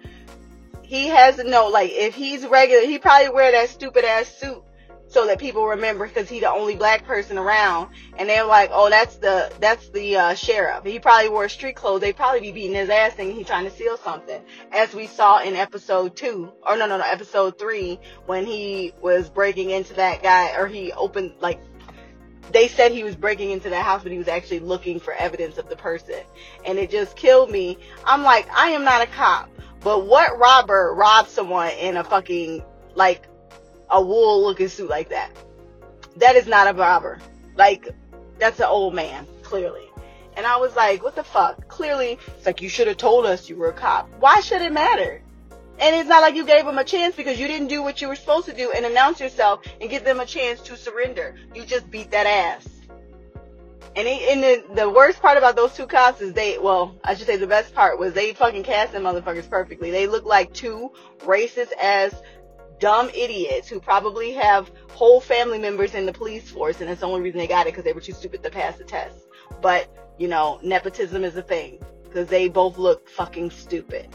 He 0.81 1.09
has 1.09 1.35
to 1.35 1.43
know, 1.43 1.67
like, 1.67 1.91
if 1.91 2.15
he's 2.15 2.45
regular, 2.47 2.87
he 2.87 2.97
probably 2.97 3.29
wear 3.29 3.51
that 3.51 3.69
stupid 3.69 4.03
ass 4.03 4.27
suit 4.27 4.63
so 5.07 5.25
that 5.27 5.39
people 5.39 5.65
remember 5.65 6.07
because 6.07 6.29
he's 6.29 6.41
the 6.41 6.51
only 6.51 6.75
black 6.75 7.05
person 7.05 7.37
around. 7.37 7.89
And 8.17 8.29
they're 8.29 8.45
like 8.45 8.69
oh 8.73 8.89
that's 8.89 9.17
the 9.17 9.51
that's 9.59 9.89
the 9.89 10.17
uh, 10.17 10.33
sheriff. 10.35 10.83
He 10.83 10.99
probably 10.99 11.29
wore 11.29 11.49
street 11.49 11.75
clothes. 11.75 12.01
They 12.01 12.13
probably 12.13 12.41
be 12.41 12.51
beating 12.51 12.75
his 12.75 12.89
ass 12.89 13.13
thinking 13.13 13.35
he's 13.35 13.47
trying 13.47 13.65
to 13.65 13.71
steal 13.71 13.97
something. 13.97 14.41
As 14.71 14.93
we 14.93 15.07
saw 15.07 15.41
in 15.41 15.55
episode 15.55 16.15
two 16.15 16.51
or 16.65 16.77
no 16.77 16.87
no 16.87 16.97
no 16.97 17.03
episode 17.03 17.57
three 17.57 17.99
when 18.25 18.45
he 18.45 18.93
was 19.01 19.29
breaking 19.29 19.69
into 19.69 19.93
that 19.95 20.23
guy 20.23 20.55
or 20.57 20.67
he 20.67 20.91
opened 20.91 21.33
like 21.39 21.59
they 22.51 22.67
said 22.69 22.91
he 22.93 23.03
was 23.03 23.15
breaking 23.15 23.51
into 23.51 23.69
the 23.69 23.81
house 23.81 24.03
but 24.03 24.11
he 24.11 24.17
was 24.17 24.29
actually 24.29 24.59
looking 24.59 24.99
for 24.99 25.13
evidence 25.13 25.57
of 25.57 25.69
the 25.69 25.75
person. 25.75 26.21
And 26.65 26.77
it 26.77 26.89
just 26.89 27.15
killed 27.15 27.49
me. 27.51 27.77
I'm 28.05 28.23
like 28.23 28.47
i 28.55 28.69
am 28.69 28.83
not 28.83 29.01
a 29.01 29.07
cop. 29.07 29.49
But 29.81 30.05
what 30.05 30.37
robber 30.37 30.93
robbed 30.95 31.29
someone 31.29 31.69
in 31.71 31.97
a 31.97 32.03
fucking 32.03 32.63
like 32.95 33.27
a 33.89 34.01
wool 34.01 34.43
looking 34.43 34.67
suit 34.67 34.89
like 34.89 35.09
that. 35.09 35.31
That 36.17 36.35
is 36.35 36.47
not 36.47 36.67
a 36.67 36.77
robber. 36.77 37.19
Like, 37.55 37.89
that's 38.39 38.59
an 38.59 38.65
old 38.65 38.93
man, 38.93 39.27
clearly. 39.43 39.85
And 40.35 40.45
I 40.45 40.57
was 40.57 40.75
like, 40.75 41.03
what 41.03 41.15
the 41.15 41.23
fuck? 41.23 41.67
Clearly, 41.67 42.19
it's 42.27 42.45
like, 42.45 42.61
you 42.61 42.69
should 42.69 42.87
have 42.87 42.97
told 42.97 43.25
us 43.25 43.49
you 43.49 43.55
were 43.55 43.69
a 43.69 43.73
cop. 43.73 44.09
Why 44.19 44.39
should 44.41 44.61
it 44.61 44.71
matter? 44.71 45.21
And 45.79 45.95
it's 45.95 46.09
not 46.09 46.21
like 46.21 46.35
you 46.35 46.45
gave 46.45 46.65
them 46.65 46.77
a 46.77 46.83
chance 46.83 47.15
because 47.15 47.39
you 47.39 47.47
didn't 47.47 47.67
do 47.67 47.83
what 47.83 48.01
you 48.01 48.07
were 48.07 48.15
supposed 48.15 48.45
to 48.47 48.53
do 48.53 48.71
and 48.71 48.85
announce 48.85 49.19
yourself 49.19 49.61
and 49.79 49.89
give 49.89 50.03
them 50.03 50.19
a 50.19 50.25
chance 50.25 50.59
to 50.61 50.77
surrender. 50.77 51.35
You 51.53 51.65
just 51.65 51.89
beat 51.91 52.11
that 52.11 52.25
ass. 52.25 52.67
And, 53.95 54.07
and 54.07 54.43
the, 54.43 54.75
the 54.75 54.89
worst 54.89 55.19
part 55.21 55.37
about 55.37 55.55
those 55.55 55.73
two 55.73 55.87
cops 55.87 56.21
is 56.21 56.33
they, 56.33 56.59
well, 56.59 56.95
I 57.03 57.15
should 57.15 57.25
say 57.25 57.37
the 57.37 57.47
best 57.47 57.73
part 57.73 57.97
was 57.97 58.13
they 58.13 58.33
fucking 58.33 58.63
cast 58.63 58.91
them 58.91 59.03
motherfuckers 59.03 59.49
perfectly. 59.49 59.89
They 59.89 60.05
look 60.05 60.23
like 60.23 60.53
two 60.53 60.91
racist 61.21 61.71
ass 61.81 62.13
dumb 62.79 63.09
idiots 63.09 63.67
who 63.67 63.79
probably 63.79 64.33
have 64.33 64.71
whole 64.91 65.19
family 65.19 65.59
members 65.59 65.93
in 65.95 66.05
the 66.05 66.13
police 66.13 66.49
force, 66.49 66.79
and 66.79 66.89
that's 66.89 67.01
the 67.01 67.07
only 67.07 67.21
reason 67.21 67.37
they 67.37 67.47
got 67.47 67.67
it 67.67 67.73
because 67.73 67.83
they 67.83 67.93
were 67.93 68.01
too 68.01 68.13
stupid 68.13 68.43
to 68.43 68.49
pass 68.49 68.77
the 68.77 68.83
test. 68.83 69.27
But 69.61 69.87
you 70.17 70.27
know, 70.27 70.59
nepotism 70.63 71.23
is 71.23 71.35
a 71.35 71.41
thing 71.41 71.79
because 72.03 72.27
they 72.27 72.49
both 72.49 72.77
look 72.77 73.07
fucking 73.09 73.51
stupid. 73.51 74.07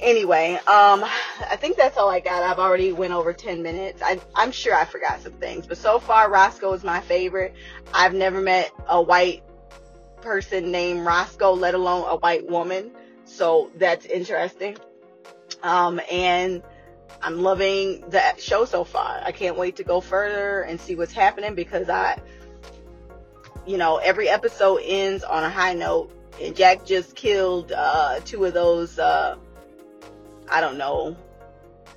Anyway, 0.00 0.54
um, 0.54 1.04
I 1.04 1.56
think 1.56 1.76
that's 1.76 1.96
all 1.96 2.08
I 2.08 2.20
got. 2.20 2.44
I've 2.44 2.60
already 2.60 2.92
went 2.92 3.12
over 3.12 3.32
10 3.32 3.64
minutes. 3.64 4.00
I, 4.00 4.20
I'm 4.32 4.52
sure 4.52 4.72
I 4.72 4.84
forgot 4.84 5.20
some 5.20 5.32
things, 5.32 5.66
but 5.66 5.76
so 5.76 5.98
far 5.98 6.30
Roscoe 6.30 6.72
is 6.72 6.84
my 6.84 7.00
favorite. 7.00 7.54
I've 7.92 8.14
never 8.14 8.40
met 8.40 8.70
a 8.86 9.02
white 9.02 9.42
person 10.20 10.70
named 10.70 11.04
Roscoe, 11.04 11.52
let 11.52 11.74
alone 11.74 12.06
a 12.08 12.16
white 12.16 12.48
woman. 12.48 12.92
So 13.24 13.72
that's 13.76 14.06
interesting. 14.06 14.76
Um, 15.64 16.00
and 16.10 16.62
I'm 17.22 17.42
loving 17.42 18.08
the 18.08 18.22
show 18.38 18.64
so 18.64 18.84
far. 18.84 19.20
I 19.24 19.32
can't 19.32 19.56
wait 19.56 19.76
to 19.76 19.84
go 19.84 20.00
further 20.00 20.62
and 20.62 20.80
see 20.80 20.94
what's 20.94 21.12
happening 21.12 21.54
because 21.54 21.88
I, 21.88 22.20
you 23.66 23.76
know, 23.76 23.96
every 23.96 24.28
episode 24.28 24.80
ends 24.84 25.24
on 25.24 25.44
a 25.44 25.50
high 25.50 25.74
note. 25.74 26.12
And 26.40 26.54
Jack 26.54 26.84
just 26.86 27.16
killed 27.16 27.72
uh, 27.72 28.20
two 28.24 28.44
of 28.44 28.54
those. 28.54 28.98
Uh, 28.98 29.36
I 30.48 30.60
don't 30.60 30.78
know. 30.78 31.16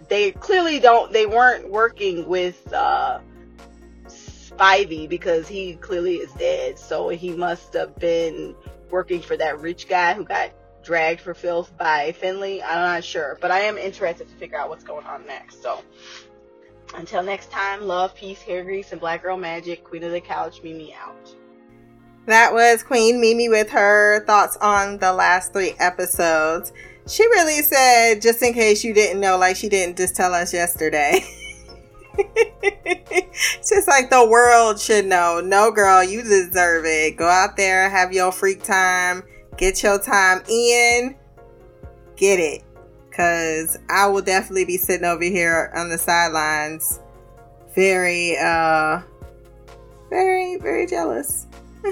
They 0.09 0.31
clearly 0.31 0.79
don't. 0.79 1.13
They 1.13 1.27
weren't 1.27 1.69
working 1.69 2.27
with 2.27 2.73
uh, 2.73 3.19
Spivey 4.07 5.07
because 5.07 5.47
he 5.47 5.75
clearly 5.75 6.15
is 6.15 6.31
dead. 6.33 6.79
So 6.79 7.09
he 7.09 7.31
must 7.31 7.73
have 7.73 7.95
been 7.97 8.55
working 8.89 9.21
for 9.21 9.37
that 9.37 9.59
rich 9.59 9.87
guy 9.87 10.13
who 10.15 10.23
got 10.23 10.51
dragged 10.83 11.21
for 11.21 11.33
filth 11.33 11.75
by 11.77 12.11
Finley. 12.13 12.61
I'm 12.61 12.75
not 12.75 13.03
sure, 13.03 13.37
but 13.41 13.51
I 13.51 13.61
am 13.61 13.77
interested 13.77 14.27
to 14.27 14.35
figure 14.35 14.57
out 14.57 14.69
what's 14.69 14.83
going 14.83 15.05
on 15.05 15.25
next. 15.25 15.61
So 15.61 15.83
until 16.95 17.23
next 17.23 17.51
time, 17.51 17.87
love, 17.87 18.13
peace, 18.15 18.41
hair 18.41 18.63
grease, 18.63 18.91
and 18.91 18.99
black 18.99 19.23
girl 19.23 19.37
magic. 19.37 19.83
Queen 19.83 20.03
of 20.03 20.11
the 20.11 20.21
couch, 20.21 20.61
Mimi 20.63 20.93
out. 20.93 21.35
That 22.27 22.53
was 22.53 22.83
Queen 22.83 23.19
Mimi 23.19 23.49
with 23.49 23.69
her 23.69 24.25
thoughts 24.25 24.57
on 24.57 24.97
the 24.97 25.13
last 25.13 25.53
three 25.53 25.73
episodes. 25.79 26.71
She 27.07 27.23
really 27.23 27.61
said, 27.63 28.21
just 28.21 28.41
in 28.43 28.53
case 28.53 28.83
you 28.83 28.93
didn't 28.93 29.19
know, 29.19 29.37
like 29.37 29.55
she 29.55 29.69
didn't 29.69 29.97
just 29.97 30.15
tell 30.15 30.33
us 30.33 30.53
yesterday. 30.53 31.25
just 33.67 33.87
like 33.87 34.09
the 34.09 34.27
world 34.29 34.79
should 34.79 35.05
know. 35.05 35.41
No, 35.43 35.71
girl, 35.71 36.03
you 36.03 36.21
deserve 36.21 36.85
it. 36.85 37.17
Go 37.17 37.27
out 37.27 37.57
there, 37.57 37.89
have 37.89 38.13
your 38.13 38.31
freak 38.31 38.63
time 38.63 39.23
Get 39.61 39.83
your 39.83 39.99
time 39.99 40.41
in. 40.49 41.15
Get 42.15 42.39
it. 42.39 42.63
Cause 43.11 43.77
I 43.89 44.07
will 44.07 44.23
definitely 44.23 44.65
be 44.65 44.77
sitting 44.77 45.05
over 45.05 45.23
here 45.23 45.71
on 45.75 45.89
the 45.89 45.99
sidelines 45.99 46.99
very 47.75 48.35
uh 48.37 49.01
very, 50.09 50.57
very 50.57 50.87
jealous. 50.87 51.45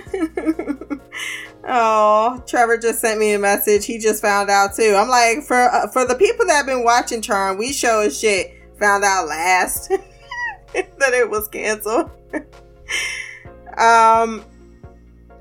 oh, 1.68 2.44
Trevor 2.48 2.80
just 2.80 3.02
sent 3.02 3.20
me 3.20 3.34
a 3.34 3.40
message. 3.40 3.86
He 3.86 4.00
just 4.00 4.22
found 4.24 4.50
out 4.50 4.76
too. 4.76 4.96
I'm 4.98 5.08
like, 5.08 5.44
for 5.44 5.56
uh, 5.56 5.90
for 5.90 6.06
the 6.06 6.16
people 6.16 6.48
that 6.48 6.54
have 6.54 6.66
been 6.66 6.84
watching 6.84 7.22
Charm, 7.22 7.60
we 7.60 7.72
show 7.72 8.02
as 8.02 8.20
shit 8.20 8.52
found 8.80 9.04
out 9.04 9.28
last 9.28 9.90
that 10.74 11.14
it 11.14 11.30
was 11.30 11.48
canceled. 11.48 12.10
um, 13.78 14.44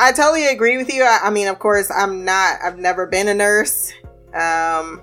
I 0.01 0.13
totally 0.13 0.47
agree 0.47 0.77
with 0.77 0.93
you. 0.93 1.03
I, 1.03 1.21
I, 1.25 1.31
mean, 1.31 1.49
of 1.49 1.59
course, 1.59 1.91
I'm 1.91 2.25
not, 2.25 2.59
I've 2.63 2.79
never 2.79 3.07
been 3.07 3.29
a 3.29 3.35
nurse. 3.35 3.93
Um, 4.29 5.03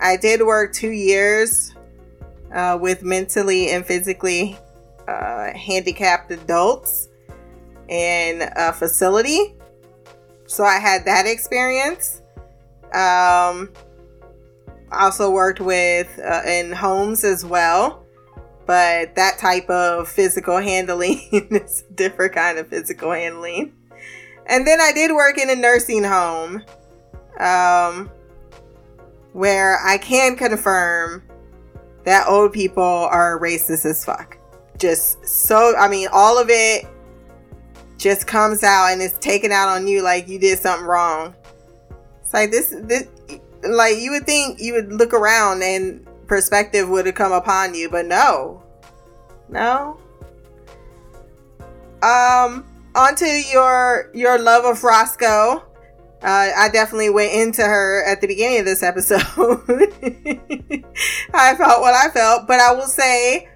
I 0.00 0.16
did 0.20 0.42
work 0.42 0.72
two 0.72 0.90
years 0.90 1.74
uh, 2.54 2.78
with 2.80 3.02
mentally 3.02 3.70
and 3.70 3.84
physically 3.84 4.56
uh, 5.08 5.52
handicapped 5.52 6.30
adults 6.30 7.08
in 7.88 8.48
a 8.56 8.72
facility. 8.72 9.54
So 10.46 10.64
I 10.64 10.78
had 10.78 11.04
that 11.06 11.26
experience. 11.26 12.22
Um, 12.94 13.72
also 14.92 15.30
worked 15.30 15.60
with 15.60 16.20
uh, 16.24 16.42
in 16.46 16.70
homes 16.70 17.24
as 17.24 17.44
well 17.44 18.06
but 18.66 19.14
that 19.14 19.38
type 19.38 19.68
of 19.70 20.08
physical 20.08 20.58
handling 20.58 21.20
is 21.32 21.84
a 21.88 21.92
different 21.94 22.32
kind 22.32 22.58
of 22.58 22.68
physical 22.68 23.12
handling 23.12 23.72
and 24.46 24.66
then 24.66 24.80
I 24.80 24.92
did 24.92 25.12
work 25.12 25.38
in 25.38 25.50
a 25.50 25.56
nursing 25.56 26.04
home 26.04 26.62
um, 27.38 28.10
where 29.32 29.78
I 29.84 29.98
can 29.98 30.36
confirm 30.36 31.22
that 32.04 32.26
old 32.28 32.52
people 32.52 32.82
are 32.82 33.38
racist 33.40 33.84
as 33.84 34.04
fuck. 34.04 34.38
Just 34.78 35.26
so, 35.26 35.74
I 35.76 35.88
mean, 35.88 36.08
all 36.12 36.40
of 36.40 36.48
it 36.50 36.86
just 37.98 38.26
comes 38.26 38.62
out 38.62 38.92
and 38.92 39.02
it's 39.02 39.18
taken 39.18 39.50
out 39.50 39.68
on 39.68 39.86
you 39.86 40.02
like 40.02 40.28
you 40.28 40.38
did 40.38 40.58
something 40.58 40.86
wrong. 40.86 41.34
It's 42.22 42.32
like 42.32 42.50
this, 42.50 42.74
this, 42.82 43.08
like 43.68 43.96
you 43.98 44.12
would 44.12 44.26
think 44.26 44.60
you 44.60 44.74
would 44.74 44.92
look 44.92 45.12
around 45.12 45.62
and 45.62 46.06
perspective 46.26 46.88
would 46.88 47.06
have 47.06 47.14
come 47.14 47.32
upon 47.32 47.74
you, 47.74 47.88
but 47.90 48.06
no, 48.06 48.62
no. 49.48 49.98
Um, 52.02 52.64
onto 52.96 53.26
your 53.26 54.10
your 54.14 54.38
love 54.38 54.64
of 54.64 54.82
Roscoe. 54.82 55.62
Uh, 56.22 56.50
I 56.56 56.70
definitely 56.72 57.10
went 57.10 57.32
into 57.34 57.62
her 57.62 58.02
at 58.04 58.20
the 58.20 58.26
beginning 58.26 58.60
of 58.60 58.64
this 58.64 58.82
episode. 58.82 59.20
I 61.34 61.54
felt 61.54 61.82
what 61.82 61.94
I 61.94 62.08
felt, 62.12 62.48
but 62.48 62.58
I 62.58 62.72
will 62.72 62.86
say 62.86 63.48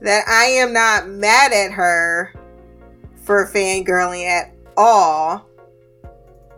that 0.00 0.24
I 0.28 0.44
am 0.44 0.72
not 0.72 1.08
mad 1.08 1.52
at 1.52 1.72
her 1.72 2.32
for 3.24 3.50
fangirling 3.52 4.26
at 4.26 4.54
all. 4.76 5.46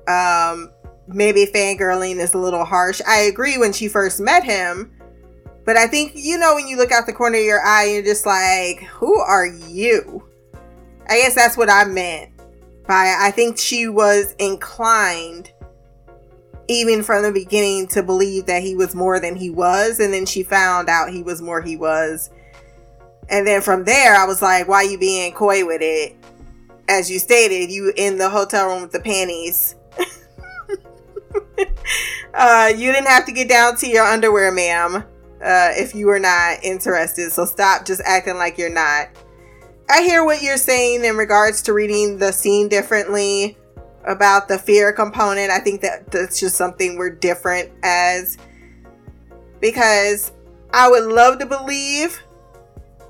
Um, 0.06 0.70
maybe 1.08 1.46
fangirling 1.46 2.16
is 2.16 2.34
a 2.34 2.38
little 2.38 2.64
harsh. 2.64 3.00
I 3.06 3.20
agree 3.20 3.56
when 3.56 3.72
she 3.72 3.88
first 3.88 4.20
met 4.20 4.44
him. 4.44 4.92
But 5.64 5.76
I 5.76 5.86
think, 5.88 6.12
you 6.14 6.38
know, 6.38 6.54
when 6.54 6.68
you 6.68 6.76
look 6.76 6.92
out 6.92 7.06
the 7.06 7.12
corner 7.12 7.38
of 7.38 7.44
your 7.44 7.60
eye, 7.60 7.86
you're 7.86 8.02
just 8.02 8.24
like, 8.24 8.82
who 8.84 9.18
are 9.18 9.46
you? 9.46 10.22
I 11.08 11.18
guess 11.18 11.34
that's 11.34 11.56
what 11.56 11.70
I 11.70 11.84
meant 11.84 12.30
by 12.86 13.16
I 13.18 13.30
think 13.30 13.58
she 13.58 13.88
was 13.88 14.34
inclined, 14.38 15.52
even 16.68 17.02
from 17.02 17.22
the 17.22 17.32
beginning, 17.32 17.88
to 17.88 18.02
believe 18.02 18.46
that 18.46 18.62
he 18.62 18.74
was 18.74 18.94
more 18.94 19.18
than 19.20 19.36
he 19.36 19.50
was. 19.50 20.00
And 20.00 20.12
then 20.12 20.26
she 20.26 20.42
found 20.42 20.88
out 20.88 21.10
he 21.10 21.22
was 21.22 21.42
more 21.42 21.60
he 21.60 21.76
was. 21.76 22.30
And 23.28 23.46
then 23.46 23.60
from 23.60 23.84
there, 23.84 24.14
I 24.14 24.24
was 24.24 24.40
like, 24.40 24.68
why 24.68 24.82
you 24.82 24.98
being 24.98 25.32
coy 25.32 25.66
with 25.66 25.82
it? 25.82 26.16
As 26.88 27.10
you 27.10 27.18
stated, 27.18 27.72
you 27.72 27.92
in 27.96 28.18
the 28.18 28.30
hotel 28.30 28.68
room 28.68 28.82
with 28.82 28.92
the 28.92 29.00
panties. 29.00 29.74
uh, 32.34 32.72
you 32.76 32.92
didn't 32.92 33.08
have 33.08 33.26
to 33.26 33.32
get 33.32 33.48
down 33.48 33.76
to 33.78 33.88
your 33.88 34.04
underwear, 34.04 34.52
ma'am 34.52 35.04
uh, 35.42 35.70
if 35.72 35.94
you 35.94 36.06
were 36.06 36.18
not 36.18 36.58
interested. 36.62 37.30
So 37.32 37.44
stop 37.44 37.84
just 37.84 38.00
acting 38.04 38.36
like 38.36 38.58
you're 38.58 38.70
not. 38.70 39.08
I 39.88 40.02
hear 40.02 40.24
what 40.24 40.42
you're 40.42 40.56
saying 40.56 41.04
in 41.04 41.16
regards 41.16 41.62
to 41.62 41.72
reading 41.72 42.18
the 42.18 42.32
scene 42.32 42.68
differently 42.68 43.56
about 44.04 44.48
the 44.48 44.58
fear 44.58 44.92
component. 44.92 45.50
I 45.50 45.60
think 45.60 45.80
that 45.82 46.10
that's 46.10 46.40
just 46.40 46.56
something 46.56 46.96
we're 46.96 47.10
different 47.10 47.70
as 47.82 48.36
because 49.60 50.32
I 50.72 50.88
would 50.88 51.04
love 51.04 51.38
to 51.38 51.46
believe, 51.46 52.20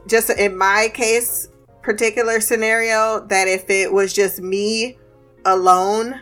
just 0.07 0.31
in 0.31 0.57
my 0.57 0.91
case, 0.93 1.49
particular 1.83 2.41
scenario, 2.41 3.27
that 3.27 3.49
if 3.49 3.71
it 3.71 3.93
was 3.93 4.13
just 4.13 4.41
me 4.41 4.99
alone 5.45 6.21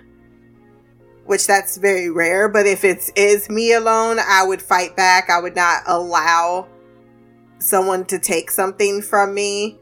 which 1.25 1.47
that's 1.47 1.77
very 1.77 2.11
rare. 2.11 2.49
But 2.49 2.67
if 2.67 2.85
it 2.85 3.11
is 3.17 3.49
me 3.49 3.73
alone, 3.73 4.19
I 4.19 4.45
would 4.45 4.63
fight 4.63 4.97
back. 4.97 5.31
I 5.31 5.41
would 5.41 5.57
not 5.57 5.83
allow 5.87 6.69
someone 7.59 8.05
to 8.07 8.19
take 8.19 8.51
something 8.51 9.03
from 9.03 9.35
me. 9.35 9.79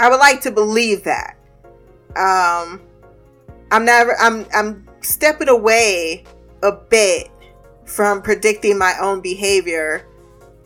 I 0.00 0.08
would 0.08 0.18
like 0.18 0.40
to 0.42 0.50
believe 0.50 1.04
that. 1.04 1.36
Um, 2.16 2.80
I'm 3.70 3.84
never. 3.84 4.16
I'm. 4.18 4.46
I'm 4.54 4.88
stepping 5.02 5.48
away 5.48 6.24
a 6.62 6.72
bit 6.72 7.28
from 7.84 8.22
predicting 8.22 8.78
my 8.78 8.94
own 9.00 9.20
behavior 9.20 10.06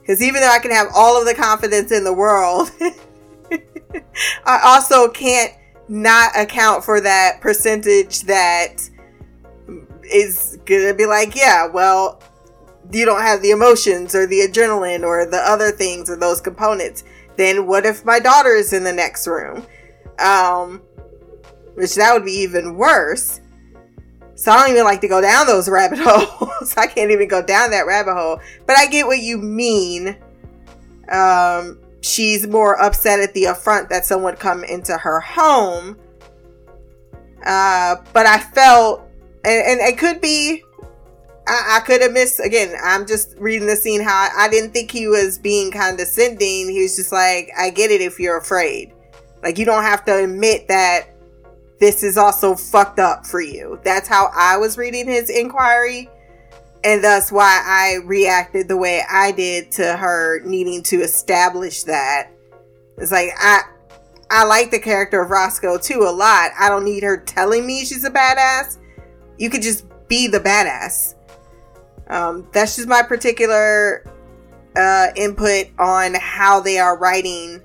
because 0.01 0.23
even 0.23 0.41
though 0.41 0.51
I 0.51 0.59
can 0.59 0.71
have 0.71 0.89
all 0.95 1.19
of 1.19 1.27
the 1.27 1.35
confidence 1.35 1.91
in 1.91 2.05
the 2.05 2.13
world, 2.13 2.71
I 4.45 4.61
also 4.63 5.09
can't 5.09 5.53
not 5.89 6.39
account 6.39 6.85
for 6.85 7.01
that 7.01 7.41
percentage 7.41 8.21
that 8.23 8.89
is 10.05 10.59
gonna 10.65 10.95
be 10.95 11.07
like, 11.07 11.35
yeah, 11.35 11.67
well, 11.67 12.23
you 12.93 13.05
don't 13.05 13.23
have 13.23 13.43
the 13.43 13.51
emotions 13.51 14.15
or 14.15 14.27
the 14.27 14.41
adrenaline 14.41 15.03
or 15.03 15.27
the 15.27 15.39
other 15.39 15.71
things 15.71 16.09
or 16.09 16.17
those 16.17 16.41
components. 16.41 17.03
Then 17.37 17.67
what 17.67 17.85
if 17.87 18.05
my 18.05 18.21
daughter 18.21 18.51
is 18.51 18.73
in 18.73 18.85
the 18.85 18.93
next 18.93 19.27
room? 19.27 19.67
Um, 20.19 20.83
which 21.75 21.95
that 21.97 22.13
would 22.13 22.25
be 22.25 22.33
even 22.33 22.77
worse. 22.77 23.41
So 24.37 24.53
I 24.53 24.59
don't 24.59 24.71
even 24.71 24.85
like 24.85 25.01
to 25.03 25.09
go 25.09 25.21
down 25.21 25.47
those 25.47 25.69
rabbit 25.69 25.99
holes. 26.03 26.75
I 26.77 26.87
can't 26.87 27.11
even 27.11 27.29
go 27.29 27.43
down 27.43 27.71
that 27.71 27.87
rabbit 27.87 28.15
hole. 28.15 28.41
But 28.67 28.79
I 28.79 28.87
get 28.87 29.07
what 29.07 29.19
you 29.19 29.39
mean. 29.39 30.17
Um, 31.09 31.81
she's 32.01 32.47
more 32.47 32.81
upset 32.81 33.21
at 33.21 33.35
the 33.35 33.45
affront 33.45 33.89
that 33.91 34.05
someone 34.05 34.37
come 34.37 34.65
into 34.65 34.97
her 34.97 35.21
home. 35.21 35.99
Uh, 37.45 37.97
but 38.13 38.27
I 38.27 38.39
felt 38.39 39.05
and, 39.45 39.67
and 39.67 39.81
it 39.81 39.99
could 39.99 40.21
be 40.21 40.65
I, 41.47 41.77
I 41.77 41.81
could 41.81 42.01
have 42.03 42.13
missed 42.13 42.41
again. 42.41 42.75
I'm 42.83 43.07
just 43.07 43.37
reading 43.39 43.67
the 43.67 43.77
scene 43.77 44.03
how 44.03 44.29
I, 44.37 44.49
didn't 44.49 44.73
think 44.73 44.91
he 44.91 45.09
was 45.09 45.39
being 45.39 45.71
condescending. 45.71 46.69
He 46.71 46.83
was 46.83 46.97
just 46.97 47.13
like, 47.13 47.51
I 47.59 47.71
get 47.71 47.91
it 47.91 48.01
if 48.01 48.19
you're 48.19 48.39
afraid. 48.39 48.93
Like 49.43 49.59
you 49.59 49.65
don't 49.65 49.83
have 49.83 50.05
to 50.07 50.25
admit 50.25 50.69
that 50.69 51.09
this 51.79 52.03
is 52.03 52.17
also 52.17 52.55
fucked 52.55 52.99
up 52.99 53.27
for 53.27 53.41
you. 53.41 53.79
That's 53.85 54.09
how 54.09 54.31
I 54.35 54.57
was 54.57 54.79
reading 54.79 55.07
his 55.07 55.29
inquiry. 55.29 56.09
And 56.83 57.03
thus 57.03 57.33
why 57.33 57.63
I 57.65 58.05
reacted 58.05 58.69
the 58.69 58.77
way 58.77 59.03
I 59.11 59.33
did 59.33 59.73
to 59.73 59.97
her 59.97 60.41
needing 60.45 60.83
to 60.85 61.01
establish 61.01 61.85
that. 61.85 62.31
It's 62.99 63.11
like 63.11 63.31
I 63.39 63.63
I 64.31 64.45
like 64.45 64.71
the 64.71 64.79
character 64.79 65.23
of 65.23 65.31
Roscoe 65.31 65.79
too 65.79 66.03
a 66.03 66.13
lot. 66.13 66.51
I 66.59 66.69
don't 66.69 66.85
need 66.85 67.03
her 67.03 67.17
telling 67.17 67.67
me 67.67 67.85
she's 67.85 68.05
a 68.05 68.11
badass 68.11 68.79
you 69.39 69.51
could 69.51 69.63
just 69.63 69.85
be 70.09 70.27
the 70.27 70.41
badass. 70.41 71.15
Um, 72.09 72.47
that's 72.53 72.77
just 72.77 72.89
my 72.89 73.03
particular 73.03 74.05
uh, 74.77 75.09
input 75.17 75.67
on 75.79 76.15
how 76.15 76.61
they 76.61 76.79
are 76.79 76.99
writing 76.99 77.63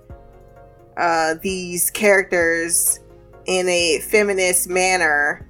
uh, 0.98 1.36
these 1.42 1.90
characters 1.90 3.00
in 3.46 3.68
a 3.68 4.00
feminist 4.00 4.70
manner 4.70 5.46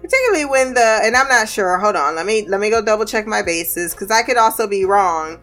particularly 0.00 0.44
when 0.44 0.74
the 0.74 1.00
and 1.04 1.14
i'm 1.14 1.28
not 1.28 1.48
sure 1.48 1.78
hold 1.78 1.94
on 1.94 2.16
let 2.16 2.26
me 2.26 2.46
let 2.48 2.60
me 2.60 2.70
go 2.70 2.82
double 2.82 3.04
check 3.04 3.26
my 3.26 3.40
bases 3.40 3.92
because 3.92 4.10
i 4.10 4.22
could 4.22 4.36
also 4.36 4.66
be 4.66 4.84
wrong 4.84 5.40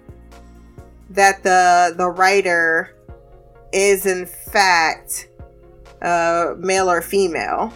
that 1.10 1.42
the 1.44 1.94
the 1.98 2.10
writer 2.10 2.98
is 3.72 4.06
in 4.06 4.26
fact 4.26 5.30
uh 6.02 6.54
male 6.58 6.90
or 6.90 7.02
female 7.02 7.72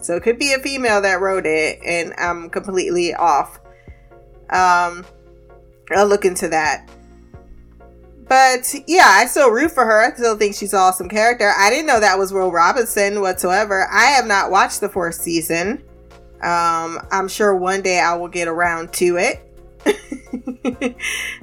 so 0.00 0.16
it 0.16 0.22
could 0.22 0.38
be 0.38 0.52
a 0.52 0.58
female 0.58 1.00
that 1.02 1.20
wrote 1.20 1.46
it, 1.46 1.78
and 1.84 2.14
I'm 2.16 2.48
completely 2.48 3.14
off. 3.14 3.59
Um, 4.50 5.04
I'll 5.90 6.06
look 6.06 6.24
into 6.24 6.48
that. 6.48 6.88
But 8.28 8.74
yeah, 8.86 9.06
I 9.08 9.26
still 9.26 9.50
root 9.50 9.72
for 9.72 9.84
her. 9.84 10.04
I 10.04 10.14
still 10.14 10.36
think 10.36 10.54
she's 10.54 10.72
an 10.72 10.78
awesome 10.78 11.08
character. 11.08 11.52
I 11.56 11.68
didn't 11.68 11.86
know 11.86 11.98
that 11.98 12.16
was 12.16 12.32
Will 12.32 12.52
Robinson 12.52 13.20
whatsoever. 13.20 13.88
I 13.90 14.06
have 14.06 14.26
not 14.26 14.52
watched 14.52 14.80
the 14.80 14.88
fourth 14.88 15.16
season. 15.16 15.82
Um, 16.40 17.00
I'm 17.10 17.26
sure 17.26 17.56
one 17.56 17.82
day 17.82 17.98
I 17.98 18.14
will 18.14 18.28
get 18.28 18.46
around 18.46 18.92
to 18.94 19.16
it. 19.16 19.46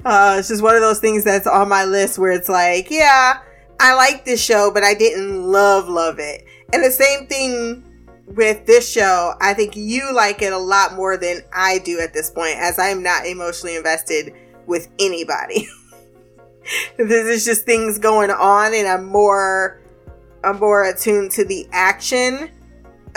uh, 0.04 0.36
it's 0.38 0.48
just 0.48 0.62
one 0.62 0.76
of 0.76 0.80
those 0.80 0.98
things 0.98 1.24
that's 1.24 1.46
on 1.46 1.68
my 1.68 1.84
list 1.84 2.18
where 2.18 2.32
it's 2.32 2.48
like, 2.48 2.90
yeah, 2.90 3.40
I 3.78 3.94
like 3.94 4.24
this 4.24 4.42
show, 4.42 4.70
but 4.72 4.82
I 4.82 4.94
didn't 4.94 5.44
love 5.44 5.88
love 5.88 6.18
it. 6.18 6.46
And 6.72 6.82
the 6.82 6.90
same 6.90 7.26
thing 7.26 7.84
with 8.34 8.66
this 8.66 8.90
show, 8.90 9.34
I 9.40 9.54
think 9.54 9.74
you 9.74 10.12
like 10.12 10.42
it 10.42 10.52
a 10.52 10.58
lot 10.58 10.94
more 10.94 11.16
than 11.16 11.42
I 11.52 11.78
do 11.78 12.00
at 12.00 12.12
this 12.12 12.30
point, 12.30 12.56
as 12.58 12.78
I 12.78 12.88
am 12.88 13.02
not 13.02 13.26
emotionally 13.26 13.76
invested 13.76 14.34
with 14.66 14.88
anybody. 14.98 15.68
this 16.96 17.26
is 17.26 17.44
just 17.44 17.64
things 17.64 17.98
going 17.98 18.30
on, 18.30 18.74
and 18.74 18.86
I'm 18.86 19.06
more, 19.06 19.80
I'm 20.44 20.58
more 20.58 20.84
attuned 20.84 21.30
to 21.32 21.44
the 21.44 21.66
action 21.72 22.50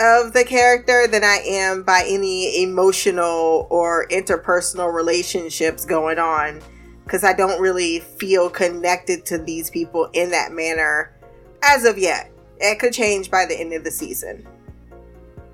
of 0.00 0.32
the 0.32 0.44
character 0.44 1.06
than 1.06 1.22
I 1.22 1.42
am 1.46 1.82
by 1.82 2.04
any 2.06 2.62
emotional 2.62 3.66
or 3.70 4.06
interpersonal 4.08 4.92
relationships 4.92 5.84
going 5.84 6.18
on, 6.18 6.62
because 7.04 7.22
I 7.22 7.34
don't 7.34 7.60
really 7.60 8.00
feel 8.00 8.48
connected 8.48 9.26
to 9.26 9.38
these 9.38 9.68
people 9.68 10.08
in 10.14 10.30
that 10.30 10.52
manner 10.52 11.14
as 11.62 11.84
of 11.84 11.98
yet. 11.98 12.30
It 12.58 12.78
could 12.78 12.92
change 12.92 13.30
by 13.30 13.44
the 13.44 13.58
end 13.58 13.74
of 13.74 13.84
the 13.84 13.90
season. 13.90 14.46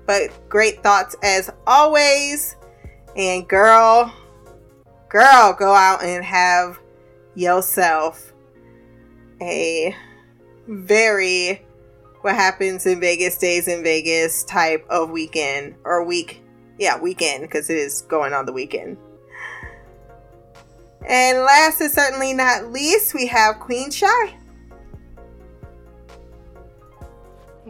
But 0.09 0.49
great 0.49 0.81
thoughts 0.81 1.15
as 1.21 1.51
always. 1.67 2.55
And 3.15 3.47
girl, 3.47 4.11
girl, 5.07 5.53
go 5.53 5.71
out 5.71 6.03
and 6.03 6.25
have 6.25 6.79
yourself 7.35 8.33
a 9.39 9.95
very 10.67 11.63
what 12.21 12.33
happens 12.33 12.87
in 12.87 12.99
Vegas 12.99 13.35
stays 13.35 13.67
in 13.67 13.83
Vegas 13.83 14.43
type 14.45 14.83
of 14.89 15.11
weekend 15.11 15.75
or 15.83 16.03
week. 16.03 16.41
Yeah, 16.79 16.99
weekend 16.99 17.43
because 17.43 17.69
it 17.69 17.77
is 17.77 18.01
going 18.01 18.33
on 18.33 18.47
the 18.47 18.51
weekend. 18.51 18.97
And 21.05 21.37
last 21.37 21.81
and 21.81 21.91
certainly 21.91 22.33
not 22.33 22.71
least, 22.71 23.13
we 23.13 23.27
have 23.27 23.59
Queen 23.59 23.91
Shy. 23.91 24.38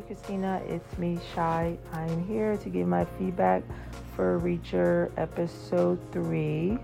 Christina, 0.10 0.60
it's 0.68 0.98
me, 0.98 1.20
Shy. 1.36 1.78
I'm 1.94 2.26
here 2.26 2.58
to 2.58 2.70
give 2.70 2.88
my 2.88 3.06
feedback 3.06 3.62
for 4.16 4.40
Reacher 4.40 5.12
episode 5.18 6.00
3. 6.12 6.80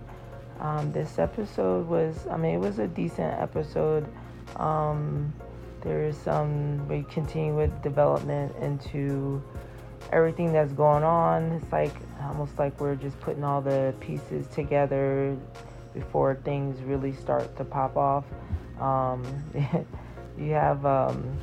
Um, 0.60 0.92
this 0.92 1.18
episode 1.18 1.88
was, 1.88 2.28
I 2.30 2.38
mean, 2.38 2.54
it 2.54 2.60
was 2.60 2.78
a 2.78 2.86
decent 2.86 3.34
episode. 3.42 4.06
Um, 4.58 5.34
there's 5.82 6.16
some, 6.16 6.88
we 6.88 7.02
continue 7.10 7.56
with 7.56 7.82
development 7.82 8.56
into 8.62 9.44
everything 10.12 10.54
that's 10.54 10.74
going 10.74 11.04
on. 11.04 11.46
It's 11.54 11.72
like 11.72 11.96
almost 12.26 12.60
like 12.60 12.80
we're 12.80 12.94
just 12.94 13.20
putting 13.22 13.44
all 13.44 13.60
the 13.60 13.96
pieces 14.02 14.46
together 14.50 15.36
before 15.96 16.36
things 16.46 16.80
really 16.84 17.12
start 17.14 17.58
to 17.58 17.64
pop 17.64 17.98
off. 17.98 18.26
Um, 18.80 19.24
you 20.38 20.52
have 20.52 20.86
um, 20.86 21.40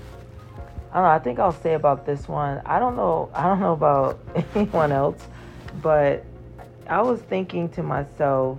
I 0.93 0.97
don't 0.97 1.05
know. 1.05 1.11
I 1.11 1.19
think 1.19 1.39
I'll 1.39 1.53
say 1.53 1.73
about 1.73 2.05
this 2.05 2.29
one. 2.29 2.61
I 2.67 2.79
don't 2.79 2.97
know. 2.97 3.31
I 3.35 3.45
don't 3.45 3.61
know 3.61 3.73
about 3.73 4.21
anyone 4.55 4.93
else, 4.93 5.27
but 5.81 6.23
I 6.87 7.01
was 7.01 7.21
thinking 7.23 7.71
to 7.71 7.83
myself, 7.83 8.59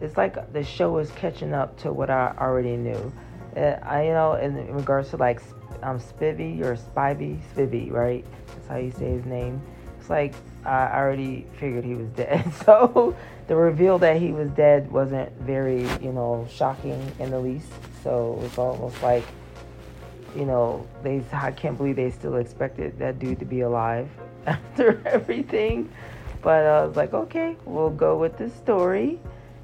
it's 0.00 0.16
like 0.16 0.52
the 0.54 0.64
show 0.64 0.96
is 0.98 1.10
catching 1.12 1.52
up 1.52 1.76
to 1.80 1.92
what 1.92 2.08
I 2.08 2.34
already 2.38 2.76
knew. 2.76 3.12
Uh, 3.54 3.78
I, 3.82 4.06
you 4.06 4.12
know, 4.12 4.34
in, 4.34 4.72
regards 4.74 5.10
to 5.10 5.18
like 5.18 5.42
um, 5.82 6.00
Spivey 6.00 6.62
or 6.62 6.76
Spivey, 6.76 7.40
Spivvy, 7.54 7.92
right? 7.92 8.24
That's 8.46 8.68
how 8.68 8.76
you 8.76 8.90
say 8.92 9.10
his 9.10 9.26
name. 9.26 9.60
It's 9.98 10.08
like 10.08 10.34
I 10.64 10.86
already 10.96 11.46
figured 11.58 11.84
he 11.84 11.94
was 11.94 12.08
dead. 12.08 12.50
So 12.64 13.14
the 13.48 13.56
reveal 13.56 13.98
that 13.98 14.16
he 14.18 14.32
was 14.32 14.48
dead 14.50 14.90
wasn't 14.90 15.32
very, 15.40 15.82
you 16.00 16.12
know, 16.12 16.46
shocking 16.50 17.12
in 17.18 17.30
the 17.30 17.38
least. 17.38 17.68
So 18.02 18.38
it 18.38 18.42
was 18.44 18.58
almost 18.58 19.02
like, 19.02 19.24
you 20.36 20.44
know, 20.44 20.86
they 21.02 21.22
I 21.32 21.50
can't 21.50 21.76
believe 21.76 21.96
they 21.96 22.10
still 22.10 22.36
expected 22.36 22.98
that 22.98 23.18
dude 23.18 23.38
to 23.40 23.44
be 23.44 23.60
alive 23.60 24.08
after 24.46 25.02
everything. 25.06 25.90
But 26.42 26.66
I 26.66 26.86
was 26.86 26.96
like, 26.96 27.12
okay, 27.14 27.56
we'll 27.64 27.90
go 27.90 28.16
with 28.16 28.38
the 28.38 28.48
story. 28.48 29.18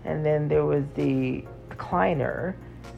And 0.05 0.25
then 0.25 0.49
there 0.49 0.65
was 0.65 0.85
the 0.95 1.45
Kliner. 1.71 2.55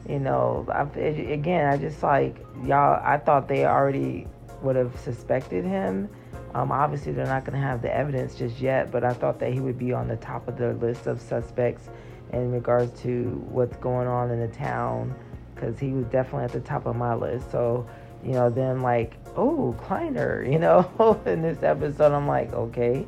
You 0.09 0.19
know, 0.19 0.65
I, 0.69 0.81
again, 0.99 1.71
I 1.71 1.77
just 1.77 2.01
like 2.01 2.37
y'all. 2.63 3.01
I 3.03 3.17
thought 3.17 3.47
they 3.47 3.65
already 3.65 4.27
would 4.61 4.75
have 4.75 4.97
suspected 4.99 5.63
him. 5.63 6.09
Um, 6.53 6.71
obviously, 6.71 7.11
they're 7.11 7.25
not 7.25 7.45
going 7.45 7.59
to 7.59 7.65
have 7.65 7.81
the 7.81 7.93
evidence 7.93 8.35
just 8.35 8.59
yet, 8.59 8.89
but 8.91 9.03
I 9.03 9.13
thought 9.13 9.39
that 9.39 9.53
he 9.53 9.59
would 9.59 9.77
be 9.77 9.93
on 9.93 10.07
the 10.07 10.15
top 10.15 10.47
of 10.47 10.57
the 10.57 10.73
list 10.73 11.07
of 11.07 11.21
suspects 11.21 11.89
in 12.33 12.51
regards 12.51 12.99
to 13.01 13.45
what's 13.49 13.77
going 13.77 14.07
on 14.07 14.31
in 14.31 14.39
the 14.39 14.47
town, 14.47 15.13
because 15.57 15.79
he 15.79 15.91
was 15.91 16.05
definitely 16.05 16.45
at 16.45 16.51
the 16.51 16.59
top 16.61 16.85
of 16.85 16.95
my 16.95 17.13
list. 17.13 17.51
So, 17.51 17.87
you 18.23 18.33
know, 18.33 18.49
then 18.49 18.81
like, 18.81 19.13
oh, 19.35 19.75
Kliner, 19.79 20.45
you 20.51 20.59
know, 20.59 21.19
in 21.25 21.41
this 21.41 21.63
episode, 21.63 22.13
I'm 22.13 22.27
like, 22.27 22.53
okay. 22.53 23.05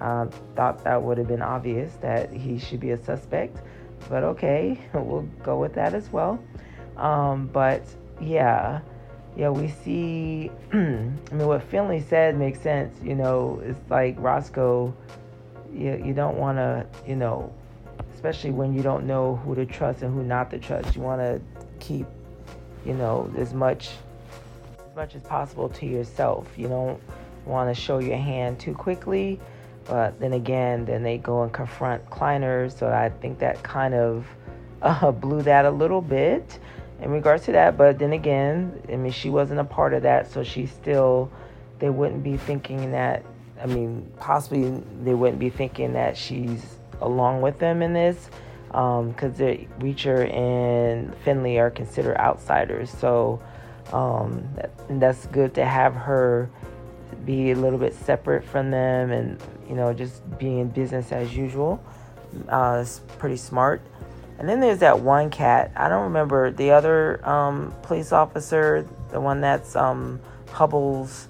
I 0.00 0.26
thought 0.56 0.82
that 0.82 1.00
would 1.00 1.16
have 1.18 1.28
been 1.28 1.42
obvious 1.42 1.94
that 2.00 2.32
he 2.32 2.58
should 2.58 2.80
be 2.80 2.90
a 2.90 2.96
suspect, 2.96 3.58
but 4.08 4.24
okay, 4.24 4.76
we'll 4.94 5.28
go 5.44 5.58
with 5.60 5.74
that 5.74 5.94
as 5.94 6.10
well. 6.10 6.42
Um, 6.96 7.46
but 7.52 7.82
yeah, 8.20 8.80
yeah, 9.36 9.48
we 9.50 9.68
see. 9.68 10.50
I 10.72 10.76
mean, 10.76 11.46
what 11.46 11.62
Finley 11.62 12.00
said 12.00 12.36
makes 12.36 12.60
sense. 12.60 12.96
You 13.02 13.14
know, 13.14 13.62
it's 13.64 13.78
like 13.90 14.16
Roscoe. 14.18 14.92
You 15.72 16.02
you 16.04 16.14
don't 16.14 16.36
want 16.36 16.58
to, 16.58 16.84
you 17.06 17.16
know, 17.16 17.52
especially 18.12 18.50
when 18.50 18.74
you 18.74 18.82
don't 18.82 19.06
know 19.06 19.36
who 19.36 19.54
to 19.54 19.64
trust 19.64 20.02
and 20.02 20.12
who 20.12 20.22
not 20.22 20.50
to 20.50 20.58
trust. 20.58 20.94
You 20.96 21.02
want 21.02 21.20
to 21.20 21.40
keep, 21.82 22.06
you 22.86 22.94
know, 22.94 23.32
as 23.36 23.52
much 23.52 23.90
as 24.88 24.96
much 24.96 25.14
as 25.14 25.22
possible 25.22 25.68
to 25.68 25.86
yourself. 25.86 26.48
You 26.56 26.68
don't 26.68 27.00
want 27.44 27.74
to 27.74 27.80
show 27.80 27.98
your 27.98 28.16
hand 28.16 28.60
too 28.60 28.74
quickly 28.74 29.40
but 29.84 30.18
then 30.20 30.32
again, 30.32 30.84
then 30.84 31.02
they 31.02 31.18
go 31.18 31.42
and 31.42 31.52
confront 31.52 32.08
Kliner. 32.10 32.70
So 32.76 32.88
I 32.88 33.10
think 33.20 33.38
that 33.40 33.62
kind 33.62 33.94
of 33.94 34.26
uh, 34.82 35.10
blew 35.12 35.42
that 35.42 35.64
a 35.64 35.70
little 35.70 36.00
bit 36.00 36.58
in 37.00 37.10
regards 37.10 37.44
to 37.46 37.52
that. 37.52 37.76
But 37.76 37.98
then 37.98 38.12
again, 38.12 38.80
I 38.88 38.96
mean, 38.96 39.12
she 39.12 39.30
wasn't 39.30 39.60
a 39.60 39.64
part 39.64 39.94
of 39.94 40.02
that. 40.02 40.30
So 40.30 40.42
she 40.42 40.66
still, 40.66 41.30
they 41.78 41.90
wouldn't 41.90 42.22
be 42.22 42.36
thinking 42.36 42.92
that, 42.92 43.24
I 43.60 43.66
mean, 43.66 44.10
possibly 44.18 44.82
they 45.02 45.14
wouldn't 45.14 45.38
be 45.38 45.50
thinking 45.50 45.92
that 45.94 46.16
she's 46.16 46.76
along 47.00 47.40
with 47.40 47.58
them 47.58 47.82
in 47.82 47.92
this. 47.92 48.30
Because 48.72 49.40
um, 49.40 49.68
Reacher 49.80 50.32
and 50.34 51.14
Finley 51.18 51.58
are 51.58 51.70
considered 51.70 52.16
outsiders. 52.16 52.90
So 52.90 53.40
um, 53.92 54.48
that, 54.56 54.70
that's 55.00 55.26
good 55.26 55.54
to 55.54 55.64
have 55.64 55.94
her 55.94 56.50
be 57.24 57.50
a 57.50 57.54
little 57.54 57.78
bit 57.78 57.94
separate 57.94 58.44
from 58.44 58.70
them 58.70 59.12
and 59.12 59.40
you 59.68 59.74
know 59.76 59.92
just 59.92 60.22
being 60.38 60.68
business 60.68 61.12
as 61.12 61.36
usual. 61.36 61.82
Uh, 62.48 62.78
it's 62.80 63.00
pretty 63.18 63.36
smart. 63.36 63.82
And 64.38 64.48
then 64.48 64.60
there's 64.60 64.78
that 64.78 64.98
one 64.98 65.30
cat. 65.30 65.70
I 65.76 65.88
don't 65.88 66.04
remember 66.04 66.50
the 66.50 66.70
other 66.70 67.26
um, 67.28 67.74
police 67.82 68.12
officer 68.12 68.88
the 69.10 69.20
one 69.20 69.40
that's 69.42 69.76
um, 69.76 70.20
hubble's 70.50 71.28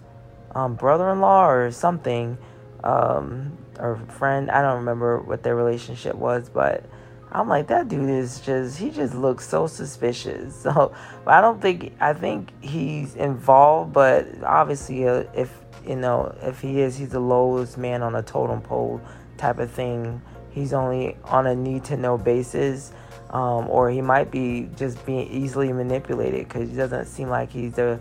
um, 0.55 0.75
brother-in-law 0.77 1.51
or 1.51 1.71
something 1.73 2.39
um, 2.85 3.59
or 3.79 3.97
friend. 4.09 4.51
I 4.51 4.63
don't 4.63 4.79
remember 4.79 5.19
what 5.19 5.43
their 5.43 5.57
relationship 5.57 6.15
was 6.15 6.49
but 6.49 6.85
i'm 7.33 7.49
like 7.49 7.67
that 7.67 7.89
dude 7.89 8.09
is 8.09 8.41
just 8.41 8.79
he 8.79 8.91
just 8.91 9.15
looks 9.15 9.49
so 9.49 9.67
suspicious 9.67 10.55
so 10.63 10.93
i 11.27 11.41
don't 11.41 11.61
think 11.61 11.93
i 12.01 12.13
think 12.13 12.51
he's 12.63 13.15
involved 13.17 13.93
but 13.93 14.27
obviously 14.45 15.09
uh, 15.09 15.25
if 15.35 15.63
you 15.87 15.97
know, 15.97 16.35
if 16.43 16.61
he 16.61 16.81
is, 16.81 16.97
he's 16.97 17.11
the 17.11 17.21
lowest 17.21 17.77
man 17.77 18.03
on 18.03 18.15
a 18.15 18.23
totem 18.23 18.61
pole 18.61 19.01
type 19.37 19.59
of 19.59 19.71
thing. 19.71 20.21
He's 20.51 20.73
only 20.73 21.17
on 21.25 21.47
a 21.47 21.55
need 21.55 21.85
to 21.85 21.97
know 21.97 22.19
basis, 22.19 22.93
um, 23.31 23.69
or 23.69 23.91
he 23.91 24.01
might 24.01 24.31
be 24.31 24.69
just 24.77 25.05
being 25.07 25.29
easily 25.29 25.73
manipulated 25.73 26.47
because 26.49 26.69
he 26.71 26.77
doesn't 26.77 27.07
seem 27.07 27.29
like 27.29 27.51
he's 27.51 27.75
the 27.75 27.99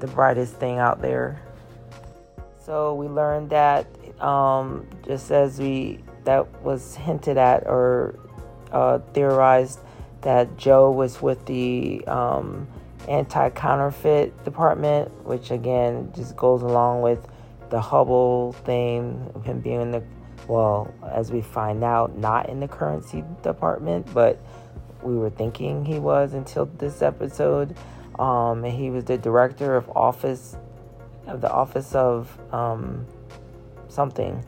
the 0.00 0.06
brightest 0.08 0.54
thing 0.54 0.78
out 0.78 1.00
there. 1.00 1.40
So 2.64 2.94
we 2.94 3.06
learned 3.06 3.50
that 3.50 3.86
um, 4.20 4.86
just 5.06 5.30
as 5.30 5.58
we 5.58 6.00
that 6.24 6.62
was 6.62 6.94
hinted 6.96 7.38
at 7.38 7.66
or 7.66 8.18
uh, 8.74 8.98
theorized 9.14 9.78
that 10.22 10.56
Joe 10.56 10.90
was 10.90 11.22
with 11.22 11.46
the 11.46 12.04
um, 12.06 12.66
anti 13.08 13.50
counterfeit 13.50 14.44
department, 14.44 15.10
which 15.24 15.50
again 15.50 16.12
just 16.14 16.36
goes 16.36 16.62
along 16.62 17.02
with 17.02 17.26
the 17.70 17.80
Hubble 17.80 18.52
thing, 18.64 19.30
of 19.34 19.44
him 19.44 19.60
being 19.60 19.80
in 19.80 19.90
the, 19.92 20.02
well, 20.48 20.92
as 21.10 21.30
we 21.30 21.40
find 21.40 21.82
out, 21.84 22.18
not 22.18 22.48
in 22.48 22.60
the 22.60 22.68
currency 22.68 23.24
department, 23.42 24.12
but 24.12 24.38
we 25.02 25.16
were 25.16 25.30
thinking 25.30 25.84
he 25.84 25.98
was 25.98 26.34
until 26.34 26.66
this 26.66 27.00
episode. 27.00 27.76
Um, 28.18 28.64
and 28.64 28.72
he 28.72 28.90
was 28.90 29.04
the 29.04 29.18
director 29.18 29.76
of 29.76 29.88
office 29.90 30.56
of 31.26 31.40
the 31.40 31.50
office 31.50 31.94
of 31.94 32.36
um, 32.52 33.06
something. 33.88 34.44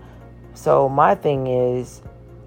So 0.55 0.89
my 0.89 1.15
thing 1.15 1.47
is, 1.47 2.03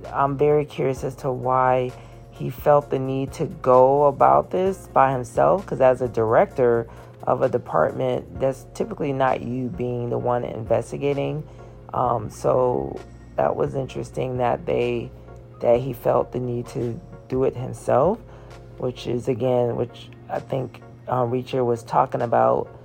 I'm 0.07 0.37
very 0.37 0.65
curious 0.65 1.03
as 1.03 1.15
to 1.17 1.31
why 1.31 1.91
he 2.31 2.49
felt 2.49 2.89
the 2.89 2.99
need 2.99 3.33
to 3.33 3.45
go 3.45 4.05
about 4.05 4.51
this 4.51 4.87
by 4.93 5.11
himself 5.11 5.63
because 5.65 5.81
as 5.81 6.01
a 6.01 6.07
director 6.07 6.87
of 7.23 7.41
a 7.41 7.49
department 7.49 8.39
that's 8.39 8.65
typically 8.73 9.11
not 9.11 9.41
you 9.41 9.67
being 9.67 10.09
the 10.09 10.17
one 10.17 10.43
investigating. 10.43 11.47
Um, 11.93 12.29
so 12.29 12.99
that 13.35 13.55
was 13.55 13.75
interesting 13.75 14.37
that 14.37 14.65
they 14.65 15.09
that 15.61 15.79
he 15.79 15.93
felt 15.93 16.31
the 16.31 16.39
need 16.39 16.67
to 16.67 16.99
do 17.29 17.45
it 17.45 17.55
himself 17.55 18.19
which 18.79 19.07
is 19.07 19.29
again 19.29 19.77
which 19.77 20.09
i 20.29 20.39
think 20.39 20.81
um, 21.07 21.31
reacher 21.31 21.65
was 21.65 21.83
talking 21.83 22.21
about 22.21 22.78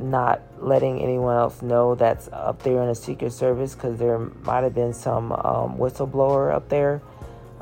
not 0.00 0.40
letting 0.58 1.00
anyone 1.00 1.36
else 1.36 1.62
know 1.62 1.94
that's 1.94 2.28
up 2.32 2.62
there 2.62 2.80
in 2.82 2.88
the 2.88 2.94
secret 2.94 3.32
service 3.32 3.74
because 3.74 3.98
there 3.98 4.18
might 4.18 4.62
have 4.62 4.74
been 4.74 4.94
some 4.94 5.32
um, 5.32 5.76
whistleblower 5.76 6.54
up 6.54 6.68
there 6.68 7.00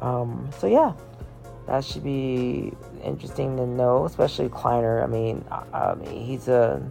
um, 0.00 0.48
so 0.58 0.66
yeah 0.66 0.92
that 1.68 1.84
should 1.84 2.02
be 2.02 2.72
interesting 3.04 3.58
to 3.58 3.66
know, 3.66 4.06
especially 4.06 4.48
Kliner. 4.48 5.02
I 5.02 5.06
mean, 5.06 5.44
I, 5.50 5.94
mean, 5.94 6.24
he's 6.24 6.48
a 6.48 6.82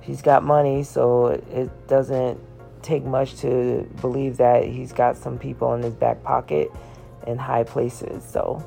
he's 0.00 0.22
got 0.22 0.44
money, 0.44 0.84
so 0.84 1.26
it 1.26 1.88
doesn't 1.88 2.40
take 2.82 3.04
much 3.04 3.36
to 3.38 3.82
believe 4.00 4.36
that 4.36 4.64
he's 4.64 4.92
got 4.92 5.16
some 5.16 5.38
people 5.38 5.74
in 5.74 5.82
his 5.82 5.94
back 5.94 6.22
pocket 6.22 6.70
in 7.26 7.36
high 7.36 7.64
places. 7.64 8.24
So, 8.24 8.64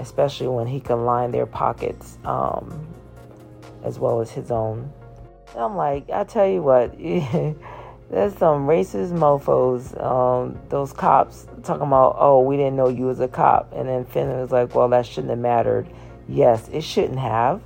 especially 0.00 0.48
when 0.48 0.66
he 0.66 0.80
can 0.80 1.04
line 1.04 1.30
their 1.30 1.46
pockets 1.46 2.16
um, 2.24 2.86
as 3.84 3.98
well 3.98 4.20
as 4.20 4.30
his 4.30 4.50
own. 4.50 4.90
I'm 5.56 5.76
like, 5.76 6.10
I 6.10 6.24
tell 6.24 6.46
you 6.46 6.62
what. 6.62 6.98
There's 8.10 8.34
some 8.38 8.66
racist 8.66 9.12
mofos, 9.12 10.02
um, 10.02 10.58
those 10.70 10.94
cops 10.94 11.46
talking 11.62 11.86
about, 11.86 12.16
oh, 12.18 12.40
we 12.40 12.56
didn't 12.56 12.74
know 12.76 12.88
you 12.88 13.04
was 13.04 13.20
a 13.20 13.28
cop. 13.28 13.70
And 13.74 13.86
then 13.86 14.06
Finn 14.06 14.28
was 14.28 14.50
like, 14.50 14.74
well, 14.74 14.88
that 14.88 15.04
shouldn't 15.04 15.28
have 15.28 15.38
mattered. 15.38 15.86
Yes, 16.26 16.68
it 16.68 16.82
shouldn't 16.82 17.18
have. 17.18 17.60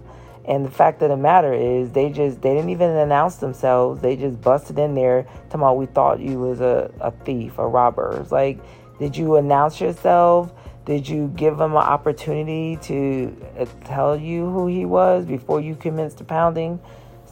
And 0.44 0.64
the 0.64 0.70
fact 0.70 1.00
of 1.02 1.10
the 1.10 1.16
matter 1.16 1.54
is, 1.54 1.92
they 1.92 2.10
just, 2.10 2.42
they 2.42 2.54
didn't 2.54 2.70
even 2.70 2.90
announce 2.90 3.36
themselves. 3.36 4.02
They 4.02 4.16
just 4.16 4.40
busted 4.40 4.80
in 4.80 4.96
there 4.96 5.22
talking 5.44 5.60
about, 5.60 5.76
we 5.76 5.86
thought 5.86 6.18
you 6.18 6.40
was 6.40 6.60
a, 6.60 6.90
a 7.00 7.12
thief, 7.12 7.58
a 7.58 7.66
robber. 7.66 8.18
It's 8.20 8.32
like, 8.32 8.58
did 8.98 9.16
you 9.16 9.36
announce 9.36 9.80
yourself? 9.80 10.52
Did 10.84 11.08
you 11.08 11.28
give 11.36 11.54
him 11.54 11.72
an 11.72 11.76
opportunity 11.76 12.76
to 12.82 13.36
uh, 13.60 13.66
tell 13.84 14.16
you 14.16 14.50
who 14.50 14.66
he 14.66 14.84
was 14.84 15.24
before 15.24 15.60
you 15.60 15.76
commenced 15.76 16.18
the 16.18 16.24
pounding? 16.24 16.80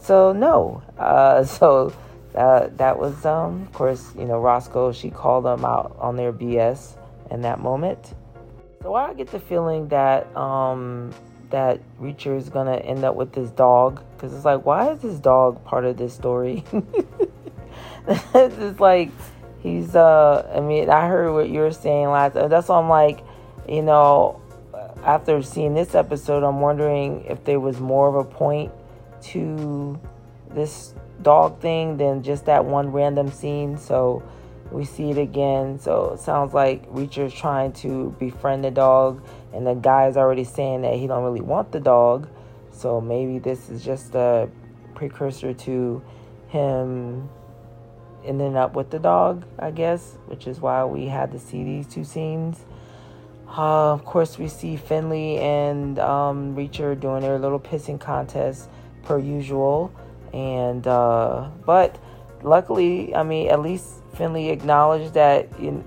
So, 0.01 0.33
no. 0.33 0.81
Uh, 0.97 1.43
so, 1.57 1.93
uh, 2.35 2.67
that 2.77 2.97
was, 2.97 3.25
um, 3.25 3.61
of 3.63 3.73
course, 3.73 4.13
you 4.17 4.25
know, 4.25 4.39
Roscoe, 4.39 4.91
she 4.91 5.09
called 5.09 5.45
them 5.45 5.65
out 5.65 5.95
on 5.99 6.15
their 6.15 6.33
BS 6.33 6.97
in 7.29 7.41
that 7.41 7.59
moment. 7.59 8.13
So 8.81 8.95
I 8.95 9.13
get 9.13 9.27
the 9.27 9.39
feeling 9.39 9.87
that 9.89 10.35
um, 10.35 11.13
that 11.51 11.79
Reacher 11.99 12.35
is 12.35 12.49
gonna 12.49 12.77
end 12.77 13.03
up 13.03 13.15
with 13.15 13.31
this 13.31 13.51
dog 13.51 14.01
because 14.15 14.33
it's 14.33 14.45
like, 14.45 14.65
why 14.65 14.91
is 14.91 15.01
this 15.01 15.19
dog 15.19 15.63
part 15.63 15.85
of 15.85 15.97
this 15.97 16.15
story? 16.15 16.63
it's 18.33 18.79
like 18.79 19.11
he's. 19.61 19.95
Uh, 19.95 20.51
I 20.55 20.61
mean, 20.61 20.89
I 20.89 21.07
heard 21.07 21.31
what 21.31 21.49
you 21.49 21.59
were 21.59 21.71
saying 21.71 22.09
last. 22.09 22.33
That's 22.33 22.69
why 22.69 22.79
I'm 22.79 22.89
like, 22.89 23.23
you 23.69 23.83
know, 23.83 24.41
after 25.03 25.43
seeing 25.43 25.75
this 25.75 25.93
episode, 25.93 26.43
I'm 26.43 26.59
wondering 26.59 27.25
if 27.25 27.43
there 27.43 27.59
was 27.59 27.79
more 27.79 28.07
of 28.07 28.15
a 28.15 28.23
point 28.23 28.71
to 29.21 29.99
this 30.53 30.93
dog 31.21 31.59
thing 31.59 31.97
than 31.97 32.23
just 32.23 32.45
that 32.45 32.65
one 32.65 32.91
random 32.91 33.31
scene. 33.31 33.77
So 33.77 34.23
we 34.71 34.85
see 34.85 35.11
it 35.11 35.17
again. 35.17 35.79
So 35.79 36.11
it 36.13 36.19
sounds 36.19 36.53
like 36.53 36.83
Reacher's 36.87 37.33
trying 37.33 37.73
to 37.73 38.15
befriend 38.19 38.63
the 38.63 38.71
dog, 38.71 39.23
and 39.53 39.65
the 39.67 39.75
guy's 39.75 40.17
already 40.17 40.43
saying 40.43 40.81
that 40.81 40.95
he 40.95 41.07
don't 41.07 41.23
really 41.23 41.41
want 41.41 41.71
the 41.71 41.79
dog. 41.79 42.29
So 42.71 43.01
maybe 43.01 43.39
this 43.39 43.69
is 43.69 43.83
just 43.83 44.15
a 44.15 44.49
precursor 44.95 45.53
to 45.53 46.01
him 46.47 47.29
ending 48.23 48.55
up 48.55 48.75
with 48.75 48.89
the 48.89 48.99
dog, 48.99 49.45
I 49.59 49.71
guess, 49.71 50.17
which 50.27 50.47
is 50.47 50.59
why 50.59 50.85
we 50.85 51.07
had 51.07 51.31
to 51.31 51.39
see 51.39 51.63
these 51.63 51.87
two 51.87 52.03
scenes. 52.03 52.65
Uh, 53.47 53.91
of 53.91 54.05
course, 54.05 54.37
we 54.37 54.47
see 54.47 54.77
Finley 54.77 55.37
and 55.39 55.99
um, 55.99 56.55
Reacher 56.55 56.97
doing 56.97 57.21
their 57.21 57.37
little 57.37 57.59
pissing 57.59 57.99
contest 57.99 58.69
per 59.03 59.17
usual, 59.17 59.91
and 60.33 60.85
uh, 60.87 61.49
but 61.65 61.97
luckily, 62.43 63.13
I 63.15 63.23
mean, 63.23 63.49
at 63.49 63.61
least 63.61 63.87
Finley 64.15 64.49
acknowledged 64.49 65.13
that 65.13 65.47
in, 65.59 65.83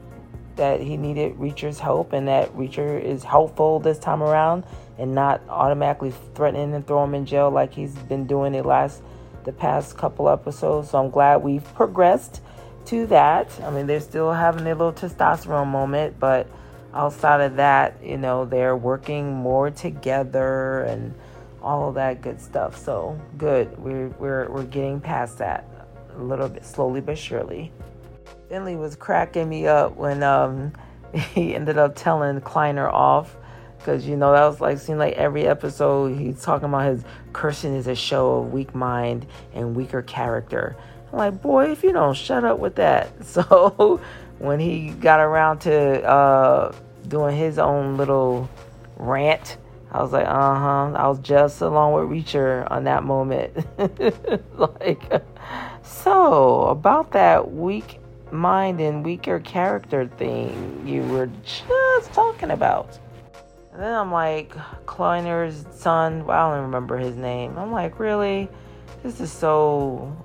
that 0.57 0.81
he 0.81 0.97
needed 0.97 1.37
Reacher's 1.37 1.81
help 1.81 2.13
and 2.13 2.29
that 2.29 2.53
Reacher 2.57 3.03
is 3.03 3.25
helpful 3.25 3.81
this 3.81 3.99
time 3.99 4.23
around 4.23 4.65
and 4.99 5.15
not 5.15 5.41
automatically 5.49 6.13
threatening 6.35 6.75
and 6.75 6.87
throw 6.87 7.03
him 7.05 7.15
in 7.15 7.27
jail 7.27 7.51
like 7.51 7.73
he's 7.73 7.95
been 7.95 8.27
doing 8.27 8.53
the 8.53 8.63
last 8.63 9.03
the 9.45 9.53
past 9.53 9.97
couple 9.97 10.29
episodes. 10.29 10.91
So 10.91 10.99
I'm 10.99 11.11
glad 11.11 11.43
we've 11.43 11.65
progressed 11.75 12.41
to 12.87 13.07
that. 13.09 13.51
I 13.63 13.71
mean, 13.71 13.87
they're 13.87 14.01
still 14.01 14.33
having 14.33 14.65
their 14.65 14.75
little 14.75 14.93
testosterone 14.93 15.67
moment, 15.67 16.19
but 16.19 16.47
outside 16.95 17.41
of 17.41 17.57
that, 17.57 18.03
you 18.03 18.17
know, 18.17 18.45
they're 18.45 18.77
working 18.77 19.35
more 19.35 19.71
together 19.71 20.83
and 20.83 21.15
all 21.65 21.89
of 21.89 21.95
that 21.95 22.21
good 22.21 22.41
stuff. 22.41 22.77
So 22.77 23.19
good. 23.39 23.77
We're 23.79 24.09
we're 24.11 24.49
we're 24.51 24.65
getting 24.65 25.01
past 25.01 25.39
that 25.39 25.69
a 26.17 26.23
little 26.23 26.49
bit 26.49 26.65
slowly 26.65 27.01
but 27.01 27.19
surely. 27.19 27.73
Finley 28.49 28.77
was 28.77 28.95
cracking 28.95 29.49
me 29.49 29.67
up 29.67 29.97
when 29.97 30.23
um, 30.23 30.73
he 31.13 31.55
ended 31.55 31.79
up 31.79 31.97
telling 31.97 32.41
Kliner 32.41 32.93
off 32.93 33.37
because 33.79 34.07
you 34.07 34.17
know 34.17 34.33
that 34.33 34.45
was 34.47 34.61
like 34.61 34.79
seemed 34.79 34.99
like 34.99 35.15
every 35.15 35.47
episode 35.47 36.19
he's 36.19 36.43
talking 36.43 36.69
about 36.69 36.87
his 36.87 37.05
cursing 37.33 37.75
is 37.75 37.87
a 37.87 37.95
show 37.95 38.39
of 38.39 38.53
weak 38.53 38.75
mind 38.75 39.27
and 39.55 39.75
weaker 39.75 40.03
character. 40.03 40.77
I'm 41.13 41.19
like, 41.19 41.43
boy, 41.43 41.71
if 41.71 41.83
you 41.83 41.93
don't 41.93 42.15
shut 42.15 42.45
up 42.45 42.59
with 42.59 42.77
that. 42.77 43.11
So 43.25 44.01
when 44.39 44.61
he 44.61 44.91
got 44.91 45.21
around 45.21 45.61
to 45.61 46.03
uh, 46.05 46.75
doing 47.09 47.37
his 47.37 47.59
own 47.59 47.97
little 47.97 48.49
rant, 48.97 49.57
I 49.95 50.03
was 50.03 50.11
like, 50.11 50.27
uh 50.27 50.55
huh. 50.59 50.93
I 50.97 51.07
was 51.07 51.21
just 51.21 51.61
along 51.61 51.93
with 51.93 52.11
Reacher 52.11 52.69
on 52.69 52.83
that 52.83 53.05
moment. 53.05 53.65
like, 54.59 55.23
so 55.85 56.63
about 56.65 57.13
that 57.13 57.53
weak 57.53 58.01
mind 58.33 58.81
and 58.81 59.05
weaker 59.05 59.39
character 59.39 60.09
thing 60.09 60.83
you 60.85 61.03
were 61.03 61.31
just 61.45 62.13
talking 62.13 62.51
about. 62.51 62.99
And 63.73 63.81
then 63.81 63.93
I'm 63.93 64.11
like, 64.11 64.51
Kliner's 64.85 65.65
son, 65.79 66.27
well, 66.27 66.51
I 66.51 66.55
don't 66.55 66.65
remember 66.65 66.99
his 66.99 67.15
name. 67.15 67.57
I'm 67.57 67.71
like, 67.71 68.01
really? 68.01 68.49
This 69.05 69.21
is 69.21 69.31
so, 69.31 70.17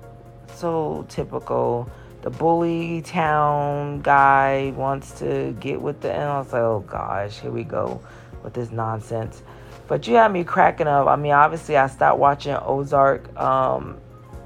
so 0.56 1.06
typical. 1.08 1.88
The 2.22 2.30
bully 2.30 3.02
town 3.02 4.00
guy 4.00 4.72
wants 4.76 5.16
to 5.20 5.56
get 5.60 5.80
with 5.80 6.00
the, 6.00 6.12
and 6.12 6.24
I 6.24 6.38
was 6.38 6.52
like, 6.52 6.62
oh 6.62 6.84
gosh, 6.88 7.38
here 7.38 7.52
we 7.52 7.62
go 7.62 8.00
with 8.42 8.54
this 8.54 8.72
nonsense. 8.72 9.44
But 9.90 10.06
you 10.06 10.14
had 10.14 10.32
me 10.32 10.44
cracking 10.44 10.86
up. 10.86 11.08
I 11.08 11.16
mean, 11.16 11.32
obviously, 11.32 11.76
I 11.76 11.88
stopped 11.88 12.20
watching 12.20 12.54
Ozark. 12.54 13.36
Um, 13.36 13.98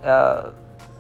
uh, 0.03 0.53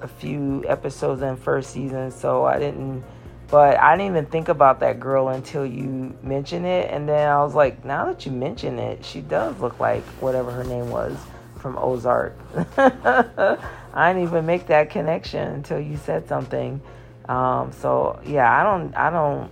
a 0.03 0.07
few 0.07 0.63
episodes 0.69 1.23
in 1.23 1.35
first 1.35 1.71
season, 1.71 2.11
so 2.11 2.45
I 2.45 2.59
didn't. 2.59 3.03
But 3.49 3.81
I 3.81 3.97
didn't 3.97 4.13
even 4.13 4.27
think 4.27 4.49
about 4.49 4.81
that 4.81 5.01
girl 5.01 5.29
until 5.29 5.65
you 5.65 6.15
mentioned 6.23 6.67
it, 6.67 6.91
and 6.91 7.09
then 7.09 7.27
I 7.27 7.43
was 7.43 7.55
like, 7.55 7.87
now 7.87 8.05
that 8.05 8.27
you 8.27 8.33
mention 8.33 8.79
it, 8.79 9.03
she 9.03 9.23
does 9.23 9.59
look 9.61 9.81
like 9.81 10.03
whatever 10.21 10.51
her 10.51 10.65
name 10.65 10.91
was 10.91 11.17
from 11.59 11.79
Ozark. 11.79 12.37
I 12.77 14.13
didn't 14.13 14.29
even 14.29 14.45
make 14.45 14.67
that 14.67 14.91
connection 14.91 15.53
until 15.53 15.81
you 15.81 15.97
said 15.97 16.29
something. 16.29 16.83
Um, 17.31 17.73
so 17.73 18.21
yeah, 18.27 18.61
I 18.61 18.63
don't, 18.63 18.95
I 18.95 19.09
don't 19.09 19.51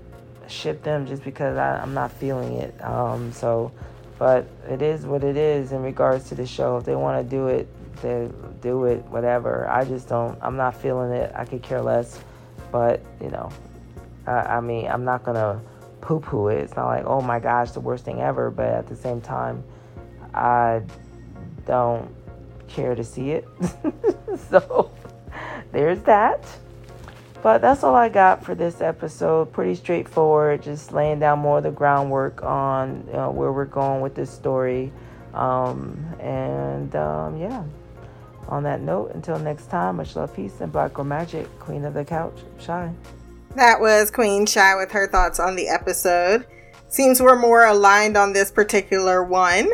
ship 0.49 0.83
them 0.83 1.07
just 1.07 1.25
because 1.25 1.57
I, 1.57 1.83
am 1.83 1.95
not 1.95 2.13
feeling 2.13 2.55
it. 2.55 2.79
Um, 2.85 3.33
so, 3.33 3.73
but 4.23 4.47
it 4.71 4.81
is 4.83 5.05
what 5.05 5.25
it 5.25 5.37
is 5.37 5.73
in 5.73 5.83
regards 5.83 6.29
to 6.29 6.37
the 6.37 6.47
show. 6.47 6.77
If 6.77 6.85
they 6.85 6.95
want 6.95 7.21
to 7.21 7.29
do 7.29 7.49
it, 7.49 7.67
they 8.03 8.31
do 8.61 8.85
it, 8.85 9.05
whatever. 9.07 9.69
I 9.69 9.85
just 9.85 10.09
don't, 10.09 10.39
I'm 10.41 10.57
not 10.57 10.81
feeling 10.81 11.11
it. 11.11 11.33
I 11.35 11.45
could 11.45 11.61
care 11.61 11.83
less. 11.83 12.21
But, 12.71 13.03
you 13.21 13.31
know, 13.31 13.51
I, 14.29 14.31
I 14.31 14.61
mean, 14.61 14.87
I'm 14.87 15.05
not 15.05 15.25
going 15.25 15.35
to 15.35 15.61
poo 16.01 16.21
poo 16.21 16.47
it. 16.47 16.59
It's 16.59 16.77
not 16.77 16.87
like, 16.87 17.05
oh 17.05 17.21
my 17.21 17.41
gosh, 17.41 17.73
the 17.73 17.81
worst 17.81 18.05
thing 18.05 18.21
ever. 18.21 18.49
But 18.49 18.67
at 18.67 18.87
the 18.87 18.95
same 18.95 19.21
time, 19.21 19.65
I 20.33 20.83
don't 21.67 22.09
care 22.69 22.95
to 22.95 23.03
see 23.03 23.33
it. 23.33 23.49
so 24.51 24.93
there's 25.73 26.01
that. 26.03 26.47
But 27.43 27.61
that's 27.61 27.83
all 27.83 27.95
I 27.95 28.09
got 28.09 28.45
for 28.45 28.55
this 28.55 28.81
episode. 28.81 29.53
Pretty 29.53 29.75
straightforward, 29.75 30.63
just 30.63 30.93
laying 30.93 31.19
down 31.19 31.41
more 31.41 31.59
of 31.59 31.65
the 31.65 31.73
groundwork 31.73 32.43
on 32.43 33.03
where 33.35 33.53
we're 33.53 33.65
going 33.65 34.01
with 34.01 34.15
this 34.15 34.31
story. 34.31 34.93
Um, 35.35 36.05
and 36.21 36.95
um, 36.95 37.37
yeah. 37.37 37.65
On 38.49 38.63
that 38.65 38.81
note, 38.81 39.13
until 39.15 39.39
next 39.39 39.71
time, 39.71 39.97
much 39.97 40.15
love, 40.15 40.35
peace, 40.35 40.61
and 40.61 40.71
black 40.71 40.95
girl 40.95 41.05
magic. 41.05 41.49
Queen 41.59 41.85
of 41.85 41.95
the 41.95 42.05
couch, 42.05 42.39
Shy. 42.59 42.93
That 43.55 43.81
was 43.81 44.11
Queen 44.11 44.47
Shy 44.47 44.75
with 44.77 44.91
her 44.93 45.07
thoughts 45.09 45.41
on 45.41 45.57
the 45.57 45.69
episode. 45.69 46.47
Seems 46.89 47.23
we're 47.23 47.39
more 47.39 47.65
aligned 47.65 48.17
on 48.17 48.33
this 48.33 48.51
particular 48.51 49.25
one. 49.25 49.71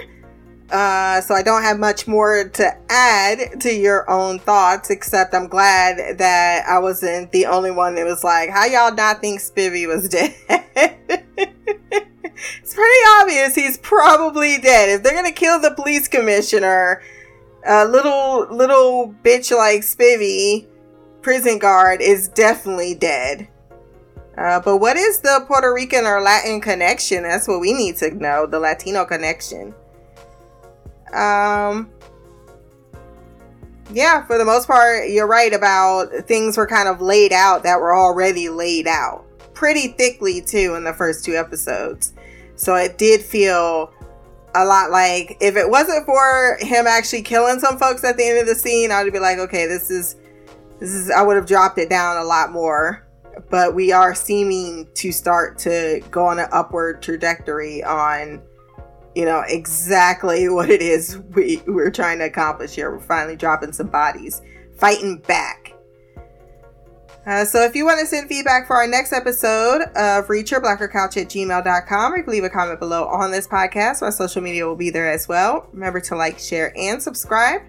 Uh, 0.71 1.21
so 1.23 1.35
I 1.35 1.43
don't 1.43 1.63
have 1.63 1.79
much 1.79 2.07
more 2.07 2.47
to 2.47 2.77
add 2.91 3.61
to 3.63 3.75
your 3.75 4.09
own 4.11 4.39
thoughts, 4.39 4.91
except 4.91 5.35
I'm 5.35 5.49
glad 5.49 6.19
that 6.19 6.67
I 6.69 6.79
wasn't 6.79 7.33
the 7.33 7.47
only 7.47 7.71
one 7.71 7.95
that 7.95 8.05
was 8.05 8.23
like, 8.23 8.51
how 8.51 8.67
y'all 8.67 8.95
not 8.95 9.23
think 9.23 9.41
Spivvy 9.41 9.89
was 9.89 10.09
dead? 10.11 10.35
it's 12.61 12.75
pretty 12.75 13.07
obvious 13.21 13.55
he's 13.55 13.79
probably 13.79 14.59
dead. 14.59 14.91
If 14.91 15.03
they're 15.03 15.15
gonna 15.15 15.33
kill 15.33 15.59
the 15.59 15.71
police 15.71 16.07
commissioner, 16.07 17.03
a 17.67 17.87
little 17.87 18.47
little 18.55 19.15
bitch 19.25 19.57
like 19.57 19.81
Spivvy, 19.81 20.67
prison 21.23 21.59
guard, 21.59 22.03
is 22.03 22.29
definitely 22.29 22.95
dead. 22.95 23.49
Uh, 24.37 24.61
but 24.61 24.77
what 24.77 24.97
is 24.97 25.21
the 25.21 25.45
Puerto 25.49 25.73
Rican 25.73 26.05
or 26.05 26.21
Latin 26.21 26.61
connection? 26.61 27.23
That's 27.23 27.49
what 27.49 27.61
we 27.61 27.73
need 27.73 27.97
to 27.97 28.15
know. 28.15 28.47
The 28.47 28.61
Latino 28.61 29.05
connection. 29.05 29.75
Um. 31.15 31.91
Yeah, 33.91 34.27
for 34.27 34.37
the 34.37 34.45
most 34.45 34.67
part, 34.67 35.09
you're 35.09 35.27
right 35.27 35.53
about 35.53 36.11
things 36.27 36.59
were 36.59 36.67
kind 36.67 36.89
of 36.89 37.01
laid 37.01 37.33
out 37.33 37.63
that 37.63 37.81
were 37.81 37.97
already 37.97 38.51
laid 38.51 38.87
out 38.87 39.25
pretty 39.55 39.89
thickly 39.89 40.41
too 40.41 40.75
in 40.77 40.85
the 40.85 40.93
first 40.93 41.25
two 41.25 41.35
episodes. 41.35 42.13
So 42.55 42.75
it 42.75 42.99
did 42.99 43.23
feel 43.23 43.93
a 44.55 44.65
lot 44.65 44.91
like 44.91 45.37
if 45.41 45.57
it 45.57 45.69
wasn't 45.69 46.07
for 46.07 46.59
him 46.61 46.87
actually 46.87 47.23
killing 47.23 47.59
some 47.59 47.79
folks 47.79 48.05
at 48.05 48.17
the 48.17 48.25
end 48.25 48.39
of 48.39 48.47
the 48.47 48.55
scene, 48.55 48.91
I 48.91 49.03
would 49.03 49.13
be 49.13 49.19
like, 49.19 49.39
okay, 49.39 49.67
this 49.67 49.91
is 49.91 50.17
this 50.79 50.91
is 50.91 51.11
I 51.11 51.23
would 51.23 51.37
have 51.37 51.47
dropped 51.47 51.79
it 51.79 51.89
down 51.89 52.19
a 52.19 52.25
lot 52.25 52.53
more. 52.53 53.05
But 53.51 53.75
we 53.75 53.93
are 53.93 54.15
seeming 54.15 54.89
to 54.95 55.13
start 55.13 55.59
to 55.61 56.03
go 56.11 56.27
on 56.27 56.39
an 56.39 56.49
upward 56.53 57.03
trajectory 57.03 57.83
on 57.85 58.43
you 59.19 59.25
know 59.25 59.43
exactly 59.49 60.49
what 60.49 60.71
it 60.71 60.81
is 60.81 61.19
we, 61.35 61.61
we're 61.67 61.91
trying 61.91 62.21
to 62.21 62.27
accomplish 62.27 62.77
here. 62.77 62.93
We're 62.93 63.01
finally 63.01 63.35
dropping 63.35 63.73
some 63.73 63.89
bodies, 63.89 64.41
fighting 64.77 65.19
back. 65.19 65.75
Uh, 67.27 67.45
so 67.45 67.63
if 67.65 67.75
you 67.75 67.85
want 67.85 67.99
to 67.99 68.07
send 68.07 68.29
feedback 68.29 68.69
for 68.69 68.77
our 68.77 68.87
next 68.87 69.13
episode 69.13 69.83
of 69.97 70.29
Reacher, 70.29 70.63
blackercouch 70.63 71.21
at 71.21 71.29
gmail.com, 71.29 72.13
or 72.13 72.17
you 72.17 72.23
can 72.23 72.33
leave 72.33 72.45
a 72.45 72.49
comment 72.49 72.79
below 72.79 73.07
on 73.09 73.33
this 73.33 73.49
podcast. 73.49 74.03
My 74.03 74.11
social 74.11 74.41
media 74.41 74.65
will 74.65 74.77
be 74.77 74.89
there 74.89 75.11
as 75.11 75.27
well. 75.27 75.69
Remember 75.73 76.01
to 76.01 76.15
like, 76.15 76.39
share, 76.39 76.73
and 76.79 77.03
subscribe. 77.03 77.61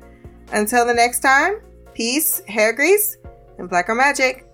Until 0.54 0.86
the 0.86 0.94
next 0.94 1.20
time, 1.22 1.62
peace, 1.96 2.42
hair 2.48 2.74
grease, 2.74 3.18
and 3.58 3.68
blacker 3.68 3.96
magic. 3.96 4.49